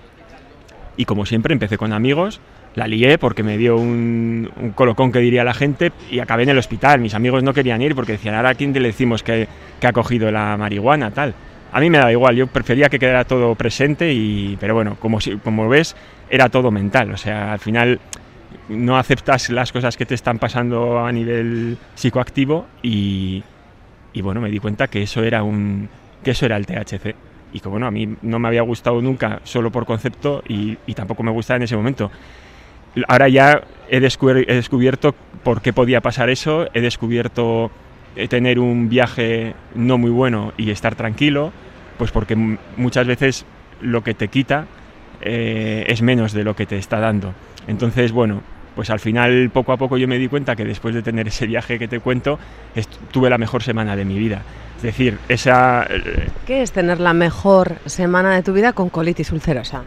Y 0.96 1.04
como 1.04 1.26
siempre 1.26 1.52
empecé 1.52 1.76
con 1.76 1.92
amigos, 1.92 2.40
la 2.74 2.86
lié 2.86 3.18
porque 3.18 3.42
me 3.42 3.58
dio 3.58 3.76
un, 3.76 4.72
colocón 4.74 5.12
que 5.12 5.18
diría 5.18 5.44
la 5.44 5.54
gente 5.54 5.92
y 6.10 6.20
acabé 6.20 6.44
en 6.44 6.50
el 6.50 6.58
hospital. 6.58 7.00
Mis 7.00 7.14
amigos 7.14 7.42
no 7.42 7.52
querían 7.52 7.82
ir 7.82 7.94
porque 7.94 8.12
decían, 8.12 8.34
ahora 8.34 8.50
a 8.50 8.54
quién 8.54 8.72
le 8.72 8.80
decimos 8.80 9.22
que, 9.22 9.48
que 9.80 9.86
ha 9.86 9.92
cogido 9.92 10.30
la 10.30 10.56
marihuana, 10.56 11.10
tal. 11.10 11.34
A 11.70 11.80
mí 11.80 11.90
me 11.90 11.98
da 11.98 12.10
igual, 12.10 12.34
yo 12.34 12.46
prefería 12.46 12.88
que 12.88 12.98
quedara 12.98 13.24
todo 13.24 13.54
presente, 13.54 14.12
y, 14.12 14.56
pero 14.58 14.74
bueno, 14.74 14.96
como, 14.98 15.18
como 15.44 15.68
ves, 15.68 15.96
era 16.30 16.48
todo 16.48 16.70
mental. 16.70 17.12
O 17.12 17.16
sea, 17.16 17.52
al 17.52 17.58
final 17.58 18.00
no 18.68 18.96
aceptas 18.96 19.50
las 19.50 19.72
cosas 19.72 19.96
que 19.96 20.06
te 20.06 20.14
están 20.14 20.38
pasando 20.38 20.98
a 20.98 21.12
nivel 21.12 21.76
psicoactivo 21.94 22.66
y, 22.82 23.42
y 24.12 24.22
bueno, 24.22 24.40
me 24.40 24.50
di 24.50 24.58
cuenta 24.58 24.88
que 24.88 25.02
eso 25.02 25.22
era 25.22 25.42
un 25.42 25.88
que 26.22 26.32
eso 26.32 26.46
era 26.46 26.56
el 26.56 26.66
THC 26.66 27.14
y 27.52 27.60
que 27.60 27.68
bueno, 27.68 27.86
a 27.86 27.90
mí 27.90 28.16
no 28.22 28.38
me 28.38 28.48
había 28.48 28.62
gustado 28.62 29.00
nunca 29.00 29.40
solo 29.44 29.70
por 29.70 29.86
concepto 29.86 30.42
y, 30.46 30.76
y 30.86 30.94
tampoco 30.94 31.22
me 31.22 31.30
gustaba 31.30 31.56
en 31.56 31.62
ese 31.62 31.76
momento. 31.76 32.10
Ahora 33.06 33.28
ya 33.28 33.62
he, 33.88 34.00
descubierto 34.00 35.14
por 35.42 35.62
qué 35.62 35.72
podía 35.72 36.00
pasar 36.00 36.30
eso, 36.30 36.68
he 36.74 36.80
descubierto 36.80 37.70
eh, 38.16 38.28
tener 38.28 38.58
un 38.58 38.88
viaje 38.88 39.54
no 39.74 39.98
muy 39.98 40.10
bueno 40.10 40.52
y 40.56 40.70
estar 40.70 40.94
tranquilo, 40.94 41.52
pues 41.96 42.10
porque 42.10 42.36
muchas 42.76 43.06
veces 43.06 43.44
lo 43.80 44.02
que 44.02 44.14
te 44.14 44.28
quita 44.28 44.66
eh, 45.20 45.84
es 45.88 46.02
menos 46.02 46.32
de 46.32 46.44
lo 46.44 46.54
que 46.54 46.66
te 46.66 46.78
está 46.78 47.00
dando. 47.00 47.34
Entonces, 47.66 48.12
bueno, 48.12 48.40
pues 48.74 48.90
al 48.90 49.00
final 49.00 49.50
poco 49.50 49.72
a 49.72 49.76
poco 49.76 49.98
yo 49.98 50.06
me 50.06 50.18
di 50.18 50.28
cuenta 50.28 50.54
que 50.54 50.64
después 50.64 50.94
de 50.94 51.02
tener 51.02 51.26
ese 51.28 51.46
viaje 51.46 51.78
que 51.78 51.88
te 51.88 52.00
cuento, 52.00 52.38
tuve 53.10 53.28
la 53.28 53.36
mejor 53.36 53.62
semana 53.62 53.96
de 53.96 54.04
mi 54.04 54.18
vida. 54.18 54.42
Es 54.76 54.82
decir, 54.82 55.18
esa... 55.28 55.84
Eh, 55.90 56.28
¿Qué 56.46 56.62
es 56.62 56.70
tener 56.70 57.00
la 57.00 57.12
mejor 57.12 57.78
semana 57.86 58.32
de 58.34 58.44
tu 58.44 58.52
vida 58.52 58.72
con 58.72 58.88
colitis 58.88 59.32
ulcerosa? 59.32 59.82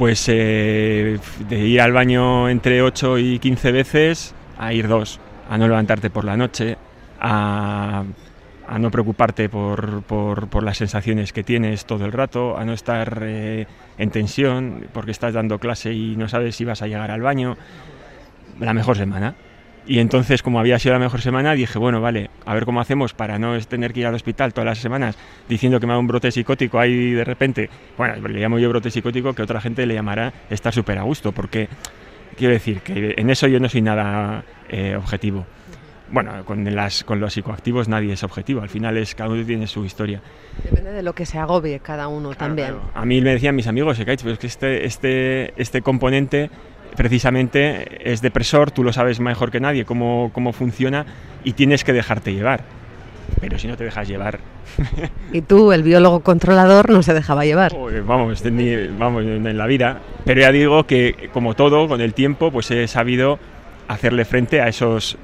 Pues 0.00 0.24
eh, 0.30 1.18
de 1.46 1.58
ir 1.58 1.78
al 1.82 1.92
baño 1.92 2.48
entre 2.48 2.80
8 2.80 3.18
y 3.18 3.38
15 3.38 3.70
veces 3.70 4.34
a 4.56 4.72
ir 4.72 4.88
dos, 4.88 5.20
a 5.46 5.58
no 5.58 5.68
levantarte 5.68 6.08
por 6.08 6.24
la 6.24 6.38
noche, 6.38 6.78
a, 7.20 8.04
no 8.78 8.90
preocuparte 8.90 9.50
por, 9.50 10.62
las 10.64 10.78
sensaciones 10.78 11.34
que 11.34 11.42
tienes 11.42 11.84
todo 11.84 12.06
el 12.06 12.12
rato, 12.12 12.56
a 12.56 12.64
no 12.64 12.72
estar 12.72 13.18
eh, 13.20 13.66
en 13.98 14.10
tensión 14.10 14.86
porque 14.94 15.10
estás 15.10 15.34
dando 15.34 15.58
clase 15.58 15.92
y 15.92 16.16
no 16.16 16.30
sabes 16.30 16.56
si 16.56 16.64
vas 16.64 16.80
a 16.80 16.86
llegar 16.86 17.10
al 17.10 17.20
baño. 17.20 17.58
La 18.58 18.72
mejor 18.72 18.96
semana. 18.96 19.34
Y 19.86 19.98
entonces, 19.98 20.42
como 20.42 20.60
había 20.60 20.78
sido 20.78 20.92
la 20.92 21.00
mejor 21.00 21.20
semana, 21.20 21.54
dije, 21.54 21.78
bueno, 21.78 22.00
vale, 22.00 22.30
a 22.44 22.54
ver 22.54 22.64
cómo 22.64 22.80
hacemos 22.80 23.14
para 23.14 23.38
no 23.38 23.58
tener 23.60 23.92
que 23.92 24.00
ir 24.00 24.06
al 24.06 24.14
hospital 24.14 24.52
todas 24.52 24.66
las 24.66 24.78
semanas 24.78 25.16
diciendo 25.48 25.80
que 25.80 25.86
me 25.86 25.92
da 25.92 25.98
un 25.98 26.06
brote 26.06 26.30
psicótico 26.30 26.78
ahí 26.78 27.12
de 27.12 27.24
repente. 27.24 27.70
Bueno, 27.96 28.28
le 28.28 28.40
llamo 28.40 28.58
yo 28.58 28.68
brote 28.68 28.90
psicótico, 28.90 29.32
que 29.32 29.42
otra 29.42 29.60
gente 29.60 29.86
le 29.86 29.94
llamará 29.94 30.32
estar 30.48 30.72
súper 30.72 30.98
a 30.98 31.02
gusto, 31.02 31.32
porque 31.32 31.68
quiero 32.36 32.52
decir 32.52 32.80
que 32.80 33.14
en 33.16 33.30
eso 33.30 33.46
yo 33.46 33.58
no 33.58 33.68
soy 33.68 33.82
nada 33.82 34.44
eh, 34.68 34.94
objetivo. 34.96 35.46
Bueno, 36.12 36.44
con, 36.44 36.64
las, 36.74 37.04
con 37.04 37.20
los 37.20 37.32
psicoactivos 37.34 37.88
nadie 37.88 38.12
es 38.12 38.24
objetivo, 38.24 38.62
al 38.62 38.68
final 38.68 38.96
es 38.96 39.14
cada 39.14 39.30
uno 39.30 39.44
tiene 39.44 39.68
su 39.68 39.84
historia. 39.84 40.20
Depende 40.64 40.90
de 40.90 41.02
lo 41.02 41.14
que 41.14 41.24
se 41.24 41.38
agobie 41.38 41.78
cada 41.78 42.08
uno 42.08 42.34
también. 42.34 42.74
A 42.94 43.04
mí 43.04 43.20
me 43.20 43.30
decían 43.30 43.54
mis 43.54 43.68
amigos, 43.68 43.96
pero 43.98 44.32
es 44.32 44.38
que 44.38 44.46
este, 44.48 44.86
este, 44.86 45.60
este 45.60 45.82
componente 45.82 46.50
precisamente 46.96 48.10
es 48.12 48.20
depresor, 48.20 48.70
tú 48.70 48.84
lo 48.84 48.92
sabes 48.92 49.20
mejor 49.20 49.50
que 49.50 49.60
nadie 49.60 49.84
cómo, 49.84 50.30
cómo 50.32 50.52
funciona 50.52 51.06
y 51.44 51.52
tienes 51.52 51.84
que 51.84 51.92
dejarte 51.92 52.32
llevar. 52.32 52.64
Pero 53.40 53.58
si 53.58 53.68
no 53.68 53.76
te 53.76 53.84
dejas 53.84 54.08
llevar. 54.08 54.40
y 55.32 55.42
tú, 55.42 55.72
el 55.72 55.82
biólogo 55.82 56.20
controlador, 56.20 56.90
no 56.90 57.02
se 57.02 57.14
dejaba 57.14 57.44
llevar. 57.44 57.72
vamos, 58.04 58.42
vamos, 58.98 59.24
en 59.24 59.58
la 59.58 59.66
vida. 59.66 60.00
Pero 60.24 60.40
ya 60.40 60.52
digo 60.52 60.84
que, 60.84 61.30
como 61.32 61.54
todo, 61.54 61.88
con 61.88 62.00
el 62.00 62.14
tiempo, 62.14 62.50
pues 62.50 62.70
he 62.70 62.88
sabido 62.88 63.38
hacerle 63.88 64.24
frente 64.24 64.60
a 64.60 64.68
esos, 64.68 65.16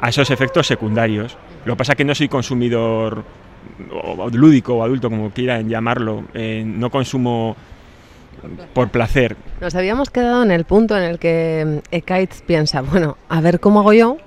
a 0.00 0.08
esos 0.08 0.30
efectos 0.30 0.66
secundarios. 0.66 1.36
Lo 1.64 1.74
que 1.74 1.78
pasa 1.78 1.92
es 1.92 1.96
que 1.96 2.04
no 2.04 2.14
soy 2.14 2.28
consumidor 2.28 3.24
lúdico 4.32 4.74
o 4.74 4.82
adulto, 4.82 5.10
como 5.10 5.30
quieran 5.30 5.68
llamarlo. 5.68 6.24
Eh, 6.34 6.62
no 6.64 6.90
consumo 6.90 7.56
por 8.74 8.90
placer. 8.90 9.36
Nos 9.60 9.74
habíamos 9.74 10.10
quedado 10.10 10.42
en 10.42 10.50
el 10.50 10.64
punto 10.64 10.96
en 10.96 11.02
el 11.04 11.18
que 11.18 11.80
mm, 11.90 11.94
Ekaitz 11.94 12.42
piensa, 12.42 12.82
bueno, 12.82 13.16
a 13.28 13.40
ver 13.40 13.60
cómo 13.60 13.80
hago 13.80 13.92
yo 13.92 14.18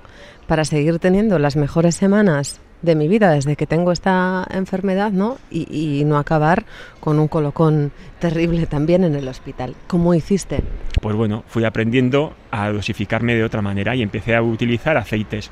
para 0.46 0.64
seguir 0.64 0.98
teniendo 0.98 1.38
las 1.38 1.56
mejores 1.56 1.94
semanas 1.94 2.60
de 2.82 2.94
mi 2.94 3.08
vida 3.08 3.30
desde 3.30 3.56
que 3.56 3.66
tengo 3.66 3.92
esta 3.92 4.46
enfermedad, 4.50 5.12
¿no? 5.12 5.38
Y, 5.50 6.02
no 6.04 6.18
acabar 6.18 6.64
con 6.98 7.18
un 7.18 7.28
colocón 7.28 7.92
terrible 8.18 8.66
también 8.66 9.04
en 9.04 9.14
el 9.14 9.28
hospital. 9.28 9.74
¿Cómo 9.86 10.14
hiciste? 10.14 10.62
Pues 11.00 11.14
bueno, 11.14 11.44
fui 11.46 11.64
aprendiendo 11.64 12.32
a 12.50 12.70
dosificarme 12.70 13.34
de 13.34 13.44
otra 13.44 13.62
manera 13.62 13.94
y 13.94 14.02
empecé 14.02 14.34
a 14.34 14.42
utilizar 14.42 14.96
aceites. 14.96 15.50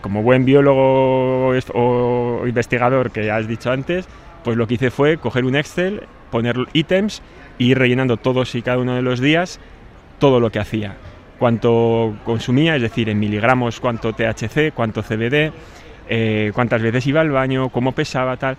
Como 0.00 0.22
buen 0.22 0.44
biólogo 0.44 1.52
o 1.74 2.46
investigador 2.46 3.10
que 3.10 3.30
has 3.30 3.46
dicho 3.46 3.70
antes, 3.70 4.06
pues 4.44 4.56
lo 4.56 4.66
que 4.66 4.74
hice 4.74 4.90
fue 4.90 5.18
coger 5.18 5.44
un 5.44 5.56
Excel, 5.56 6.02
poner 6.30 6.56
ítems 6.72 7.22
y 7.62 7.70
ir 7.70 7.78
rellenando 7.78 8.16
todos 8.16 8.54
y 8.56 8.62
cada 8.62 8.78
uno 8.78 8.96
de 8.96 9.02
los 9.02 9.20
días 9.20 9.60
todo 10.18 10.40
lo 10.40 10.50
que 10.50 10.58
hacía. 10.58 10.96
Cuánto 11.38 12.16
consumía, 12.24 12.74
es 12.76 12.82
decir, 12.82 13.08
en 13.08 13.20
miligramos, 13.20 13.78
cuánto 13.80 14.12
THC, 14.12 14.72
cuánto 14.74 15.02
CBD, 15.02 15.52
eh, 16.08 16.50
cuántas 16.54 16.82
veces 16.82 17.06
iba 17.06 17.20
al 17.20 17.30
baño, 17.30 17.68
cómo 17.68 17.92
pesaba, 17.92 18.36
tal. 18.36 18.56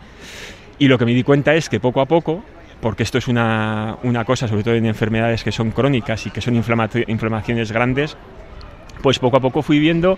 Y 0.80 0.88
lo 0.88 0.98
que 0.98 1.06
me 1.06 1.14
di 1.14 1.24
cuenta 1.24 1.54
es 1.54 1.70
que 1.70 1.80
poco 1.80 2.00
a 2.00 2.06
poco, 2.06 2.44
porque 2.82 3.04
esto 3.04 3.18
es 3.18 3.28
una, 3.28 3.98
una 4.04 4.24
cosa, 4.24 4.48
sobre 4.48 4.64
todo 4.64 4.76
en 4.76 4.86
enfermedades 4.86 5.44
que 5.44 5.52
son 5.52 5.72
crónicas 5.72 6.26
y 6.26 6.32
que 6.32 6.42
son 6.42 6.56
inflamaciones 6.56 7.72
grandes, 7.72 8.18
pues 9.02 9.20
poco 9.20 9.38
a 9.38 9.40
poco 9.40 9.62
fui 9.62 9.80
viendo 9.80 10.18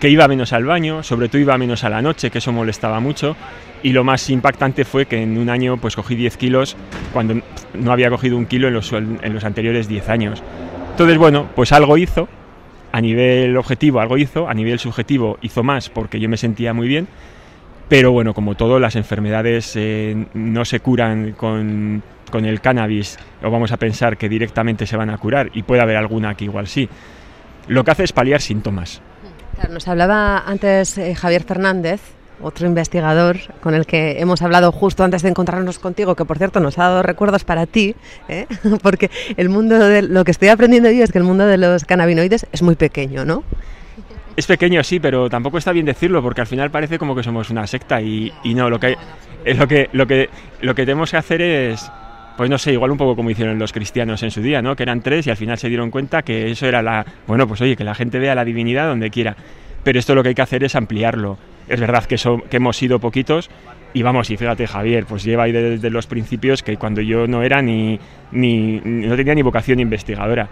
que 0.00 0.08
iba 0.10 0.28
menos 0.28 0.52
al 0.52 0.64
baño, 0.64 1.02
sobre 1.02 1.28
todo 1.28 1.40
iba 1.40 1.56
menos 1.56 1.84
a 1.84 1.88
la 1.88 2.02
noche, 2.02 2.30
que 2.30 2.38
eso 2.38 2.52
molestaba 2.52 3.00
mucho, 3.00 3.36
y 3.82 3.92
lo 3.92 4.04
más 4.04 4.28
impactante 4.30 4.84
fue 4.84 5.06
que 5.06 5.22
en 5.22 5.38
un 5.38 5.48
año 5.48 5.76
pues 5.78 5.96
cogí 5.96 6.14
10 6.14 6.36
kilos 6.36 6.76
cuando 7.12 7.40
no 7.74 7.92
había 7.92 8.10
cogido 8.10 8.36
un 8.36 8.46
kilo 8.46 8.68
en 8.68 8.74
los, 8.74 8.92
anteriores 9.44 9.88
10 9.88 10.08
años. 10.08 10.42
Entonces, 10.90 11.18
bueno, 11.18 11.48
pues 11.54 11.72
algo 11.72 11.96
hizo, 11.96 12.28
a 12.92 13.00
nivel 13.00 13.56
objetivo 13.56 14.00
algo 14.00 14.18
hizo, 14.18 14.48
a 14.48 14.54
nivel 14.54 14.78
subjetivo 14.78 15.38
hizo 15.42 15.62
más 15.62 15.88
porque 15.88 16.20
yo 16.20 16.28
me 16.28 16.36
sentía 16.36 16.74
muy 16.74 16.88
bien, 16.88 17.08
pero 17.88 18.12
bueno, 18.12 18.34
como 18.34 18.56
todo, 18.56 18.78
las 18.78 18.96
enfermedades 18.96 19.72
eh, 19.76 20.26
no 20.34 20.64
se 20.64 20.80
curan 20.80 21.32
con, 21.32 22.02
con 22.30 22.44
el 22.44 22.60
cannabis, 22.60 23.18
o 23.42 23.50
vamos 23.50 23.72
a 23.72 23.76
pensar 23.76 24.16
que 24.16 24.28
directamente 24.28 24.86
se 24.86 24.96
van 24.96 25.10
a 25.10 25.18
curar, 25.18 25.50
y 25.54 25.62
puede 25.62 25.82
haber 25.82 25.96
alguna 25.96 26.34
que 26.34 26.44
igual 26.44 26.66
sí. 26.66 26.88
Lo 27.68 27.84
que 27.84 27.90
hace 27.90 28.04
es 28.04 28.12
paliar 28.12 28.40
síntomas 28.40 29.00
nos 29.68 29.88
hablaba 29.88 30.38
antes 30.46 30.98
eh, 30.98 31.14
Javier 31.14 31.42
Fernández, 31.42 32.00
otro 32.40 32.66
investigador 32.66 33.38
con 33.60 33.74
el 33.74 33.86
que 33.86 34.20
hemos 34.20 34.42
hablado 34.42 34.72
justo 34.72 35.04
antes 35.04 35.22
de 35.22 35.28
encontrarnos 35.28 35.78
contigo, 35.78 36.14
que 36.14 36.24
por 36.24 36.38
cierto 36.38 36.60
nos 36.60 36.78
ha 36.78 36.84
dado 36.84 37.02
recuerdos 37.02 37.44
para 37.44 37.66
ti, 37.66 37.94
¿eh? 38.28 38.46
porque 38.82 39.10
el 39.36 39.48
mundo 39.48 39.78
de 39.78 40.02
lo 40.02 40.24
que 40.24 40.32
estoy 40.32 40.48
aprendiendo 40.48 40.90
yo 40.90 41.04
es 41.04 41.12
que 41.12 41.18
el 41.18 41.24
mundo 41.24 41.46
de 41.46 41.58
los 41.58 41.84
cannabinoides 41.84 42.46
es 42.52 42.62
muy 42.62 42.74
pequeño, 42.74 43.24
¿no? 43.24 43.44
Es 44.36 44.46
pequeño, 44.46 44.82
sí, 44.82 44.98
pero 44.98 45.30
tampoco 45.30 45.58
está 45.58 45.70
bien 45.70 45.86
decirlo, 45.86 46.20
porque 46.20 46.40
al 46.40 46.48
final 46.48 46.70
parece 46.70 46.98
como 46.98 47.14
que 47.14 47.22
somos 47.22 47.50
una 47.50 47.66
secta 47.68 48.02
y, 48.02 48.32
no, 48.44 48.68
lo 48.68 48.80
que, 48.80 48.96
lo 49.44 49.68
que, 49.68 49.88
lo 49.92 50.06
que, 50.08 50.28
lo 50.60 50.74
que 50.74 50.84
tenemos 50.84 51.12
que 51.12 51.16
hacer 51.16 51.40
es 51.40 51.88
pues 52.36 52.50
no 52.50 52.58
sé, 52.58 52.72
igual 52.72 52.90
un 52.90 52.98
poco 52.98 53.14
como 53.16 53.30
hicieron 53.30 53.58
los 53.58 53.72
cristianos 53.72 54.22
en 54.22 54.30
su 54.30 54.40
día, 54.42 54.60
¿no? 54.60 54.74
Que 54.74 54.82
eran 54.82 55.00
tres 55.00 55.26
y 55.26 55.30
al 55.30 55.36
final 55.36 55.58
se 55.58 55.68
dieron 55.68 55.90
cuenta 55.90 56.22
que 56.22 56.50
eso 56.50 56.66
era 56.66 56.82
la, 56.82 57.04
bueno, 57.26 57.46
pues 57.46 57.60
oye, 57.60 57.76
que 57.76 57.84
la 57.84 57.94
gente 57.94 58.18
vea 58.18 58.34
la 58.34 58.44
divinidad 58.44 58.88
donde 58.88 59.10
quiera. 59.10 59.36
Pero 59.82 59.98
esto 59.98 60.14
lo 60.14 60.22
que 60.22 60.30
hay 60.30 60.34
que 60.34 60.42
hacer 60.42 60.64
es 60.64 60.74
ampliarlo. 60.74 61.38
Es 61.68 61.80
verdad 61.80 62.04
que, 62.04 62.16
que 62.16 62.56
hemos 62.56 62.76
sido 62.76 62.98
poquitos 62.98 63.50
y 63.94 64.02
vamos, 64.02 64.28
y 64.30 64.36
fíjate 64.36 64.66
Javier, 64.66 65.06
pues 65.06 65.22
lleva 65.22 65.44
ahí 65.44 65.52
desde 65.52 65.88
los 65.88 66.08
principios 66.08 66.64
que 66.64 66.76
cuando 66.76 67.00
yo 67.00 67.28
no 67.28 67.44
era 67.44 67.62
ni, 67.62 68.00
ni, 68.32 68.80
no 68.80 69.14
tenía 69.14 69.36
ni 69.36 69.42
vocación 69.42 69.78
investigadora. 69.78 70.48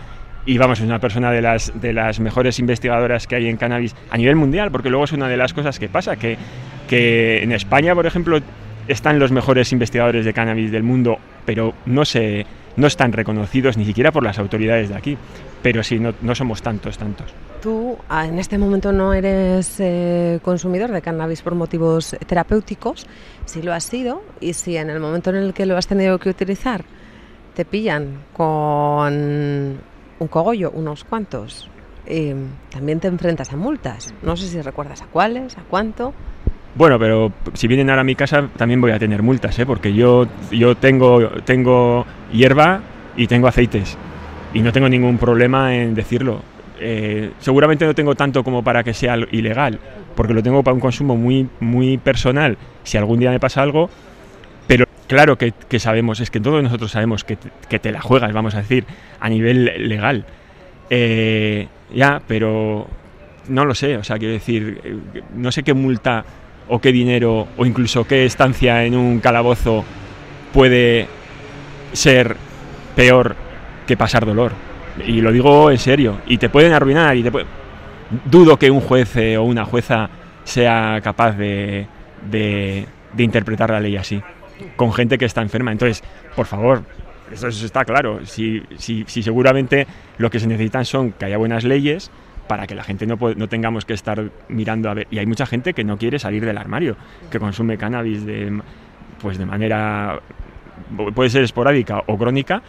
Y 0.46 0.58
vamos, 0.58 0.78
es 0.78 0.86
una 0.86 1.00
persona 1.00 1.32
de 1.32 1.42
las, 1.42 1.72
de 1.80 1.92
las 1.92 2.20
mejores 2.20 2.60
investigadoras 2.60 3.26
que 3.26 3.34
hay 3.36 3.48
en 3.48 3.56
cannabis 3.56 3.96
a 4.10 4.16
nivel 4.16 4.36
mundial, 4.36 4.70
porque 4.70 4.90
luego 4.90 5.04
es 5.04 5.12
una 5.12 5.28
de 5.28 5.36
las 5.36 5.52
cosas 5.54 5.80
que 5.80 5.88
pasa, 5.88 6.16
que, 6.16 6.36
que 6.88 7.42
en 7.42 7.50
España, 7.50 7.94
por 7.94 8.06
ejemplo, 8.06 8.38
están 8.92 9.18
los 9.18 9.32
mejores 9.32 9.72
investigadores 9.72 10.24
de 10.24 10.32
cannabis 10.32 10.70
del 10.70 10.82
mundo, 10.82 11.18
pero 11.44 11.74
no, 11.86 12.04
se, 12.04 12.46
no 12.76 12.86
están 12.86 13.12
reconocidos 13.12 13.76
ni 13.76 13.84
siquiera 13.84 14.12
por 14.12 14.22
las 14.22 14.38
autoridades 14.38 14.88
de 14.88 14.96
aquí. 14.96 15.18
Pero 15.62 15.82
sí, 15.82 15.98
no, 15.98 16.14
no 16.22 16.34
somos 16.34 16.62
tantos, 16.62 16.98
tantos. 16.98 17.32
Tú 17.62 17.96
ah, 18.08 18.26
en 18.26 18.38
este 18.38 18.58
momento 18.58 18.92
no 18.92 19.14
eres 19.14 19.76
eh, 19.78 20.40
consumidor 20.42 20.90
de 20.90 21.00
cannabis 21.00 21.42
por 21.42 21.54
motivos 21.54 22.16
terapéuticos, 22.26 23.06
si 23.44 23.62
lo 23.62 23.72
has 23.72 23.84
sido 23.84 24.22
y 24.40 24.54
si 24.54 24.76
en 24.76 24.90
el 24.90 24.98
momento 24.98 25.30
en 25.30 25.36
el 25.36 25.54
que 25.54 25.66
lo 25.66 25.76
has 25.76 25.86
tenido 25.86 26.18
que 26.18 26.30
utilizar 26.30 26.84
te 27.54 27.64
pillan 27.64 28.24
con 28.32 29.12
un 30.18 30.28
cogollo, 30.28 30.70
unos 30.70 31.04
cuantos, 31.04 31.68
eh, 32.06 32.34
también 32.70 33.00
te 33.00 33.08
enfrentas 33.08 33.52
a 33.52 33.56
multas. 33.56 34.12
No 34.22 34.36
sé 34.36 34.48
si 34.48 34.60
recuerdas 34.60 35.02
a 35.02 35.06
cuáles, 35.06 35.56
a 35.58 35.62
cuánto. 35.62 36.14
Bueno, 36.74 36.98
pero 36.98 37.32
si 37.52 37.68
vienen 37.68 37.90
ahora 37.90 38.00
a 38.00 38.04
mi 38.04 38.14
casa 38.14 38.48
también 38.56 38.80
voy 38.80 38.92
a 38.92 38.98
tener 38.98 39.22
multas, 39.22 39.58
¿eh? 39.58 39.66
porque 39.66 39.92
yo, 39.92 40.26
yo 40.50 40.74
tengo, 40.74 41.28
tengo 41.44 42.06
hierba 42.32 42.80
y 43.16 43.26
tengo 43.26 43.46
aceites 43.46 43.98
y 44.54 44.60
no 44.60 44.72
tengo 44.72 44.88
ningún 44.88 45.18
problema 45.18 45.74
en 45.74 45.94
decirlo. 45.94 46.40
Eh, 46.80 47.32
seguramente 47.38 47.84
no 47.84 47.94
tengo 47.94 48.14
tanto 48.14 48.42
como 48.42 48.64
para 48.64 48.82
que 48.82 48.94
sea 48.94 49.16
ilegal, 49.30 49.78
porque 50.16 50.32
lo 50.34 50.42
tengo 50.42 50.62
para 50.62 50.74
un 50.74 50.80
consumo 50.80 51.16
muy, 51.16 51.48
muy 51.60 51.98
personal, 51.98 52.56
si 52.84 52.96
algún 52.96 53.20
día 53.20 53.30
me 53.30 53.38
pasa 53.38 53.62
algo, 53.62 53.90
pero 54.66 54.86
claro 55.06 55.36
que, 55.36 55.52
sabemos, 55.78 56.20
es 56.20 56.30
que 56.30 56.40
todos 56.40 56.62
nosotros 56.62 56.90
sabemos 56.90 57.22
que, 57.24 57.36
que, 57.68 57.78
te 57.78 57.92
la 57.92 58.00
juegas, 58.00 58.32
vamos 58.32 58.54
a 58.54 58.58
decir, 58.58 58.84
a 59.20 59.28
nivel 59.28 59.88
legal. 59.88 60.24
Eh, 60.90 61.68
ya, 61.94 62.22
pero 62.26 62.86
no 63.48 63.64
lo 63.64 63.74
sé, 63.74 63.96
o 63.96 64.04
sea, 64.04 64.18
quiero 64.18 64.34
decir, 64.34 64.80
eh, 64.82 65.22
no 65.36 65.52
sé 65.52 65.62
qué 65.62 65.74
multa 65.74 66.24
o 66.68 66.80
qué 66.80 66.92
dinero 66.92 67.48
o 67.56 67.66
incluso 67.66 68.04
qué 68.06 68.24
estancia 68.24 68.84
en 68.84 68.96
un 68.96 69.20
calabozo 69.20 69.84
puede 70.52 71.08
ser 71.92 72.36
peor 72.94 73.36
que 73.86 73.96
pasar 73.96 74.26
dolor. 74.26 74.52
Y 75.06 75.20
lo 75.20 75.32
digo 75.32 75.70
en 75.70 75.78
serio. 75.78 76.20
Y 76.26 76.38
te 76.38 76.48
pueden 76.48 76.72
arruinar. 76.72 77.16
y 77.16 77.22
te 77.22 77.30
Dudo 78.26 78.58
que 78.58 78.70
un 78.70 78.80
juez 78.80 79.16
eh, 79.16 79.38
o 79.38 79.44
una 79.44 79.64
jueza 79.64 80.10
sea 80.44 81.00
capaz 81.02 81.32
de, 81.32 81.86
interpretar 83.16 83.70
la 83.70 83.80
ley 83.80 83.96
así, 83.96 84.20
con 84.76 84.92
gente 84.92 85.16
que 85.16 85.24
está 85.24 85.40
enferma. 85.40 85.72
Entonces, 85.72 86.02
por 86.36 86.44
favor, 86.44 86.82
eso, 87.32 87.48
está 87.48 87.84
claro. 87.86 88.26
Si, 88.26 88.62
si, 88.76 89.04
si, 89.06 89.22
seguramente 89.22 89.86
lo 90.18 90.30
que 90.30 90.40
se 90.40 90.46
necesitan 90.46 90.84
son 90.84 91.12
que 91.12 91.24
haya 91.24 91.38
buenas 91.38 91.64
leyes 91.64 92.10
para 92.46 92.66
que 92.66 92.74
la 92.74 92.84
gente 92.84 93.06
no, 93.06 93.16
no 93.36 93.48
tengamos 93.48 93.84
que 93.84 93.94
estar 93.94 94.30
mirando 94.48 94.90
a 94.90 94.94
ver. 94.94 95.06
Y 95.10 95.18
hay 95.18 95.26
mucha 95.26 95.46
gente 95.46 95.74
que 95.74 95.84
no 95.84 95.96
quiere 95.96 96.18
salir 96.18 96.44
del 96.44 96.58
armario, 96.58 96.96
que 97.30 97.38
consume 97.38 97.78
cannabis 97.78 98.24
de, 98.26 98.60
pues 99.20 99.38
de 99.38 99.46
manera, 99.46 100.20
puede 101.14 101.30
ser 101.30 101.44
esporádica 101.44 102.02
o 102.06 102.18
crónica, 102.18 102.62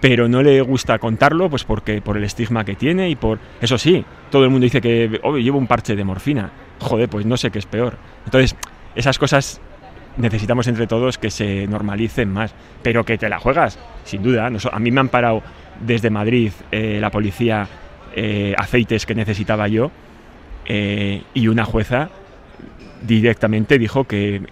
pero 0.00 0.28
no 0.28 0.42
le 0.42 0.60
gusta 0.60 0.98
contarlo 0.98 1.48
pues 1.48 1.64
porque 1.64 2.00
por 2.02 2.16
el 2.16 2.24
estigma 2.24 2.64
que 2.64 2.74
tiene 2.74 3.08
y 3.08 3.16
por 3.16 3.38
eso 3.60 3.78
sí 3.78 4.04
todo 4.30 4.44
el 4.44 4.50
mundo 4.50 4.64
dice 4.64 4.80
que 4.80 5.20
oh, 5.22 5.36
llevo 5.36 5.58
un 5.58 5.66
parche 5.66 5.96
de 5.96 6.04
morfina 6.04 6.50
joder 6.80 7.08
pues 7.08 7.24
no 7.24 7.36
sé 7.36 7.50
qué 7.50 7.58
es 7.58 7.66
peor. 7.66 7.96
Entonces 8.24 8.56
esas 8.94 9.18
cosas 9.18 9.60
necesitamos 10.16 10.66
entre 10.68 10.86
todos 10.86 11.18
que 11.18 11.30
se 11.30 11.66
normalicen 11.66 12.32
más 12.32 12.54
pero 12.82 13.04
que 13.04 13.16
te 13.16 13.28
la 13.28 13.38
juegas 13.38 13.78
sin 14.04 14.22
duda. 14.22 14.46
A 14.46 14.78
mí 14.78 14.90
me 14.90 15.00
han 15.00 15.08
parado 15.08 15.42
desde 15.80 16.10
Madrid 16.10 16.52
eh, 16.70 16.98
la 17.00 17.10
policía 17.10 17.66
eh, 18.16 18.54
aceites 18.58 19.06
que 19.06 19.14
necesitaba 19.14 19.68
yo 19.68 19.92
eh, 20.64 21.22
y 21.34 21.46
una 21.46 21.64
jueza 21.64 22.10
directamente 23.06 23.78
dijo 23.78 24.04
que 24.04 24.42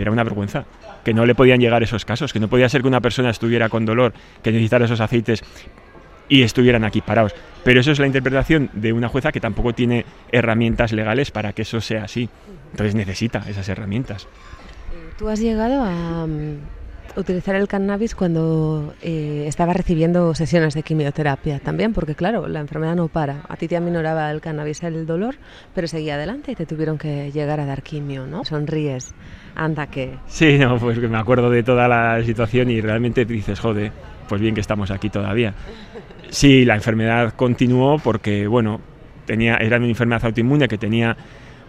era 0.00 0.10
una 0.10 0.24
vergüenza 0.24 0.64
que 1.04 1.14
no 1.14 1.26
le 1.26 1.34
podían 1.34 1.60
llegar 1.60 1.82
esos 1.82 2.04
casos, 2.04 2.32
que 2.32 2.40
no 2.40 2.48
podía 2.48 2.68
ser 2.68 2.82
que 2.82 2.88
una 2.88 3.00
persona 3.00 3.30
estuviera 3.30 3.68
con 3.68 3.84
dolor, 3.84 4.12
que 4.42 4.52
necesitara 4.52 4.84
esos 4.84 5.00
aceites 5.00 5.42
y 6.28 6.42
estuvieran 6.42 6.84
aquí 6.84 7.00
parados. 7.00 7.34
Pero 7.64 7.80
eso 7.80 7.92
es 7.92 7.98
la 7.98 8.06
interpretación 8.06 8.70
de 8.72 8.92
una 8.92 9.08
jueza 9.08 9.32
que 9.32 9.40
tampoco 9.40 9.72
tiene 9.72 10.04
herramientas 10.30 10.92
legales 10.92 11.30
para 11.30 11.52
que 11.52 11.62
eso 11.62 11.80
sea 11.80 12.04
así. 12.04 12.28
Entonces 12.70 12.94
necesita 12.94 13.44
esas 13.48 13.68
herramientas. 13.68 14.28
Tú 15.18 15.28
has 15.28 15.40
llegado 15.40 15.82
a 15.84 16.26
utilizar 17.16 17.54
el 17.54 17.68
cannabis 17.68 18.14
cuando 18.14 18.94
eh, 19.02 19.44
estaba 19.46 19.72
recibiendo 19.72 20.34
sesiones 20.34 20.74
de 20.74 20.82
quimioterapia 20.82 21.58
también, 21.58 21.92
porque 21.92 22.14
claro, 22.14 22.48
la 22.48 22.60
enfermedad 22.60 22.96
no 22.96 23.08
para. 23.08 23.42
A 23.48 23.56
ti 23.56 23.68
te 23.68 23.76
aminoraba 23.76 24.30
el 24.30 24.40
cannabis 24.40 24.82
el 24.82 25.06
dolor, 25.06 25.36
pero 25.74 25.86
seguía 25.88 26.14
adelante 26.14 26.52
y 26.52 26.54
te 26.54 26.66
tuvieron 26.66 26.98
que 26.98 27.30
llegar 27.32 27.60
a 27.60 27.66
dar 27.66 27.82
quimio, 27.82 28.26
¿no? 28.26 28.44
Sonríes. 28.44 29.14
Anda 29.54 29.88
que... 29.88 30.18
Sí, 30.26 30.58
no, 30.58 30.78
pues 30.78 30.98
me 30.98 31.18
acuerdo 31.18 31.50
de 31.50 31.62
toda 31.62 31.88
la 31.88 32.22
situación 32.24 32.70
y 32.70 32.80
realmente 32.80 33.24
dices, 33.24 33.58
joder, 33.58 33.92
pues 34.28 34.40
bien 34.40 34.54
que 34.54 34.60
estamos 34.60 34.90
aquí 34.90 35.10
todavía. 35.10 35.54
Sí, 36.30 36.64
la 36.64 36.76
enfermedad 36.76 37.34
continuó 37.34 37.98
porque, 37.98 38.46
bueno, 38.46 38.80
tenía, 39.26 39.56
era 39.56 39.78
una 39.78 39.88
enfermedad 39.88 40.24
autoinmune 40.24 40.68
que 40.68 40.78
tenía, 40.78 41.16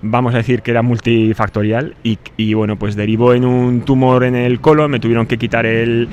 vamos 0.01 0.33
a 0.33 0.37
decir 0.37 0.61
que 0.61 0.71
era 0.71 0.81
multifactorial 0.81 1.95
y, 2.03 2.53
bueno, 2.53 2.77
pues 2.77 2.95
derivó 2.95 3.33
en 3.33 3.45
un 3.45 3.81
tumor 3.81 4.23
en 4.23 4.35
el 4.35 4.59
colon, 4.59 4.91
me 4.91 4.99
tuvieron 4.99 5.27
que 5.27 5.37
quitar 5.37 5.65
el, 5.65 6.09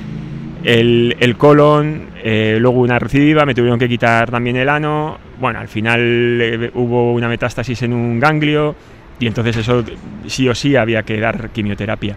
el, 0.65 1.37
colon, 1.37 2.09
eh, 2.23 2.59
luego 2.61 2.81
una 2.81 2.99
recidiva, 2.99 3.47
me 3.47 3.55
tuvieron 3.55 3.79
que 3.79 3.89
quitar 3.89 4.31
también 4.31 4.57
el 4.57 4.69
ano, 4.69 5.19
bueno, 5.41 5.59
al 5.59 5.69
final 5.69 6.01
eh, 6.01 6.71
hubo 6.75 7.13
una 7.13 7.29
metástasis 7.29 7.83
en 7.83 7.93
un 7.93 8.21
ganglio, 8.21 8.75
y 9.19 9.27
entonces 9.27 9.57
eso 9.57 9.85
sí 10.27 10.49
o 10.49 10.55
sí 10.55 10.77
había 10.77 11.03
que 11.03 11.19
dar 11.19 11.51
quimioterapia. 11.51 12.17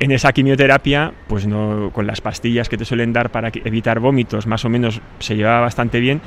En 0.00 0.10
esa 0.10 0.32
quimioterapia, 0.32 1.12
pues 1.28 1.46
no, 1.46 1.90
con 1.92 2.06
las 2.06 2.20
pastillas 2.20 2.68
que 2.68 2.76
te 2.76 2.84
suelen 2.84 3.12
dar 3.12 3.30
para 3.30 3.52
evitar 3.64 4.00
vómitos, 4.00 4.46
más 4.46 4.64
o 4.64 4.68
menos 4.68 5.00
se 5.20 5.36
llevaba 5.36 5.60
bastante 5.60 6.00
bien 6.00 6.20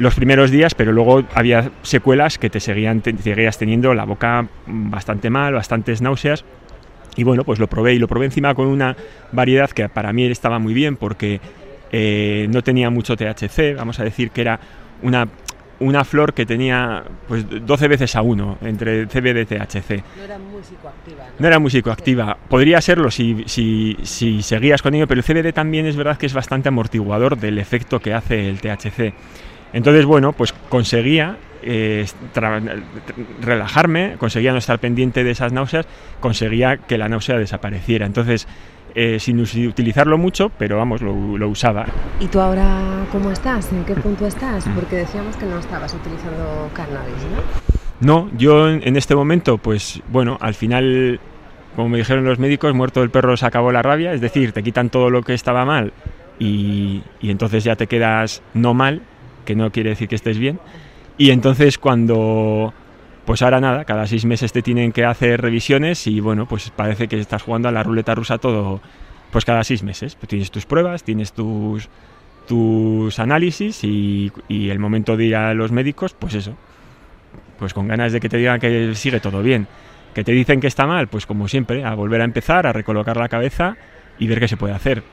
los 0.00 0.14
primeros 0.14 0.50
días, 0.50 0.74
pero 0.74 0.92
luego 0.92 1.22
había 1.34 1.70
secuelas 1.82 2.38
que 2.38 2.48
te 2.48 2.58
seguían, 2.58 3.02
te, 3.02 3.14
seguías 3.18 3.58
teniendo 3.58 3.92
la 3.92 4.04
boca 4.04 4.48
bastante 4.66 5.28
mal, 5.28 5.52
bastantes 5.52 6.00
náuseas. 6.00 6.46
Y 7.16 7.22
bueno, 7.22 7.44
pues 7.44 7.58
lo 7.58 7.66
probé 7.66 7.92
y 7.92 7.98
lo 7.98 8.08
probé 8.08 8.24
encima 8.24 8.54
con 8.54 8.66
una 8.66 8.96
variedad 9.30 9.68
que 9.68 9.90
para 9.90 10.14
mí 10.14 10.24
estaba 10.24 10.58
muy 10.58 10.72
bien 10.72 10.96
porque 10.96 11.38
eh, 11.92 12.46
no 12.48 12.62
tenía 12.62 12.88
mucho 12.88 13.14
THC, 13.14 13.76
vamos 13.76 14.00
a 14.00 14.04
decir 14.04 14.30
que 14.30 14.40
era 14.40 14.58
una 15.02 15.28
una 15.80 16.04
flor 16.04 16.34
que 16.34 16.44
tenía 16.44 17.02
pues 17.26 17.46
12 17.48 17.88
veces 17.88 18.14
a 18.14 18.22
1 18.22 18.58
entre 18.62 19.06
CBD 19.06 19.40
y 19.40 19.46
THC. 19.46 20.04
No 20.16 20.24
era 20.24 20.38
muy 20.38 20.62
psicoactiva. 20.62 21.24
¿no? 21.38 21.46
era 21.46 21.58
muy 21.58 21.70
psicoactiva. 21.70 22.38
Podría 22.48 22.80
serlo 22.82 23.10
si, 23.10 23.44
si, 23.46 23.96
si, 24.02 24.42
seguías 24.42 24.82
con 24.82 24.94
ello, 24.94 25.06
pero 25.06 25.20
el 25.20 25.24
CBD 25.24 25.54
también 25.54 25.86
es 25.86 25.96
verdad 25.96 26.18
que 26.18 26.26
es 26.26 26.34
bastante 26.34 26.68
amortiguador 26.68 27.38
del 27.38 27.58
efecto 27.58 27.98
que 27.98 28.12
hace 28.12 28.50
el 28.50 28.60
THC. 28.60 29.14
Entonces, 29.72 30.04
bueno, 30.04 30.32
pues 30.32 30.52
conseguía 30.68 31.36
eh, 31.62 32.06
relajarme, 33.40 34.16
conseguía 34.18 34.52
no 34.52 34.58
estar 34.58 34.78
pendiente 34.78 35.24
de 35.24 35.30
esas 35.30 35.52
náuseas, 35.52 35.86
conseguía 36.20 36.78
que 36.78 36.98
la 36.98 37.08
náusea 37.08 37.38
desapareciera. 37.38 38.06
Entonces, 38.06 38.46
eh, 38.94 39.20
sin 39.20 39.38
utilizarlo 39.40 40.18
mucho, 40.18 40.50
pero 40.50 40.76
vamos, 40.78 41.00
lo, 41.02 41.14
usaba. 41.48 41.86
¿Y 42.18 42.26
tú 42.26 42.40
ahora 42.40 43.04
cómo 43.12 43.30
estás? 43.30 43.72
¿En 43.72 43.84
qué 43.84 43.94
punto 43.94 44.26
estás? 44.26 44.66
Mm. 44.66 44.74
Porque 44.74 44.96
decíamos 44.96 45.36
que 45.36 45.46
no 45.46 45.58
estabas 45.58 45.94
utilizando 45.94 46.70
cannabis, 46.74 47.22
¿no? 47.34 47.70
No, 48.00 48.30
yo 48.36 48.70
en 48.70 48.96
este 48.96 49.14
momento, 49.14 49.58
pues 49.58 50.02
bueno, 50.08 50.38
al 50.40 50.54
final, 50.54 51.20
como 51.76 51.90
me 51.90 51.98
dijeron 51.98 52.24
los 52.24 52.38
médicos, 52.38 52.74
muerto 52.74 53.02
el 53.02 53.10
perro 53.10 53.36
se 53.36 53.44
acabó 53.44 53.72
la 53.72 53.82
rabia, 53.82 54.14
es 54.14 54.22
decir, 54.22 54.52
te 54.52 54.62
quitan 54.62 54.88
todo 54.88 55.10
lo 55.10 55.22
que 55.22 55.34
estaba 55.34 55.66
mal 55.66 55.92
y, 56.38 57.02
y 57.20 57.30
entonces 57.30 57.62
ya 57.62 57.76
te 57.76 57.86
quedas 57.86 58.42
no 58.54 58.72
mal, 58.72 59.02
que 59.44 59.54
no 59.54 59.70
quiere 59.72 59.90
decir 59.90 60.08
que 60.08 60.16
estés 60.16 60.38
bien. 60.38 60.58
Y 61.18 61.30
entonces 61.30 61.78
cuando 61.78 62.72
pues 63.24 63.42
ahora 63.42 63.60
nada, 63.60 63.84
cada 63.84 64.06
seis 64.06 64.24
meses 64.24 64.52
te 64.52 64.60
tienen 64.60 64.90
que 64.90 65.04
hacer 65.04 65.40
revisiones 65.40 66.06
y 66.06 66.18
bueno, 66.18 66.46
pues 66.46 66.70
parece 66.70 67.06
que 67.06 67.20
estás 67.20 67.42
jugando 67.42 67.68
a 67.68 67.72
la 67.72 67.82
ruleta 67.82 68.14
rusa 68.14 68.38
todo, 68.38 68.80
pues 69.30 69.44
cada 69.44 69.62
seis 69.62 69.82
meses. 69.82 70.16
Pues 70.16 70.28
tienes 70.28 70.50
tus 70.50 70.66
pruebas, 70.66 71.04
tienes 71.04 71.32
tus, 71.32 71.88
tus 72.48 73.18
análisis 73.18 73.84
y, 73.84 74.32
y, 74.48 74.70
el 74.70 74.78
momento 74.78 75.16
de 75.16 75.26
ir 75.26 75.36
a 75.36 75.54
los 75.54 75.70
médicos, 75.70 76.14
pues 76.18 76.34
eso, 76.34 76.56
pues 77.58 77.72
con 77.72 77.86
ganas 77.86 78.12
de 78.12 78.18
que 78.18 78.28
te 78.28 78.38
digan 78.38 78.58
que 78.58 78.94
sigue 78.94 79.20
todo 79.20 79.42
bien. 79.42 79.68
Que 80.14 80.24
te 80.24 80.32
dicen 80.32 80.60
que 80.60 80.66
está 80.66 80.86
mal, 80.86 81.06
pues 81.06 81.24
como 81.24 81.46
siempre, 81.46 81.84
a 81.84 81.94
volver 81.94 82.22
a 82.22 82.24
empezar, 82.24 82.66
a 82.66 82.72
recolocar 82.72 83.16
la 83.16 83.28
cabeza 83.28 83.76
y 84.18 84.26
ver 84.26 84.40
qué 84.40 84.48
se 84.48 84.56
puede 84.56 84.74
hacer. 84.74 85.04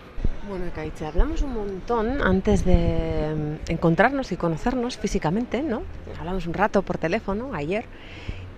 Bueno, 0.47 0.65
Caiche, 0.73 1.05
hablamos 1.05 1.41
un 1.41 1.53
montón 1.53 2.21
antes 2.21 2.63
de 2.63 3.35
mm, 3.35 3.71
encontrarnos 3.71 4.31
y 4.31 4.37
conocernos 4.37 4.97
físicamente, 4.97 5.61
¿no? 5.61 5.81
Hablamos 6.19 6.47
un 6.47 6.53
rato 6.53 6.83
por 6.83 6.97
teléfono 6.97 7.53
ayer 7.53 7.85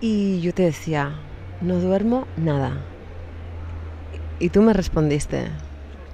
y 0.00 0.40
yo 0.40 0.54
te 0.54 0.62
decía, 0.62 1.14
no 1.60 1.80
duermo 1.80 2.26
nada. 2.36 2.78
Y 4.38 4.50
tú 4.50 4.62
me 4.62 4.72
respondiste, 4.72 5.48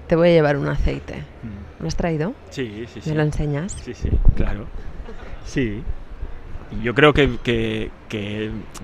te 0.07 0.17
voy 0.17 0.29
a 0.29 0.33
llevar 0.33 0.57
un 0.57 0.69
aceite. 0.69 1.17
Mm. 1.17 1.83
¿Lo 1.83 1.89
has 1.89 1.97
traído? 1.97 2.33
Sí, 2.51 2.87
sí, 2.93 3.01
sí. 3.03 3.11
¿Me 3.11 3.17
lo 3.17 3.23
enseñas? 3.23 3.73
Sí, 3.73 3.93
sí, 3.93 4.09
claro. 4.35 4.67
Sí. 5.45 5.83
Yo 6.83 6.95
creo 6.95 7.13
que, 7.13 7.91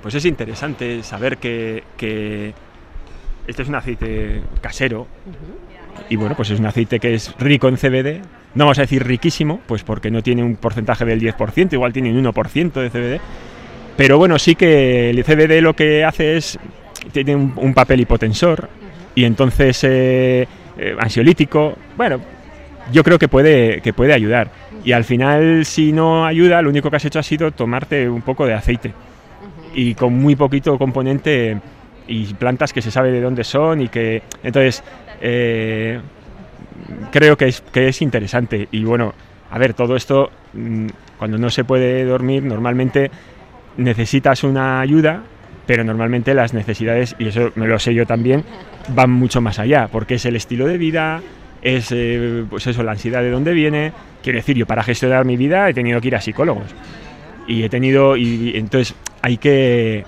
pues 0.03 0.15
es 0.15 0.25
interesante 0.25 1.03
saber 1.03 1.39
que, 1.39 1.83
que, 1.97 2.55
este 3.47 3.63
es 3.63 3.69
un 3.69 3.75
aceite 3.75 4.43
casero, 4.61 5.09
y 6.09 6.17
bueno, 6.17 6.35
pues 6.37 6.51
es 6.51 6.61
un 6.61 6.67
aceite 6.67 7.01
que 7.01 7.15
es 7.15 7.35
rico 7.39 7.69
en 7.69 7.77
CBD, 7.77 8.21
no 8.55 8.65
vamos 8.65 8.79
a 8.79 8.83
decir 8.83 9.05
riquísimo, 9.05 9.61
pues 9.67 9.83
porque 9.83 10.11
no 10.11 10.23
tiene 10.23 10.43
un 10.43 10.57
porcentaje 10.57 11.05
del 11.05 11.21
10%, 11.21 11.73
igual 11.73 11.93
tiene 11.93 12.11
un 12.11 12.25
1% 12.25 12.73
de 12.73 12.91
CBD, 12.91 13.21
pero 13.97 14.19
bueno, 14.19 14.39
sí 14.39 14.55
que 14.55 15.11
el 15.11 15.25
CBD 15.25 15.61
lo 15.61 15.75
que 15.75 16.05
hace 16.05 16.37
es, 16.37 16.59
tiene 17.13 17.37
un, 17.37 17.75
papel 17.75 18.01
hipotensor 18.01 18.69
y 19.15 19.25
entonces 19.25 19.85
eh, 19.85 20.47
eh, 20.79 20.97
ansiolítico, 20.99 21.77
bueno, 21.97 22.21
yo 22.91 23.05
creo 23.05 23.19
que 23.19 23.29
puede, 23.29 23.81
que 23.81 23.93
puede 23.93 24.13
ayudar. 24.13 24.51
Y 24.85 24.93
al 24.93 25.05
final, 25.05 25.65
si 25.65 25.93
no 25.93 26.27
ayuda, 26.27 26.61
lo 26.63 26.71
único 26.71 26.91
que 26.91 26.97
has 26.97 27.05
hecho 27.05 27.19
ha 27.19 27.23
sido 27.23 27.53
tomarte 27.53 28.09
un 28.09 28.23
poco 28.23 28.47
de 28.47 28.55
aceite. 28.55 28.93
Y 29.75 29.95
con 29.95 30.15
muy 30.15 30.35
poquito 30.35 30.77
componente 30.79 31.59
y 32.09 32.35
plantas 32.35 32.73
que 32.73 32.83
se 32.83 32.91
sabe 32.91 33.13
de 33.13 33.21
dónde 33.21 33.45
son 33.45 33.81
y 33.83 33.89
que 33.89 34.23
entonces 34.43 34.83
eh, 35.23 36.01
creo 37.13 37.37
que 37.37 37.47
es, 37.47 37.61
que 37.61 37.89
es 37.89 38.03
interesante. 38.03 38.69
Y 38.73 38.85
bueno, 38.85 39.15
a 39.51 39.59
ver, 39.59 39.73
todo 39.73 39.95
esto, 39.95 40.31
mm, 40.53 40.89
cuando 41.17 41.39
no 41.39 41.49
se 41.49 41.65
puede 41.65 42.05
dormir, 42.05 42.43
normalmente 42.43 43.11
necesitas 43.77 44.43
una 44.43 44.81
ayuda, 44.81 45.23
pero 45.67 45.85
normalmente 45.85 46.35
las 46.35 46.53
necesidades, 46.53 47.15
y 47.19 47.29
eso 47.29 47.53
me 47.55 47.69
lo 47.69 47.79
sé 47.79 47.95
yo 47.95 48.05
también, 48.05 48.45
van 48.89 49.11
mucho 49.11 49.41
más 49.41 49.61
allá, 49.61 49.89
porque 49.91 50.15
es 50.15 50.27
el 50.27 50.35
estilo 50.35 50.67
de 50.67 50.77
vida, 50.77 51.23
es 51.63 51.93
eh, 51.93 52.45
pues 52.51 52.67
eso, 52.67 52.83
la 52.83 52.93
ansiedad 52.93 53.23
de 53.23 53.31
dónde 53.31 53.53
viene. 53.53 53.93
Quiero 54.23 54.39
decir, 54.39 54.57
yo 54.57 54.67
para 54.67 54.83
gestionar 54.83 55.25
mi 55.25 55.37
vida 55.37 55.69
he 55.69 55.75
tenido 55.75 56.01
que 56.01 56.09
ir 56.09 56.17
a 56.17 56.21
psicólogos. 56.21 56.75
Y 57.47 57.63
he 57.63 57.69
tenido, 57.69 58.17
y, 58.17 58.53
entonces 58.57 58.97
hay 59.21 59.37
que, 59.37 60.05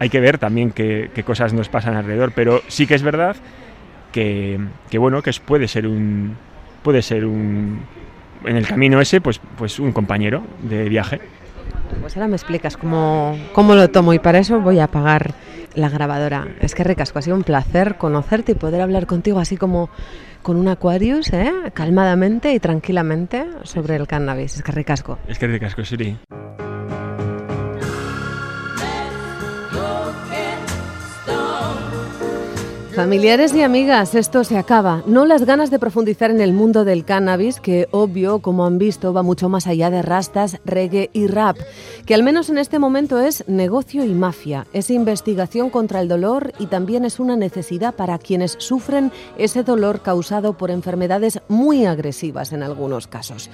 hay 0.00 0.08
que 0.08 0.20
ver 0.20 0.38
también 0.38 0.72
qué, 0.72 1.10
qué 1.14 1.22
cosas 1.22 1.52
nos 1.52 1.68
pasan 1.68 1.94
alrededor, 1.94 2.32
pero 2.34 2.62
sí 2.66 2.88
que 2.88 2.96
es 2.96 3.02
verdad 3.02 3.36
que, 4.14 4.98
bueno, 4.98 5.22
que 5.22 5.32
puede 5.44 5.66
ser 5.66 5.88
un 5.88 6.36
puede 6.82 7.02
ser 7.02 7.24
un 7.24 7.80
en 8.44 8.56
el 8.56 8.66
camino 8.66 9.00
ese, 9.00 9.20
pues, 9.20 9.40
pues 9.56 9.80
un 9.80 9.92
compañero 9.92 10.42
de 10.62 10.88
viaje. 10.88 11.20
Pues 12.00 12.16
ahora 12.16 12.28
me 12.28 12.36
explicas 12.36 12.76
cómo, 12.76 13.36
cómo 13.52 13.74
lo 13.74 13.88
tomo 13.88 14.12
y 14.12 14.18
para 14.18 14.38
eso 14.38 14.60
voy 14.60 14.78
a 14.78 14.84
apagar 14.84 15.34
la 15.74 15.88
grabadora. 15.88 16.46
Es 16.60 16.74
que 16.74 16.84
recasco, 16.84 17.18
ha 17.18 17.22
sido 17.22 17.36
un 17.36 17.42
placer 17.42 17.96
conocerte 17.96 18.52
y 18.52 18.54
poder 18.54 18.82
hablar 18.82 19.06
contigo 19.06 19.40
así 19.40 19.56
como 19.56 19.88
con 20.42 20.56
un 20.56 20.68
Aquarius, 20.68 21.32
¿eh? 21.32 21.52
calmadamente 21.72 22.52
y 22.52 22.60
tranquilamente 22.60 23.46
sobre 23.62 23.96
el 23.96 24.06
cannabis. 24.06 24.56
Es 24.56 24.62
que 24.62 24.72
recasco. 24.72 25.18
Es 25.26 25.38
que 25.38 25.46
recasco, 25.46 25.84
Siri. 25.84 26.18
Familiares 32.94 33.52
y 33.54 33.62
amigas, 33.62 34.14
esto 34.14 34.44
se 34.44 34.56
acaba. 34.56 35.02
No 35.06 35.26
las 35.26 35.44
ganas 35.44 35.68
de 35.72 35.80
profundizar 35.80 36.30
en 36.30 36.40
el 36.40 36.52
mundo 36.52 36.84
del 36.84 37.04
cannabis, 37.04 37.58
que 37.58 37.88
obvio, 37.90 38.38
como 38.38 38.66
han 38.66 38.78
visto, 38.78 39.12
va 39.12 39.24
mucho 39.24 39.48
más 39.48 39.66
allá 39.66 39.90
de 39.90 40.00
rastas, 40.00 40.60
reggae 40.64 41.10
y 41.12 41.26
rap, 41.26 41.56
que 42.06 42.14
al 42.14 42.22
menos 42.22 42.50
en 42.50 42.58
este 42.58 42.78
momento 42.78 43.18
es 43.18 43.48
negocio 43.48 44.04
y 44.04 44.14
mafia, 44.14 44.68
es 44.72 44.90
investigación 44.90 45.70
contra 45.70 46.00
el 46.00 46.06
dolor 46.06 46.52
y 46.60 46.66
también 46.66 47.04
es 47.04 47.18
una 47.18 47.34
necesidad 47.34 47.94
para 47.96 48.18
quienes 48.18 48.54
sufren 48.58 49.10
ese 49.38 49.64
dolor 49.64 50.00
causado 50.02 50.52
por 50.56 50.70
enfermedades 50.70 51.40
muy 51.48 51.86
agresivas 51.86 52.52
en 52.52 52.62
algunos 52.62 53.08
casos. 53.08 53.50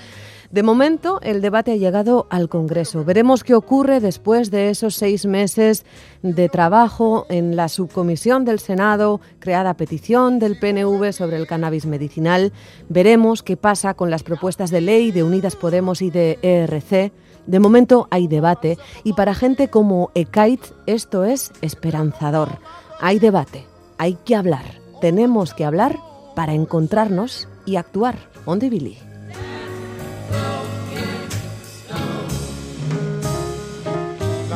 De 0.50 0.64
momento, 0.64 1.20
el 1.22 1.42
debate 1.42 1.70
ha 1.70 1.76
llegado 1.76 2.26
al 2.28 2.48
Congreso. 2.48 3.04
Veremos 3.04 3.44
qué 3.44 3.54
ocurre 3.54 4.00
después 4.00 4.50
de 4.50 4.70
esos 4.70 4.96
seis 4.96 5.24
meses 5.24 5.84
de 6.22 6.48
trabajo 6.48 7.24
en 7.28 7.54
la 7.54 7.68
subcomisión 7.68 8.44
del 8.44 8.58
Senado, 8.58 9.20
creada 9.38 9.70
a 9.70 9.76
petición 9.76 10.40
del 10.40 10.58
PNV 10.58 11.12
sobre 11.12 11.36
el 11.36 11.46
cannabis 11.46 11.86
medicinal. 11.86 12.52
Veremos 12.88 13.44
qué 13.44 13.56
pasa 13.56 13.94
con 13.94 14.10
las 14.10 14.24
propuestas 14.24 14.70
de 14.70 14.80
ley 14.80 15.12
de 15.12 15.22
Unidas 15.22 15.54
Podemos 15.54 16.02
y 16.02 16.10
de 16.10 16.40
ERC. 16.42 17.12
De 17.46 17.60
momento 17.60 18.08
hay 18.10 18.26
debate 18.26 18.76
y 19.04 19.12
para 19.12 19.34
gente 19.34 19.68
como 19.68 20.10
Ekait 20.16 20.60
esto 20.86 21.24
es 21.24 21.52
esperanzador. 21.62 22.58
Hay 23.00 23.20
debate, 23.20 23.66
hay 23.98 24.14
que 24.24 24.34
hablar, 24.34 24.64
tenemos 25.00 25.54
que 25.54 25.64
hablar 25.64 25.96
para 26.34 26.54
encontrarnos 26.54 27.48
y 27.66 27.76
actuar. 27.76 28.16
Onde 28.46 28.68
Billy. 28.68 29.09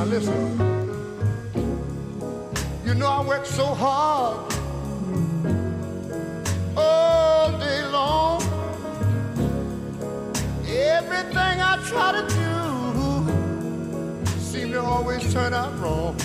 Now 0.04 0.10
listen, 0.10 0.58
you 2.84 2.94
know 2.94 3.06
I 3.06 3.24
work 3.26 3.46
so 3.46 3.64
hard 3.64 4.52
all 6.76 7.58
day 7.58 7.86
long. 7.86 8.42
Everything 10.68 11.56
I 11.70 11.82
try 11.88 12.12
to 12.20 12.22
do 12.34 12.52
seem 14.38 14.72
to 14.72 14.82
always 14.82 15.32
turn 15.32 15.54
out 15.54 15.72
wrong. 15.80 16.18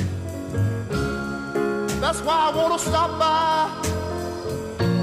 That's 2.02 2.20
why 2.20 2.52
I 2.52 2.56
want 2.58 2.74
to 2.74 2.86
stop 2.86 3.18
by 3.18 3.70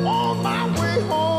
on 0.06 0.42
my 0.42 0.66
way 0.78 1.00
home 1.08 1.35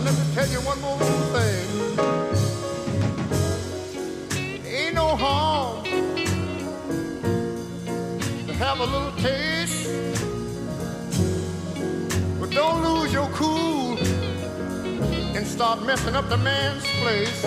Now 0.00 0.06
let 0.06 0.14
me 0.18 0.24
tell 0.34 0.48
you 0.48 0.60
one 0.62 0.80
more 0.80 0.96
little 0.96 1.26
thing. 1.34 1.66
Ain't 4.66 4.94
no 4.94 5.14
harm 5.14 5.84
to 8.46 8.52
have 8.54 8.80
a 8.80 8.84
little 8.84 9.12
taste, 9.18 9.90
but 12.40 12.50
don't 12.50 12.82
lose 12.82 13.12
your 13.12 13.28
cool 13.32 13.98
and 15.36 15.46
start 15.46 15.82
messing 15.84 16.16
up 16.16 16.30
the 16.30 16.38
man's 16.38 16.86
place. 17.02 17.44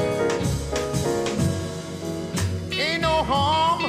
Ain't 2.71 3.01
no 3.01 3.23
harm 3.23 3.81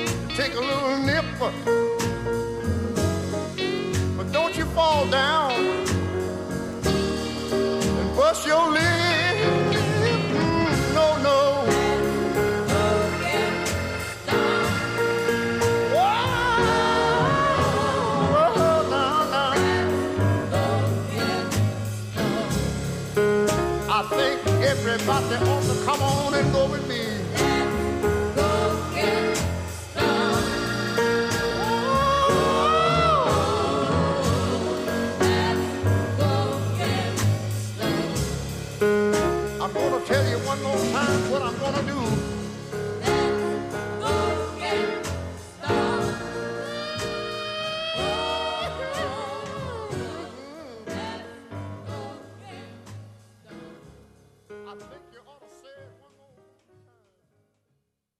to 0.00 0.34
take 0.34 0.54
a 0.54 0.60
little 0.60 0.96
nip, 0.96 1.26
but 4.16 4.32
don't 4.32 4.56
you 4.56 4.64
fall 4.66 5.06
down 5.08 5.81
bust 8.16 8.46
your 8.46 8.70
lip. 8.70 8.82
Mm, 10.32 10.94
no, 10.94 11.06
no. 11.22 11.38
Everybody 24.64 25.36
ought 25.36 25.62
to 25.62 25.84
come 25.84 26.02
on 26.02 26.34
and 26.34 26.52
go 26.52 26.66
with 26.70 26.86
me. 26.88 26.91
Time 40.78 41.30
what 41.30 41.42
I'm 41.42 41.58
gonna 41.58 41.82
do. 41.82 42.01